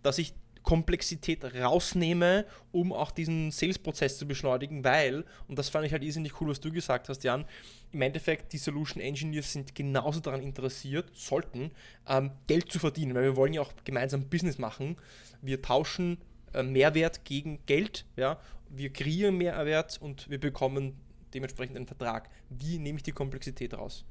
dass 0.03 0.17
ich 0.17 0.33
Komplexität 0.67 1.45
rausnehme, 1.55 2.45
um 2.73 2.91
auch 2.91 3.11
diesen 3.11 3.51
Sales-Prozess 3.51 4.17
zu 4.17 4.27
beschleunigen, 4.27 4.83
weil, 4.83 5.23
und 5.47 5.57
das 5.57 5.69
fand 5.69 5.85
ich 5.85 5.93
halt 5.93 6.03
irrsinnig 6.03 6.41
cool, 6.41 6.49
was 6.49 6.59
du 6.59 6.73
gesagt 6.73 7.07
hast, 7.07 7.23
Jan, 7.23 7.45
im 7.93 8.01
Endeffekt 8.01 8.51
die 8.51 8.57
Solution 8.57 9.01
Engineers 9.01 9.53
sind 9.53 9.73
genauso 9.75 10.19
daran 10.19 10.41
interessiert, 10.41 11.09
sollten, 11.13 11.71
ähm, 12.05 12.31
Geld 12.47 12.69
zu 12.69 12.79
verdienen, 12.79 13.15
weil 13.15 13.23
wir 13.23 13.37
wollen 13.37 13.53
ja 13.53 13.61
auch 13.61 13.71
gemeinsam 13.85 14.27
Business 14.27 14.57
machen. 14.57 14.97
Wir 15.41 15.61
tauschen 15.61 16.17
äh, 16.53 16.63
Mehrwert 16.63 17.23
gegen 17.23 17.59
Geld, 17.65 18.03
ja, 18.17 18.37
wir 18.69 18.91
kreieren 18.91 19.37
Mehrwert 19.37 19.97
und 20.01 20.29
wir 20.29 20.39
bekommen 20.39 20.93
dementsprechend 21.33 21.75
einen 21.77 21.87
Vertrag. 21.87 22.29
Wie 22.49 22.79
nehme 22.79 22.97
ich 22.97 23.03
die 23.03 23.11
Komplexität 23.11 23.73
raus? 23.73 24.05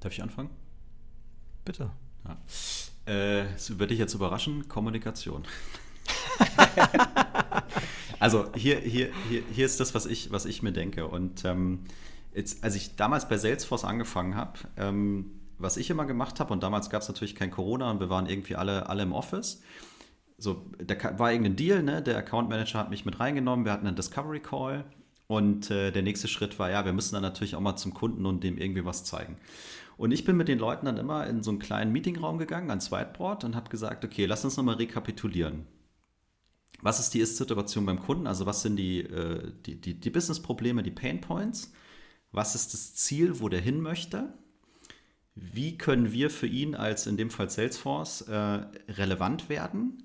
Darf 0.00 0.12
ich 0.12 0.22
anfangen? 0.22 0.50
Bitte. 1.64 1.90
Ja. 2.26 3.12
Äh, 3.12 3.44
das 3.52 3.70
würde 3.70 3.88
dich 3.88 3.98
jetzt 3.98 4.14
überraschen, 4.14 4.68
Kommunikation. 4.68 5.44
also 8.18 8.52
hier, 8.54 8.78
hier, 8.78 9.10
hier, 9.28 9.42
hier 9.52 9.66
ist 9.66 9.80
das, 9.80 9.94
was 9.94 10.06
ich, 10.06 10.30
was 10.32 10.44
ich 10.44 10.62
mir 10.62 10.72
denke. 10.72 11.06
Und 11.06 11.44
ähm, 11.44 11.84
jetzt, 12.34 12.64
als 12.64 12.74
ich 12.74 12.96
damals 12.96 13.28
bei 13.28 13.38
Salesforce 13.38 13.84
angefangen 13.84 14.34
habe, 14.34 14.58
ähm, 14.76 15.32
was 15.58 15.76
ich 15.76 15.90
immer 15.90 16.04
gemacht 16.04 16.40
habe, 16.40 16.52
und 16.52 16.62
damals 16.62 16.90
gab 16.90 17.02
es 17.02 17.08
natürlich 17.08 17.34
kein 17.34 17.50
Corona 17.50 17.90
und 17.90 18.00
wir 18.00 18.10
waren 18.10 18.26
irgendwie 18.26 18.56
alle, 18.56 18.88
alle 18.88 19.02
im 19.02 19.12
Office, 19.12 19.62
so, 20.42 20.66
da 20.84 21.18
war 21.18 21.30
irgendein 21.30 21.56
Deal, 21.56 21.82
ne? 21.82 22.02
Der 22.02 22.16
Account 22.16 22.48
Manager 22.48 22.80
hat 22.80 22.90
mich 22.90 23.04
mit 23.04 23.20
reingenommen, 23.20 23.64
wir 23.64 23.72
hatten 23.72 23.86
einen 23.86 23.96
Discovery 23.96 24.40
Call 24.40 24.84
und 25.28 25.70
äh, 25.70 25.92
der 25.92 26.02
nächste 26.02 26.26
Schritt 26.26 26.58
war, 26.58 26.70
ja, 26.70 26.84
wir 26.84 26.92
müssen 26.92 27.14
dann 27.14 27.22
natürlich 27.22 27.54
auch 27.54 27.60
mal 27.60 27.76
zum 27.76 27.94
Kunden 27.94 28.26
und 28.26 28.42
dem 28.42 28.58
irgendwie 28.58 28.84
was 28.84 29.04
zeigen. 29.04 29.36
Und 29.96 30.10
ich 30.10 30.24
bin 30.24 30.36
mit 30.36 30.48
den 30.48 30.58
Leuten 30.58 30.86
dann 30.86 30.96
immer 30.96 31.26
in 31.28 31.42
so 31.42 31.50
einen 31.50 31.60
kleinen 31.60 31.92
Meetingraum 31.92 32.38
gegangen, 32.38 32.70
ans 32.70 32.90
Whiteboard 32.90 33.44
und 33.44 33.54
habe 33.54 33.70
gesagt, 33.70 34.04
okay, 34.04 34.26
lass 34.26 34.44
uns 34.44 34.56
nochmal 34.56 34.76
rekapitulieren. 34.76 35.66
Was 36.80 36.98
ist 36.98 37.14
die 37.14 37.20
Ist-Situation 37.20 37.86
beim 37.86 38.00
Kunden? 38.00 38.26
Also 38.26 38.44
was 38.44 38.62
sind 38.62 38.76
die, 38.76 39.00
äh, 39.00 39.52
die, 39.64 39.80
die, 39.80 39.94
die 39.94 40.10
Business-Probleme, 40.10 40.82
die 40.82 40.90
Pain 40.90 41.20
Points? 41.20 41.72
Was 42.32 42.56
ist 42.56 42.74
das 42.74 42.94
Ziel, 42.94 43.38
wo 43.38 43.48
der 43.48 43.60
hin 43.60 43.80
möchte? 43.80 44.32
Wie 45.34 45.78
können 45.78 46.12
wir 46.12 46.30
für 46.30 46.46
ihn 46.46 46.74
als 46.74 47.06
in 47.06 47.16
dem 47.16 47.30
Fall 47.30 47.48
Salesforce 47.48 48.22
äh, 48.22 48.34
relevant 48.88 49.48
werden? 49.48 50.02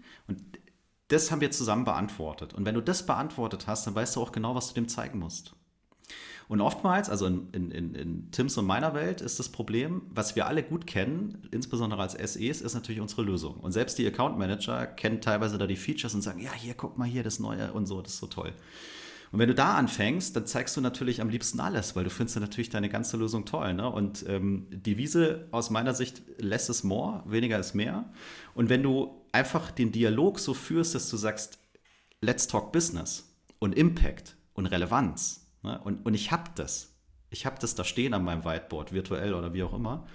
Das 1.09 1.31
haben 1.31 1.41
wir 1.41 1.51
zusammen 1.51 1.85
beantwortet. 1.85 2.53
Und 2.53 2.65
wenn 2.65 2.75
du 2.75 2.81
das 2.81 3.05
beantwortet 3.05 3.67
hast, 3.67 3.87
dann 3.87 3.95
weißt 3.95 4.15
du 4.15 4.21
auch 4.21 4.31
genau, 4.31 4.55
was 4.55 4.69
du 4.69 4.73
dem 4.73 4.87
zeigen 4.87 5.19
musst. 5.19 5.53
Und 6.49 6.61
oftmals, 6.61 7.09
also 7.09 7.27
in, 7.27 7.49
in, 7.51 7.71
in, 7.71 7.95
in 7.95 8.31
Tims 8.31 8.57
und 8.57 8.65
meiner 8.65 8.93
Welt, 8.93 9.19
ist 9.19 9.37
das 9.37 9.49
Problem, 9.49 10.03
was 10.09 10.37
wir 10.37 10.47
alle 10.47 10.63
gut 10.63 10.87
kennen, 10.87 11.45
insbesondere 11.51 12.01
als 12.01 12.13
SEs, 12.13 12.61
ist 12.61 12.73
natürlich 12.73 13.01
unsere 13.01 13.23
Lösung. 13.23 13.55
Und 13.55 13.73
selbst 13.73 13.97
die 13.97 14.07
Account 14.07 14.37
Manager 14.37 14.85
kennen 14.85 15.19
teilweise 15.19 15.57
da 15.57 15.67
die 15.67 15.75
Features 15.75 16.13
und 16.13 16.21
sagen, 16.21 16.39
ja, 16.39 16.53
hier, 16.53 16.73
guck 16.73 16.97
mal 16.97 17.07
hier, 17.07 17.23
das 17.23 17.39
Neue 17.39 17.73
und 17.73 17.85
so, 17.85 18.01
das 18.01 18.13
ist 18.13 18.19
so 18.19 18.27
toll. 18.27 18.53
Und 19.32 19.39
wenn 19.39 19.49
du 19.49 19.55
da 19.55 19.75
anfängst, 19.75 20.36
dann 20.36 20.45
zeigst 20.45 20.78
du 20.78 20.82
natürlich 20.82 21.21
am 21.21 21.30
liebsten 21.30 21.59
alles, 21.59 21.95
weil 21.95 22.03
du 22.03 22.09
findest 22.09 22.39
natürlich 22.39 22.69
deine 22.69 22.89
ganze 22.89 23.17
Lösung 23.17 23.45
toll. 23.45 23.73
Ne? 23.73 23.89
Und 23.89 24.25
ähm, 24.28 24.67
die 24.69 24.97
Wiese 24.97 25.47
aus 25.51 25.69
meiner 25.69 25.93
Sicht 25.93 26.21
less 26.38 26.69
is 26.69 26.84
more, 26.84 27.23
weniger 27.25 27.59
ist 27.59 27.73
mehr. 27.73 28.05
Und 28.53 28.69
wenn 28.69 28.84
du 28.84 29.25
einfach 29.32 29.71
den 29.71 29.91
Dialog 29.91 30.39
so 30.39 30.53
führst, 30.53 30.95
dass 30.95 31.09
du 31.09 31.17
sagst, 31.17 31.59
let's 32.21 32.47
talk 32.47 32.71
business 32.71 33.36
und 33.59 33.75
Impact 33.75 34.38
und 34.53 34.65
Relevanz, 34.65 35.47
Ne? 35.67 35.80
Und, 35.84 36.05
und 36.05 36.13
ich 36.13 36.32
habe 36.32 36.49
das. 36.55 36.95
Ich 37.30 37.45
habe 37.45 37.57
das 37.59 37.75
da 37.75 37.84
stehen 37.84 38.13
an 38.13 38.23
meinem 38.23 38.45
Whiteboard, 38.45 38.93
virtuell 38.93 39.34
oder 39.34 39.53
wie 39.53 39.63
auch 39.63 39.73
immer. 39.73 40.07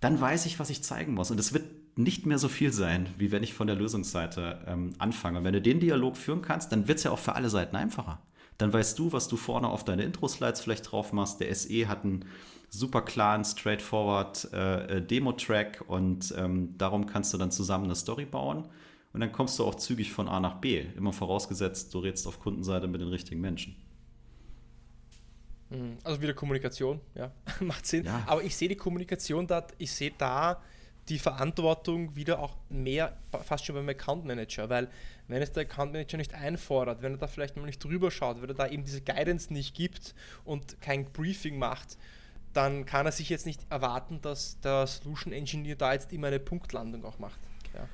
Dann 0.00 0.20
weiß 0.20 0.46
ich, 0.46 0.58
was 0.58 0.70
ich 0.70 0.82
zeigen 0.82 1.14
muss. 1.14 1.30
Und 1.30 1.38
es 1.38 1.52
wird 1.52 1.64
nicht 1.96 2.26
mehr 2.26 2.38
so 2.38 2.48
viel 2.48 2.72
sein, 2.72 3.08
wie 3.18 3.30
wenn 3.30 3.42
ich 3.42 3.54
von 3.54 3.66
der 3.66 3.76
Lösungsseite 3.76 4.64
ähm, 4.66 4.94
anfange. 4.98 5.38
Und 5.38 5.44
wenn 5.44 5.52
du 5.52 5.62
den 5.62 5.78
Dialog 5.78 6.16
führen 6.16 6.42
kannst, 6.42 6.72
dann 6.72 6.88
wird 6.88 6.98
es 6.98 7.04
ja 7.04 7.12
auch 7.12 7.18
für 7.18 7.34
alle 7.34 7.50
Seiten 7.50 7.76
einfacher. 7.76 8.20
Dann 8.62 8.72
weißt 8.72 8.96
du, 8.96 9.10
was 9.12 9.26
du 9.26 9.36
vorne 9.36 9.68
auf 9.68 9.82
deine 9.82 10.04
Intro-Slides 10.04 10.60
vielleicht 10.60 10.92
drauf 10.92 11.12
machst. 11.12 11.40
Der 11.40 11.52
SE 11.52 11.88
hat 11.88 12.04
einen 12.04 12.24
super 12.70 13.02
klaren, 13.02 13.44
straightforward 13.44 14.50
äh, 14.52 14.98
äh, 14.98 15.02
Demo-Track 15.02 15.82
und 15.88 16.32
ähm, 16.38 16.78
darum 16.78 17.06
kannst 17.06 17.34
du 17.34 17.38
dann 17.38 17.50
zusammen 17.50 17.86
eine 17.86 17.96
Story 17.96 18.24
bauen. 18.24 18.68
Und 19.12 19.20
dann 19.20 19.32
kommst 19.32 19.58
du 19.58 19.64
auch 19.64 19.74
zügig 19.74 20.12
von 20.12 20.28
A 20.28 20.38
nach 20.38 20.60
B. 20.60 20.86
Immer 20.96 21.12
vorausgesetzt, 21.12 21.92
du 21.92 21.98
redest 21.98 22.28
auf 22.28 22.38
Kundenseite 22.38 22.86
mit 22.86 23.00
den 23.00 23.08
richtigen 23.08 23.40
Menschen. 23.40 23.74
Mhm. 25.70 25.98
Also 26.04 26.22
wieder 26.22 26.32
Kommunikation, 26.32 27.00
ja, 27.16 27.32
macht 27.60 27.84
Sinn. 27.84 28.04
Ja. 28.04 28.22
Aber 28.28 28.44
ich 28.44 28.54
sehe 28.54 28.68
die 28.68 28.76
Kommunikation 28.76 29.48
da, 29.48 29.66
ich 29.78 29.90
sehe 29.90 30.12
da 30.16 30.62
die 31.08 31.18
Verantwortung 31.18 32.14
wieder 32.14 32.38
auch 32.38 32.54
mehr 32.68 33.18
fast 33.42 33.66
schon 33.66 33.74
beim 33.74 33.88
Account 33.88 34.24
Manager, 34.24 34.70
weil 34.70 34.88
wenn 35.32 35.42
es 35.42 35.52
der 35.52 35.62
Account 35.62 35.92
Manager 35.92 36.16
nicht 36.16 36.34
einfordert, 36.34 37.02
wenn 37.02 37.12
er 37.12 37.18
da 37.18 37.26
vielleicht 37.26 37.56
mal 37.56 37.66
nicht 37.66 37.82
drüber 37.82 38.10
schaut, 38.10 38.42
wenn 38.42 38.48
er 38.48 38.54
da 38.54 38.68
eben 38.68 38.84
diese 38.84 39.00
Guidance 39.00 39.52
nicht 39.52 39.74
gibt 39.74 40.14
und 40.44 40.80
kein 40.80 41.06
Briefing 41.06 41.58
macht, 41.58 41.98
dann 42.52 42.84
kann 42.84 43.06
er 43.06 43.12
sich 43.12 43.28
jetzt 43.28 43.46
nicht 43.46 43.64
erwarten, 43.70 44.20
dass 44.20 44.60
der 44.60 44.86
Solution 44.86 45.32
Engineer 45.32 45.76
da 45.76 45.92
jetzt 45.92 46.12
immer 46.12 46.28
eine 46.28 46.38
Punktlandung 46.38 47.04
auch 47.04 47.18
macht. 47.18 47.40
Ja. 47.74 47.88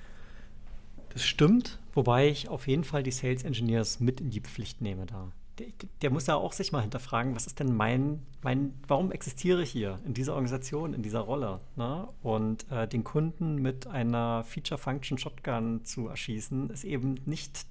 Das 1.11 1.25
stimmt, 1.25 1.79
wobei 1.93 2.29
ich 2.29 2.49
auf 2.49 2.67
jeden 2.67 2.85
Fall 2.85 3.03
die 3.03 3.13
Sales 3.13 3.45
Engineers 3.45 4.01
mit 4.01 4.21
in 4.21 4.31
die 4.31 4.41
Pflicht 4.41 4.81
nehme 4.81 5.07
da 5.07 5.33
der, 6.03 6.11
muss 6.11 6.27
ja 6.27 6.37
auch 6.37 6.53
sich 6.53 6.73
mal 6.73 6.81
hinterfragen, 6.81 7.35
was 7.35 7.47
ist 7.47 7.61
denn 7.61 7.75
mein, 7.75 8.27
mein 8.43 8.75
warum 8.87 9.13
existiere 9.13 9.63
ich 9.63 9.71
hier 9.71 9.99
in 10.05 10.15
dieser 10.15 10.33
Organisation, 10.33 10.95
in 10.95 11.03
dieser 11.03 11.21
Rolle? 11.21 11.61
Ne? 11.77 12.09
Und 12.23 12.71
äh, 12.71 12.87
den 12.89 13.05
Kunden 13.05 13.57
mit 13.57 13.87
einer 13.87 14.45
Feature-Function-Shotgun 14.45 15.85
zu 15.85 16.09
erschießen, 16.09 16.71
ist 16.71 16.85
eben 16.85 17.21
nicht, 17.25 17.67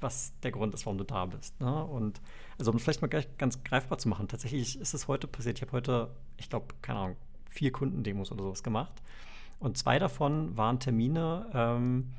was 0.00 0.32
der 0.42 0.50
Grund 0.50 0.74
ist, 0.74 0.86
warum 0.86 0.98
du 0.98 1.04
da 1.04 1.26
bist. 1.26 1.60
Ne? 1.60 1.84
Und 1.84 2.20
also 2.58 2.70
um 2.70 2.76
es 2.76 2.82
vielleicht 2.82 3.02
mal 3.02 3.24
ganz 3.38 3.62
greifbar 3.64 3.98
zu 3.98 4.08
machen, 4.08 4.28
tatsächlich 4.28 4.80
ist 4.80 4.94
es 4.94 5.08
heute 5.08 5.26
passiert. 5.26 5.58
Ich 5.58 5.62
habe 5.62 5.72
heute, 5.72 6.10
ich 6.36 6.48
glaube, 6.48 6.74
keine 6.82 6.98
Ahnung, 6.98 7.16
vier 7.48 7.72
Kundendemos 7.72 8.32
oder 8.32 8.42
sowas 8.44 8.62
gemacht. 8.62 9.02
Und 9.58 9.76
zwei 9.76 9.98
davon 9.98 10.56
waren 10.56 10.80
Termine, 10.80 11.50
ähm, 11.52 12.12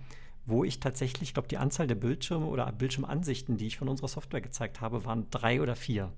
wo 0.45 0.63
ich 0.63 0.79
tatsächlich, 0.79 1.29
ich 1.29 1.33
glaube, 1.33 1.47
die 1.47 1.57
Anzahl 1.57 1.87
der 1.87 1.95
Bildschirme 1.95 2.45
oder 2.45 2.71
Bildschirmansichten, 2.71 3.57
die 3.57 3.67
ich 3.67 3.77
von 3.77 3.89
unserer 3.89 4.07
Software 4.07 4.41
gezeigt 4.41 4.81
habe, 4.81 5.05
waren 5.05 5.29
drei 5.29 5.61
oder 5.61 5.75
vier. 5.75 6.11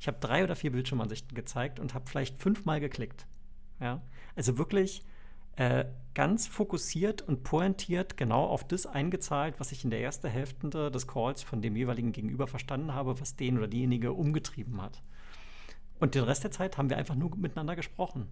Ich 0.00 0.08
habe 0.08 0.18
drei 0.20 0.44
oder 0.44 0.56
vier 0.56 0.72
Bildschirmansichten 0.72 1.34
gezeigt 1.34 1.80
und 1.80 1.94
habe 1.94 2.08
vielleicht 2.08 2.38
fünfmal 2.38 2.80
geklickt. 2.80 3.26
Ja? 3.80 4.02
Also 4.34 4.58
wirklich 4.58 5.02
äh, 5.56 5.86
ganz 6.14 6.46
fokussiert 6.46 7.22
und 7.22 7.42
pointiert 7.42 8.16
genau 8.16 8.44
auf 8.44 8.66
das 8.66 8.86
eingezahlt, 8.86 9.54
was 9.58 9.72
ich 9.72 9.84
in 9.84 9.90
der 9.90 10.02
ersten 10.02 10.28
Hälfte 10.28 10.90
des 10.90 11.06
Calls 11.06 11.42
von 11.42 11.62
dem 11.62 11.76
jeweiligen 11.76 12.12
Gegenüber 12.12 12.46
verstanden 12.46 12.92
habe, 12.92 13.20
was 13.20 13.36
den 13.36 13.56
oder 13.56 13.68
diejenige 13.68 14.12
umgetrieben 14.12 14.82
hat. 14.82 15.02
Und 15.98 16.14
den 16.14 16.24
Rest 16.24 16.44
der 16.44 16.50
Zeit 16.50 16.76
haben 16.76 16.90
wir 16.90 16.98
einfach 16.98 17.14
nur 17.14 17.34
miteinander 17.36 17.74
gesprochen. 17.74 18.28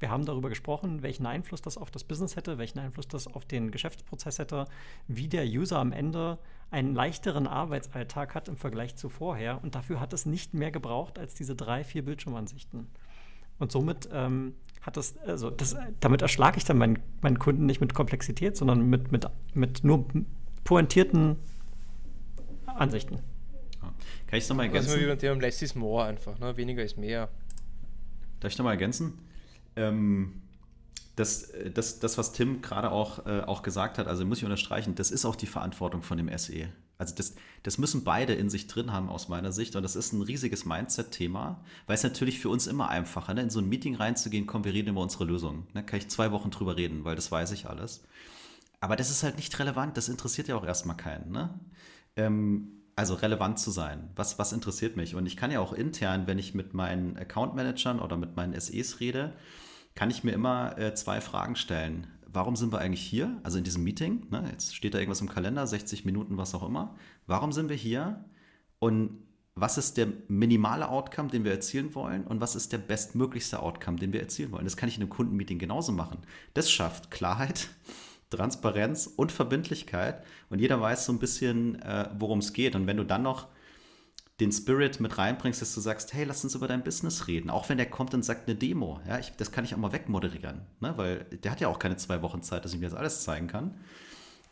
Wir 0.00 0.10
haben 0.10 0.24
darüber 0.24 0.48
gesprochen, 0.48 1.02
welchen 1.02 1.26
Einfluss 1.26 1.60
das 1.60 1.76
auf 1.76 1.90
das 1.90 2.04
Business 2.04 2.34
hätte, 2.34 2.56
welchen 2.56 2.78
Einfluss 2.78 3.06
das 3.06 3.26
auf 3.26 3.44
den 3.44 3.70
Geschäftsprozess 3.70 4.38
hätte, 4.38 4.64
wie 5.08 5.28
der 5.28 5.44
User 5.44 5.78
am 5.78 5.92
Ende 5.92 6.38
einen 6.70 6.94
leichteren 6.94 7.46
Arbeitsalltag 7.46 8.34
hat 8.34 8.48
im 8.48 8.56
Vergleich 8.56 8.96
zu 8.96 9.10
vorher. 9.10 9.62
Und 9.62 9.74
dafür 9.74 10.00
hat 10.00 10.14
es 10.14 10.24
nicht 10.24 10.54
mehr 10.54 10.70
gebraucht 10.70 11.18
als 11.18 11.34
diese 11.34 11.54
drei, 11.54 11.84
vier 11.84 12.02
Bildschirmansichten. 12.02 12.86
Und 13.58 13.72
somit 13.72 14.08
ähm, 14.10 14.54
hat 14.80 14.96
es, 14.96 15.18
also 15.18 15.50
das, 15.50 15.76
damit 16.00 16.22
erschlage 16.22 16.56
ich 16.56 16.64
dann 16.64 16.78
meinen, 16.78 16.98
meinen 17.20 17.38
Kunden 17.38 17.66
nicht 17.66 17.82
mit 17.82 17.92
Komplexität, 17.92 18.56
sondern 18.56 18.88
mit, 18.88 19.12
mit, 19.12 19.26
mit 19.52 19.84
nur 19.84 20.06
pointierten 20.64 21.36
Ansichten. 22.64 23.16
Kann 23.80 24.38
ich 24.38 24.44
es 24.44 24.48
nochmal 24.48 24.66
ergänzen? 24.66 24.92
Also 24.92 25.02
wie 25.02 25.06
beim 25.06 25.18
Thema 25.18 25.40
Less 25.42 25.60
is 25.60 25.74
more 25.74 26.06
einfach, 26.06 26.38
ne? 26.38 26.56
weniger 26.56 26.82
ist 26.82 26.96
mehr. 26.96 27.28
Darf 28.38 28.52
ich 28.52 28.56
nochmal 28.56 28.74
ergänzen? 28.74 29.18
Ähm, 29.76 30.42
das, 31.16 31.52
das, 31.74 31.98
das, 31.98 32.18
was 32.18 32.32
Tim 32.32 32.62
gerade 32.62 32.90
auch, 32.90 33.26
äh, 33.26 33.40
auch 33.40 33.62
gesagt 33.62 33.98
hat, 33.98 34.06
also 34.06 34.24
muss 34.24 34.38
ich 34.38 34.44
unterstreichen, 34.44 34.94
das 34.94 35.10
ist 35.10 35.24
auch 35.24 35.36
die 35.36 35.46
Verantwortung 35.46 36.02
von 36.02 36.16
dem 36.16 36.36
SE. 36.38 36.68
Also 36.98 37.14
das, 37.14 37.34
das 37.62 37.78
müssen 37.78 38.04
beide 38.04 38.34
in 38.34 38.50
sich 38.50 38.66
drin 38.66 38.92
haben 38.92 39.08
aus 39.08 39.28
meiner 39.28 39.52
Sicht 39.52 39.74
und 39.74 39.82
das 39.82 39.96
ist 39.96 40.12
ein 40.12 40.22
riesiges 40.22 40.64
Mindset-Thema, 40.66 41.64
weil 41.86 41.94
es 41.94 42.02
natürlich 42.02 42.38
für 42.38 42.50
uns 42.50 42.66
immer 42.66 42.88
einfacher, 42.90 43.32
ne? 43.34 43.42
in 43.42 43.50
so 43.50 43.58
ein 43.58 43.68
Meeting 43.68 43.94
reinzugehen, 43.94 44.46
komm, 44.46 44.64
wir 44.64 44.74
reden 44.74 44.90
über 44.90 45.00
unsere 45.00 45.24
Lösung. 45.24 45.66
Ne? 45.72 45.84
Kann 45.84 45.98
ich 45.98 46.08
zwei 46.08 46.30
Wochen 46.30 46.50
drüber 46.50 46.76
reden, 46.76 47.04
weil 47.04 47.16
das 47.16 47.32
weiß 47.32 47.52
ich 47.52 47.68
alles. 47.68 48.02
Aber 48.80 48.96
das 48.96 49.10
ist 49.10 49.22
halt 49.22 49.36
nicht 49.36 49.58
relevant, 49.58 49.96
das 49.96 50.08
interessiert 50.08 50.48
ja 50.48 50.56
auch 50.56 50.64
erstmal 50.64 50.96
keinen. 50.96 51.30
Ne? 51.30 51.58
Ähm, 52.16 52.79
also 52.96 53.14
relevant 53.14 53.58
zu 53.58 53.70
sein. 53.70 54.10
Was, 54.16 54.38
was 54.38 54.52
interessiert 54.52 54.96
mich? 54.96 55.14
Und 55.14 55.26
ich 55.26 55.36
kann 55.36 55.50
ja 55.50 55.60
auch 55.60 55.72
intern, 55.72 56.26
wenn 56.26 56.38
ich 56.38 56.54
mit 56.54 56.74
meinen 56.74 57.16
Account-Managern 57.16 58.00
oder 58.00 58.16
mit 58.16 58.36
meinen 58.36 58.58
SEs 58.58 59.00
rede, 59.00 59.32
kann 59.94 60.10
ich 60.10 60.24
mir 60.24 60.32
immer 60.32 60.78
äh, 60.78 60.94
zwei 60.94 61.20
Fragen 61.20 61.56
stellen. 61.56 62.06
Warum 62.26 62.56
sind 62.56 62.72
wir 62.72 62.78
eigentlich 62.78 63.02
hier? 63.02 63.40
Also 63.42 63.58
in 63.58 63.64
diesem 63.64 63.82
Meeting, 63.82 64.26
ne? 64.30 64.44
jetzt 64.50 64.76
steht 64.76 64.94
da 64.94 64.98
irgendwas 64.98 65.20
im 65.20 65.28
Kalender, 65.28 65.66
60 65.66 66.04
Minuten, 66.04 66.36
was 66.36 66.54
auch 66.54 66.66
immer. 66.66 66.94
Warum 67.26 67.52
sind 67.52 67.68
wir 67.68 67.76
hier? 67.76 68.24
Und 68.78 69.18
was 69.54 69.78
ist 69.78 69.96
der 69.96 70.08
minimale 70.28 70.88
Outcome, 70.88 71.28
den 71.28 71.44
wir 71.44 71.52
erzielen 71.52 71.94
wollen? 71.94 72.24
Und 72.24 72.40
was 72.40 72.54
ist 72.54 72.72
der 72.72 72.78
bestmöglichste 72.78 73.60
Outcome, 73.60 73.98
den 73.98 74.12
wir 74.12 74.20
erzielen 74.20 74.52
wollen? 74.52 74.64
Das 74.64 74.76
kann 74.76 74.88
ich 74.88 74.96
in 74.96 75.02
einem 75.02 75.10
Kundenmeeting 75.10 75.58
genauso 75.58 75.92
machen. 75.92 76.18
Das 76.54 76.70
schafft 76.70 77.10
Klarheit, 77.10 77.68
Transparenz 78.30 79.06
und 79.06 79.32
Verbindlichkeit. 79.32 80.24
Und 80.48 80.60
jeder 80.60 80.80
weiß 80.80 81.04
so 81.04 81.12
ein 81.12 81.18
bisschen, 81.18 81.80
äh, 81.82 82.08
worum 82.16 82.38
es 82.38 82.52
geht. 82.52 82.74
Und 82.74 82.86
wenn 82.86 82.96
du 82.96 83.04
dann 83.04 83.22
noch 83.22 83.48
den 84.40 84.52
Spirit 84.52 85.00
mit 85.00 85.18
reinbringst, 85.18 85.60
dass 85.60 85.74
du 85.74 85.80
sagst, 85.80 86.14
hey, 86.14 86.24
lass 86.24 86.42
uns 86.42 86.54
über 86.54 86.66
dein 86.66 86.82
Business 86.82 87.28
reden. 87.28 87.50
Auch 87.50 87.68
wenn 87.68 87.76
der 87.76 87.90
kommt 87.90 88.14
und 88.14 88.24
sagt 88.24 88.48
eine 88.48 88.56
Demo. 88.56 89.00
Ja, 89.06 89.18
ich, 89.18 89.32
das 89.36 89.52
kann 89.52 89.64
ich 89.64 89.74
auch 89.74 89.78
mal 89.78 89.92
wegmoderieren, 89.92 90.62
ne? 90.80 90.94
weil 90.96 91.24
der 91.24 91.50
hat 91.50 91.60
ja 91.60 91.68
auch 91.68 91.78
keine 91.78 91.96
zwei 91.96 92.22
Wochen 92.22 92.42
Zeit, 92.42 92.64
dass 92.64 92.72
ich 92.72 92.80
mir 92.80 92.88
das 92.88 92.98
alles 92.98 93.22
zeigen 93.22 93.48
kann. 93.48 93.78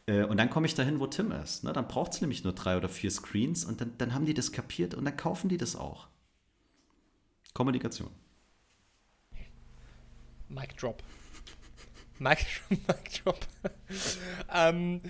Äh, 0.06 0.24
und 0.24 0.36
dann 0.36 0.50
komme 0.50 0.66
ich 0.66 0.74
dahin, 0.74 1.00
wo 1.00 1.06
Tim 1.06 1.32
ist. 1.32 1.64
Ne? 1.64 1.72
Dann 1.72 1.88
braucht 1.88 2.12
es 2.12 2.20
nämlich 2.20 2.44
nur 2.44 2.52
drei 2.52 2.76
oder 2.76 2.88
vier 2.88 3.10
Screens 3.10 3.64
und 3.64 3.80
dann, 3.80 3.92
dann 3.96 4.14
haben 4.14 4.26
die 4.26 4.34
das 4.34 4.52
kapiert 4.52 4.94
und 4.94 5.06
dann 5.06 5.16
kaufen 5.16 5.48
die 5.48 5.56
das 5.56 5.74
auch. 5.74 6.08
Kommunikation. 7.54 8.10
Mic 10.48 10.74
drop. 10.76 11.02
Mic, 12.18 12.46
Mic 12.70 13.22
drop. 13.22 13.46
ähm, 14.54 15.00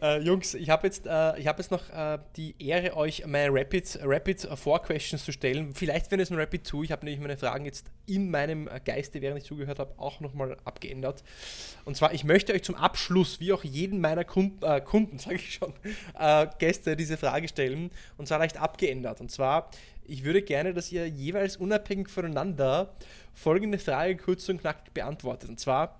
äh, 0.00 0.20
Jungs, 0.20 0.52
ich 0.52 0.68
habe 0.68 0.86
jetzt, 0.86 1.06
äh, 1.06 1.10
hab 1.10 1.58
jetzt 1.58 1.70
noch 1.70 1.88
äh, 1.90 2.18
die 2.36 2.54
Ehre, 2.58 2.96
euch 2.96 3.24
meine 3.26 3.48
Rapid, 3.50 4.00
Rapid 4.02 4.48
4 4.54 4.78
Questions 4.80 5.24
zu 5.24 5.32
stellen. 5.32 5.74
Vielleicht 5.74 6.10
wenn 6.10 6.20
es 6.20 6.30
ein 6.30 6.38
Rapid 6.38 6.66
2. 6.66 6.82
Ich 6.82 6.92
habe 6.92 7.04
nämlich 7.06 7.20
meine 7.20 7.38
Fragen 7.38 7.64
jetzt 7.64 7.86
in 8.06 8.30
meinem 8.30 8.68
Geiste, 8.84 9.22
während 9.22 9.38
ich 9.38 9.44
zugehört 9.44 9.78
habe, 9.78 9.94
auch 9.96 10.20
nochmal 10.20 10.58
abgeändert. 10.64 11.24
Und 11.86 11.96
zwar, 11.96 12.12
ich 12.12 12.24
möchte 12.24 12.52
euch 12.52 12.62
zum 12.62 12.74
Abschluss, 12.74 13.40
wie 13.40 13.52
auch 13.52 13.64
jeden 13.64 14.00
meiner 14.00 14.24
Kunden, 14.24 14.62
äh, 14.62 14.82
Kunden 14.82 15.18
sage 15.18 15.36
ich 15.36 15.54
schon, 15.54 15.72
äh, 16.18 16.46
Gäste 16.58 16.94
diese 16.94 17.16
Frage 17.16 17.48
stellen. 17.48 17.90
Und 18.18 18.28
zwar 18.28 18.38
leicht 18.38 18.58
abgeändert. 18.58 19.22
Und 19.22 19.30
zwar, 19.30 19.70
ich 20.04 20.24
würde 20.24 20.42
gerne, 20.42 20.74
dass 20.74 20.92
ihr 20.92 21.08
jeweils 21.08 21.56
unabhängig 21.56 22.10
voneinander 22.10 22.94
folgende 23.32 23.78
Frage 23.78 24.16
kurz 24.16 24.46
und 24.50 24.60
knackig 24.60 24.92
beantwortet. 24.92 25.48
Und 25.48 25.58
zwar, 25.58 25.96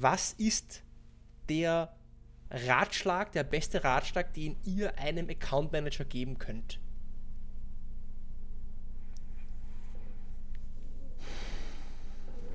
was 0.00 0.32
ist 0.32 0.82
der 1.48 1.92
Ratschlag, 2.50 3.32
der 3.32 3.44
beste 3.44 3.84
Ratschlag, 3.84 4.32
den 4.32 4.56
ihr 4.64 4.98
einem 4.98 5.28
Account 5.28 5.72
Manager 5.72 6.04
geben 6.04 6.38
könnt? 6.38 6.78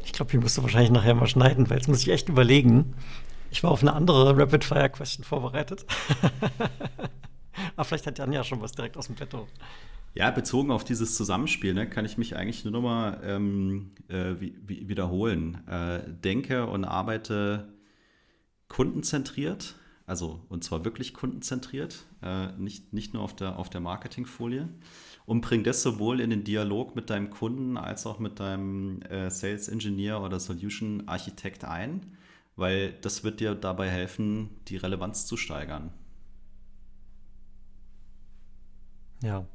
Ich 0.04 0.14
glaube, 0.14 0.32
hier 0.32 0.40
musst 0.42 0.58
du 0.58 0.64
wahrscheinlich 0.64 0.92
nachher 0.92 1.16
mal 1.16 1.28
schneiden, 1.28 1.70
weil 1.70 1.78
jetzt 1.78 1.88
muss 1.88 2.02
ich 2.02 2.10
echt 2.10 2.30
überlegen. 2.30 2.96
Ich 3.52 3.64
war 3.64 3.72
auf 3.72 3.82
eine 3.82 3.94
andere 3.94 4.38
Rapid 4.38 4.64
Fire 4.64 4.90
Question 4.90 5.24
vorbereitet. 5.24 5.86
Aber 7.76 7.86
vielleicht 7.86 8.08
hat 8.08 8.18
Jan 8.18 8.32
ja 8.32 8.44
schon 8.44 8.62
was 8.62 8.72
direkt 8.72 8.98
aus 8.98 9.08
dem 9.08 9.16
Petto. 9.16 9.48
Ja, 10.16 10.30
bezogen 10.30 10.70
auf 10.70 10.84
dieses 10.84 11.16
Zusammenspiel 11.16 11.74
ne, 11.74 11.90
kann 11.90 12.06
ich 12.06 12.20
mich 12.20 12.36
eigentlich 12.36 12.64
nur 12.64 12.72
nochmal 12.72 13.20
ähm, 13.24 13.92
äh, 14.10 14.36
wie, 14.40 14.88
wiederholen. 14.88 15.68
Äh, 15.68 16.02
denke 16.08 16.68
und 16.68 16.86
arbeite 16.86 17.74
kundenzentriert, 18.68 19.76
also 20.06 20.46
und 20.50 20.64
zwar 20.64 20.86
wirklich 20.86 21.16
kundenzentriert, 21.16 22.06
äh, 22.22 22.52
nicht, 22.58 22.94
nicht 22.94 23.16
nur 23.16 23.24
auf 23.24 23.36
der, 23.36 23.58
auf 23.58 23.72
der 23.72 23.82
Marketingfolie. 23.82 24.70
Und 25.26 25.42
bring 25.42 25.64
das 25.64 25.82
sowohl 25.82 26.20
in 26.20 26.30
den 26.30 26.44
Dialog 26.44 26.96
mit 26.96 27.10
deinem 27.10 27.30
Kunden 27.32 27.78
als 27.78 28.06
auch 28.06 28.20
mit 28.20 28.40
deinem 28.40 29.02
äh, 29.04 29.32
Sales 29.32 29.68
Engineer 29.68 30.22
oder 30.22 30.40
Solution 30.40 31.08
Architekt 31.08 31.64
ein, 31.64 32.18
weil 32.56 32.94
das 33.02 33.24
wird 33.24 33.40
dir 33.40 33.56
dabei 33.56 33.90
helfen, 33.90 34.50
die 34.68 34.78
Relevanz 34.78 35.26
zu 35.26 35.38
steigern. 35.38 35.92
Ja, 39.24 39.48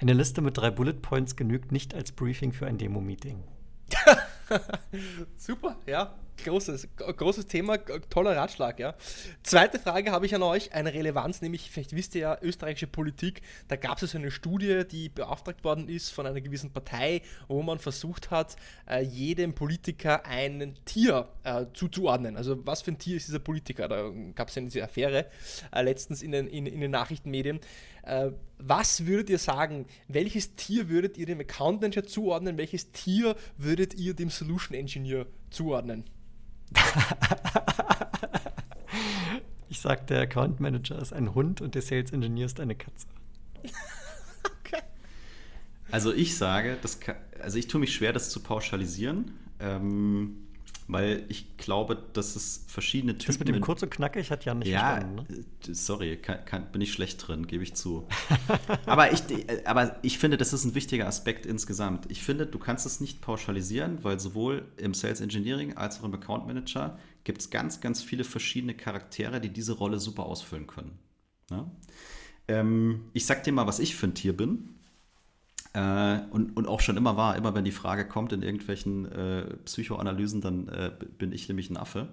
eine 0.00 0.14
Liste 0.14 0.40
mit 0.40 0.56
drei 0.56 0.70
Bullet 0.70 0.94
Points 0.94 1.36
genügt 1.36 1.72
nicht 1.72 1.92
als 1.94 2.12
Briefing 2.12 2.54
für 2.54 2.66
ein 2.66 2.78
Demo-Meeting. 2.78 3.44
Super, 5.36 5.76
ja. 5.84 6.14
Großes, 6.44 6.88
großes 6.96 7.46
Thema, 7.46 7.78
toller 7.78 8.36
Ratschlag, 8.36 8.78
ja. 8.78 8.94
Zweite 9.42 9.78
Frage 9.78 10.10
habe 10.12 10.26
ich 10.26 10.34
an 10.34 10.42
euch, 10.42 10.72
eine 10.72 10.92
Relevanz, 10.92 11.42
nämlich, 11.42 11.70
vielleicht 11.70 11.94
wisst 11.94 12.14
ihr 12.14 12.20
ja, 12.20 12.38
österreichische 12.40 12.86
Politik, 12.86 13.42
da 13.68 13.76
gab 13.76 14.02
es 14.02 14.14
eine 14.14 14.30
Studie, 14.30 14.84
die 14.90 15.08
beauftragt 15.08 15.64
worden 15.64 15.88
ist 15.88 16.10
von 16.10 16.26
einer 16.26 16.40
gewissen 16.40 16.72
Partei, 16.72 17.22
wo 17.48 17.62
man 17.62 17.78
versucht 17.78 18.30
hat, 18.30 18.56
äh, 18.88 19.02
jedem 19.02 19.54
Politiker 19.54 20.24
ein 20.26 20.76
Tier 20.84 21.28
äh, 21.44 21.66
zuzuordnen. 21.74 22.36
Also 22.36 22.66
was 22.66 22.82
für 22.82 22.92
ein 22.92 22.98
Tier 22.98 23.16
ist 23.16 23.28
dieser 23.28 23.38
Politiker? 23.38 23.88
Da 23.88 24.10
gab 24.34 24.48
es 24.48 24.54
ja 24.54 24.62
diese 24.62 24.82
Affäre 24.82 25.26
äh, 25.72 25.82
letztens 25.82 26.22
in 26.22 26.32
den, 26.32 26.46
in, 26.46 26.66
in 26.66 26.80
den 26.80 26.90
Nachrichtenmedien. 26.90 27.60
Äh, 28.02 28.30
was 28.58 29.06
würdet 29.06 29.30
ihr 29.30 29.38
sagen? 29.38 29.86
Welches 30.08 30.54
Tier 30.54 30.88
würdet 30.88 31.16
ihr 31.16 31.26
dem 31.26 31.40
Account 31.40 31.80
Manager 31.80 32.04
zuordnen? 32.04 32.58
Welches 32.58 32.92
Tier 32.92 33.36
würdet 33.56 33.94
ihr 33.94 34.14
dem 34.14 34.30
Solution 34.30 34.76
Engineer 34.76 35.26
zuordnen? 35.50 36.04
ich 39.68 39.80
sag, 39.80 40.06
der 40.06 40.22
Account 40.22 40.60
Manager 40.60 40.98
ist 40.98 41.12
ein 41.12 41.34
Hund 41.34 41.60
und 41.60 41.74
der 41.74 41.82
Sales 41.82 42.12
Engineer 42.12 42.46
ist 42.46 42.60
eine 42.60 42.74
Katze. 42.74 43.06
okay. 44.44 44.82
Also 45.90 46.12
ich 46.12 46.36
sage, 46.36 46.78
das 46.80 47.00
kann, 47.00 47.16
also 47.40 47.58
ich 47.58 47.68
tue 47.68 47.80
mich 47.80 47.94
schwer, 47.94 48.12
das 48.12 48.30
zu 48.30 48.40
pauschalisieren. 48.40 49.32
Ähm, 49.58 50.46
weil 50.92 51.24
ich 51.28 51.56
glaube, 51.56 51.96
dass 52.12 52.36
es 52.36 52.64
verschiedene 52.66 53.16
Typen. 53.16 53.26
Das 53.26 53.38
mit 53.38 53.48
dem 53.48 53.60
kurz 53.60 53.82
und 53.82 53.90
knackig 53.90 54.30
hat 54.30 54.44
Jan 54.44 54.58
nicht 54.58 54.68
ja, 54.68 54.92
verstanden. 54.92 55.26
Ne? 55.28 55.38
Äh, 55.38 55.74
sorry, 55.74 56.16
kann, 56.16 56.44
kann, 56.44 56.72
bin 56.72 56.80
ich 56.80 56.92
schlecht 56.92 57.26
drin, 57.26 57.46
gebe 57.46 57.62
ich 57.62 57.74
zu. 57.74 58.06
aber, 58.86 59.12
ich, 59.12 59.22
äh, 59.30 59.62
aber 59.64 59.96
ich 60.02 60.18
finde, 60.18 60.36
das 60.36 60.52
ist 60.52 60.64
ein 60.64 60.74
wichtiger 60.74 61.06
Aspekt 61.06 61.46
insgesamt. 61.46 62.10
Ich 62.10 62.22
finde, 62.22 62.46
du 62.46 62.58
kannst 62.58 62.86
es 62.86 63.00
nicht 63.00 63.20
pauschalisieren, 63.20 64.02
weil 64.02 64.18
sowohl 64.18 64.66
im 64.76 64.94
Sales 64.94 65.20
Engineering 65.20 65.76
als 65.76 66.00
auch 66.00 66.04
im 66.04 66.14
Account 66.14 66.46
Manager 66.46 66.98
gibt 67.24 67.40
es 67.40 67.50
ganz, 67.50 67.80
ganz 67.80 68.02
viele 68.02 68.24
verschiedene 68.24 68.74
Charaktere, 68.74 69.40
die 69.40 69.50
diese 69.50 69.72
Rolle 69.72 70.00
super 70.00 70.24
ausfüllen 70.26 70.66
können. 70.66 70.98
Ja? 71.50 71.70
Ähm, 72.48 73.02
ich 73.12 73.26
sag 73.26 73.44
dir 73.44 73.52
mal, 73.52 73.66
was 73.66 73.78
ich 73.78 73.94
für 73.94 74.06
ein 74.06 74.14
Tier 74.14 74.36
bin. 74.36 74.79
Äh, 75.72 76.20
und, 76.30 76.56
und 76.56 76.66
auch 76.66 76.80
schon 76.80 76.96
immer 76.96 77.16
war, 77.16 77.36
immer 77.36 77.54
wenn 77.54 77.64
die 77.64 77.72
Frage 77.72 78.06
kommt 78.06 78.32
in 78.32 78.42
irgendwelchen 78.42 79.10
äh, 79.10 79.56
Psychoanalysen, 79.64 80.40
dann 80.40 80.68
äh, 80.68 80.90
bin 81.18 81.32
ich 81.32 81.48
nämlich 81.48 81.70
ein 81.70 81.76
Affe. 81.76 82.08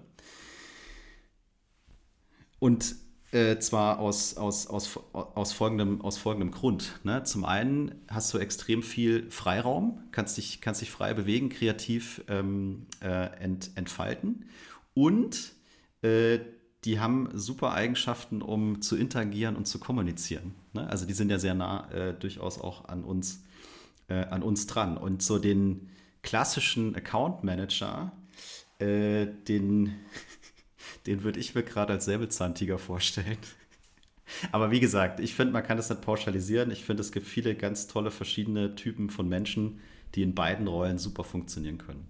Und 2.60 2.96
äh, 3.32 3.60
zwar 3.60 4.00
aus, 4.00 4.38
aus, 4.38 4.68
aus, 4.68 4.98
aus, 5.14 5.52
folgendem, 5.52 6.02
aus 6.02 6.18
folgendem 6.18 6.52
Grund. 6.52 7.00
Ne? 7.04 7.24
Zum 7.24 7.46
einen 7.46 7.96
hast 8.08 8.34
du 8.34 8.38
extrem 8.38 8.84
viel 8.84 9.30
Freiraum, 9.30 10.00
kannst 10.12 10.38
dich, 10.38 10.62
kannst 10.62 10.82
dich 10.82 10.92
frei 10.92 11.14
bewegen, 11.14 11.50
kreativ 11.50 12.24
ähm, 12.30 12.86
äh, 13.02 13.26
ent, 13.40 13.72
entfalten. 13.76 14.46
Und 14.94 15.54
äh, 16.04 16.40
die 16.86 17.00
haben 17.00 17.30
super 17.34 17.74
Eigenschaften, 17.74 18.42
um 18.42 18.82
zu 18.82 18.96
interagieren 18.96 19.56
und 19.56 19.66
zu 19.68 19.78
kommunizieren. 19.80 20.54
Ne? 20.74 20.88
Also 20.88 21.06
die 21.06 21.14
sind 21.14 21.30
ja 21.30 21.38
sehr 21.38 21.54
nah 21.54 21.92
äh, 21.92 22.14
durchaus 22.14 22.62
auch 22.62 22.86
an 22.86 23.04
uns 23.04 23.44
äh, 24.08 24.26
an 24.26 24.44
uns 24.44 24.68
dran. 24.68 24.98
Und 24.98 25.22
so 25.22 25.40
den 25.40 25.90
klassischen 26.24 26.96
Account 26.96 27.44
Manager, 27.44 28.12
äh, 28.80 29.28
den, 29.48 29.96
den 31.06 31.24
würde 31.24 31.40
ich 31.40 31.56
mir 31.56 31.64
gerade 31.64 31.94
als 31.94 32.06
Säbelzahntiger 32.06 32.78
vorstellen. 32.78 33.38
Aber 34.52 34.72
wie 34.72 34.82
gesagt, 34.82 35.20
ich 35.20 35.36
finde, 35.36 35.54
man 35.54 35.64
kann 35.64 35.78
das 35.78 35.90
nicht 35.90 36.02
pauschalisieren. 36.02 36.72
Ich 36.72 36.84
finde, 36.84 37.02
es 37.02 37.12
gibt 37.12 37.26
viele 37.26 37.56
ganz 37.56 37.88
tolle 37.88 38.12
verschiedene 38.12 38.76
Typen 38.76 39.10
von 39.10 39.30
Menschen, 39.30 39.80
die 40.16 40.22
in 40.22 40.36
beiden 40.36 40.68
Rollen 40.68 40.98
super 40.98 41.24
funktionieren 41.24 41.78
können. 41.78 42.06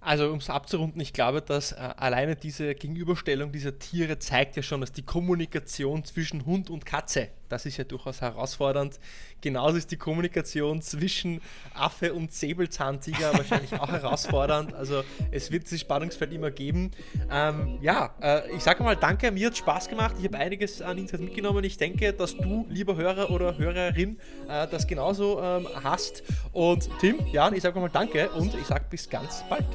Also 0.00 0.30
um 0.30 0.38
es 0.38 0.48
abzurunden, 0.48 1.00
ich 1.00 1.12
glaube, 1.12 1.42
dass 1.42 1.72
äh, 1.72 1.76
alleine 1.76 2.36
diese 2.36 2.74
Gegenüberstellung 2.74 3.50
dieser 3.50 3.80
Tiere 3.80 4.18
zeigt 4.20 4.56
ja 4.56 4.62
schon, 4.62 4.80
dass 4.80 4.92
die 4.92 5.02
Kommunikation 5.02 6.04
zwischen 6.04 6.46
Hund 6.46 6.70
und 6.70 6.86
Katze, 6.86 7.28
das 7.48 7.66
ist 7.66 7.78
ja 7.78 7.84
durchaus 7.84 8.20
herausfordernd. 8.20 9.00
Genauso 9.40 9.76
ist 9.76 9.90
die 9.90 9.96
Kommunikation 9.96 10.82
zwischen 10.82 11.40
Affe 11.74 12.14
und 12.14 12.32
Säbelzahntiger 12.32 13.32
wahrscheinlich 13.36 13.72
auch 13.74 13.88
herausfordernd. 13.88 14.72
Also 14.72 15.02
es 15.32 15.50
wird 15.50 15.64
dieses 15.64 15.80
Spannungsfeld 15.80 16.32
immer 16.32 16.52
geben. 16.52 16.92
Ähm, 17.28 17.78
ja, 17.82 18.14
äh, 18.22 18.52
ich 18.56 18.62
sage 18.62 18.84
mal 18.84 18.94
danke, 18.94 19.32
mir 19.32 19.48
hat 19.48 19.56
Spaß 19.56 19.88
gemacht. 19.88 20.14
Ich 20.18 20.24
habe 20.26 20.38
einiges 20.38 20.80
an 20.80 20.96
Insight 20.98 21.20
mitgenommen. 21.20 21.64
Ich 21.64 21.76
denke, 21.76 22.12
dass 22.12 22.36
du, 22.36 22.66
lieber 22.68 22.94
Hörer 22.94 23.30
oder 23.30 23.58
Hörerin, 23.58 24.20
äh, 24.48 24.68
das 24.68 24.86
genauso 24.86 25.42
ähm, 25.42 25.66
hast. 25.82 26.22
Und 26.52 26.88
Tim, 27.00 27.16
Jan, 27.32 27.52
ich 27.52 27.62
sage 27.62 27.80
mal 27.80 27.90
danke 27.90 28.30
und 28.30 28.54
ich 28.54 28.66
sage 28.66 28.84
bis 28.88 29.10
ganz 29.10 29.42
bald. 29.48 29.66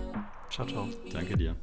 Ciao, 0.54 0.68
ciao. 0.68 0.88
Danke 1.12 1.36
dir. 1.36 1.56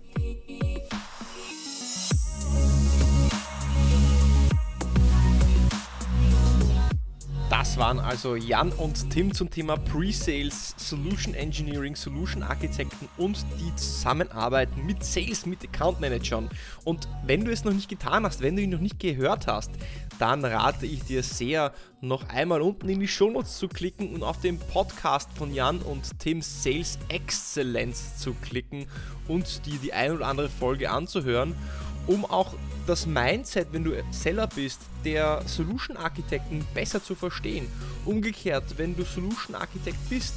Das 7.51 7.77
waren 7.79 7.99
also 7.99 8.37
Jan 8.37 8.71
und 8.71 9.11
Tim 9.11 9.35
zum 9.35 9.51
Thema 9.51 9.77
Pre-Sales, 9.77 10.73
Solution 10.77 11.35
Engineering, 11.35 11.97
Solution 11.97 12.45
Architekten 12.45 13.09
und 13.17 13.45
die 13.59 13.75
Zusammenarbeit 13.75 14.69
mit 14.77 15.03
Sales, 15.03 15.47
mit 15.47 15.65
Account 15.65 15.99
Managern. 15.99 16.49
Und 16.85 17.09
wenn 17.27 17.45
du 17.45 17.51
es 17.51 17.65
noch 17.65 17.73
nicht 17.73 17.89
getan 17.89 18.25
hast, 18.25 18.41
wenn 18.41 18.55
du 18.55 18.63
ihn 18.63 18.71
noch 18.71 18.79
nicht 18.79 19.01
gehört 19.01 19.49
hast, 19.49 19.73
dann 20.21 20.45
rate 20.45 20.87
ich 20.87 21.03
dir 21.03 21.25
sehr, 21.25 21.73
noch 22.01 22.29
einmal 22.29 22.63
unten 22.63 22.89
in 22.89 23.01
die 23.01 23.09
Shownotes 23.09 23.59
zu 23.59 23.67
klicken 23.67 24.15
und 24.15 24.23
auf 24.23 24.41
den 24.41 24.61
Podcast 24.61 25.31
von 25.35 25.53
Jan 25.53 25.81
und 25.81 26.21
Tim 26.21 26.43
Sales 26.43 27.01
Excellence 27.09 28.17
zu 28.17 28.33
klicken 28.35 28.87
und 29.27 29.67
dir 29.67 29.79
die 29.83 29.93
ein 29.93 30.13
oder 30.13 30.29
andere 30.29 30.49
Folge 30.49 30.89
anzuhören, 30.89 31.57
um 32.07 32.25
auch 32.25 32.55
das 32.91 33.07
Mindset, 33.07 33.69
wenn 33.71 33.85
du 33.85 33.93
Seller 34.11 34.49
bist, 34.49 34.81
der 35.05 35.43
Solution 35.47 35.97
Architekten 35.97 36.67
besser 36.75 37.01
zu 37.01 37.15
verstehen. 37.15 37.69
Umgekehrt, 38.05 38.79
wenn 38.79 38.97
du 38.97 39.05
Solution 39.05 39.55
Architect 39.55 39.97
bist, 40.09 40.35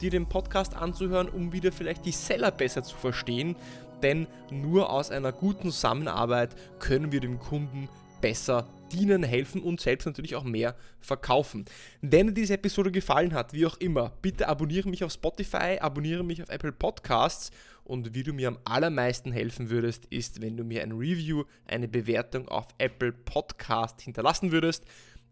dir 0.00 0.10
den 0.10 0.26
Podcast 0.26 0.76
anzuhören, 0.76 1.28
um 1.28 1.52
wieder 1.52 1.72
vielleicht 1.72 2.06
die 2.06 2.12
Seller 2.12 2.52
besser 2.52 2.84
zu 2.84 2.96
verstehen, 2.96 3.56
denn 4.04 4.28
nur 4.52 4.90
aus 4.90 5.10
einer 5.10 5.32
guten 5.32 5.72
Zusammenarbeit 5.72 6.54
können 6.78 7.10
wir 7.10 7.18
dem 7.18 7.40
Kunden 7.40 7.88
besser 8.20 8.68
dienen, 8.92 9.24
helfen 9.24 9.60
und 9.60 9.80
selbst 9.80 10.06
natürlich 10.06 10.36
auch 10.36 10.44
mehr 10.44 10.76
verkaufen. 11.00 11.64
Wenn 12.02 12.28
dir 12.28 12.34
diese 12.34 12.54
Episode 12.54 12.92
gefallen 12.92 13.34
hat, 13.34 13.52
wie 13.52 13.66
auch 13.66 13.78
immer, 13.78 14.12
bitte 14.22 14.46
abonniere 14.46 14.88
mich 14.88 15.02
auf 15.02 15.10
Spotify, 15.10 15.78
abonniere 15.80 16.22
mich 16.22 16.40
auf 16.40 16.50
Apple 16.50 16.70
Podcasts 16.70 17.50
und 17.86 18.14
wie 18.14 18.24
du 18.24 18.32
mir 18.32 18.48
am 18.48 18.58
allermeisten 18.64 19.30
helfen 19.30 19.70
würdest, 19.70 20.06
ist, 20.06 20.40
wenn 20.40 20.56
du 20.56 20.64
mir 20.64 20.82
ein 20.82 20.92
Review, 20.92 21.44
eine 21.66 21.86
Bewertung 21.86 22.48
auf 22.48 22.66
Apple 22.78 23.12
Podcast 23.12 24.00
hinterlassen 24.00 24.50
würdest. 24.50 24.84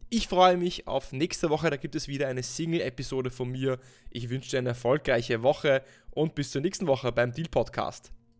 Ich 0.08 0.28
freue 0.28 0.56
mich 0.56 0.86
auf 0.86 1.12
nächste 1.12 1.50
Woche, 1.50 1.68
da 1.70 1.76
gibt 1.76 1.96
es 1.96 2.06
wieder 2.06 2.28
eine 2.28 2.44
Single-Episode 2.44 3.30
von 3.30 3.50
mir. 3.50 3.80
Ich 4.10 4.30
wünsche 4.30 4.50
dir 4.50 4.58
eine 4.58 4.68
erfolgreiche 4.68 5.42
Woche 5.42 5.82
und 6.12 6.36
bis 6.36 6.52
zur 6.52 6.60
nächsten 6.60 6.86
Woche 6.86 7.10
beim 7.10 7.32
Deal 7.32 7.48
Podcast. 7.48 8.12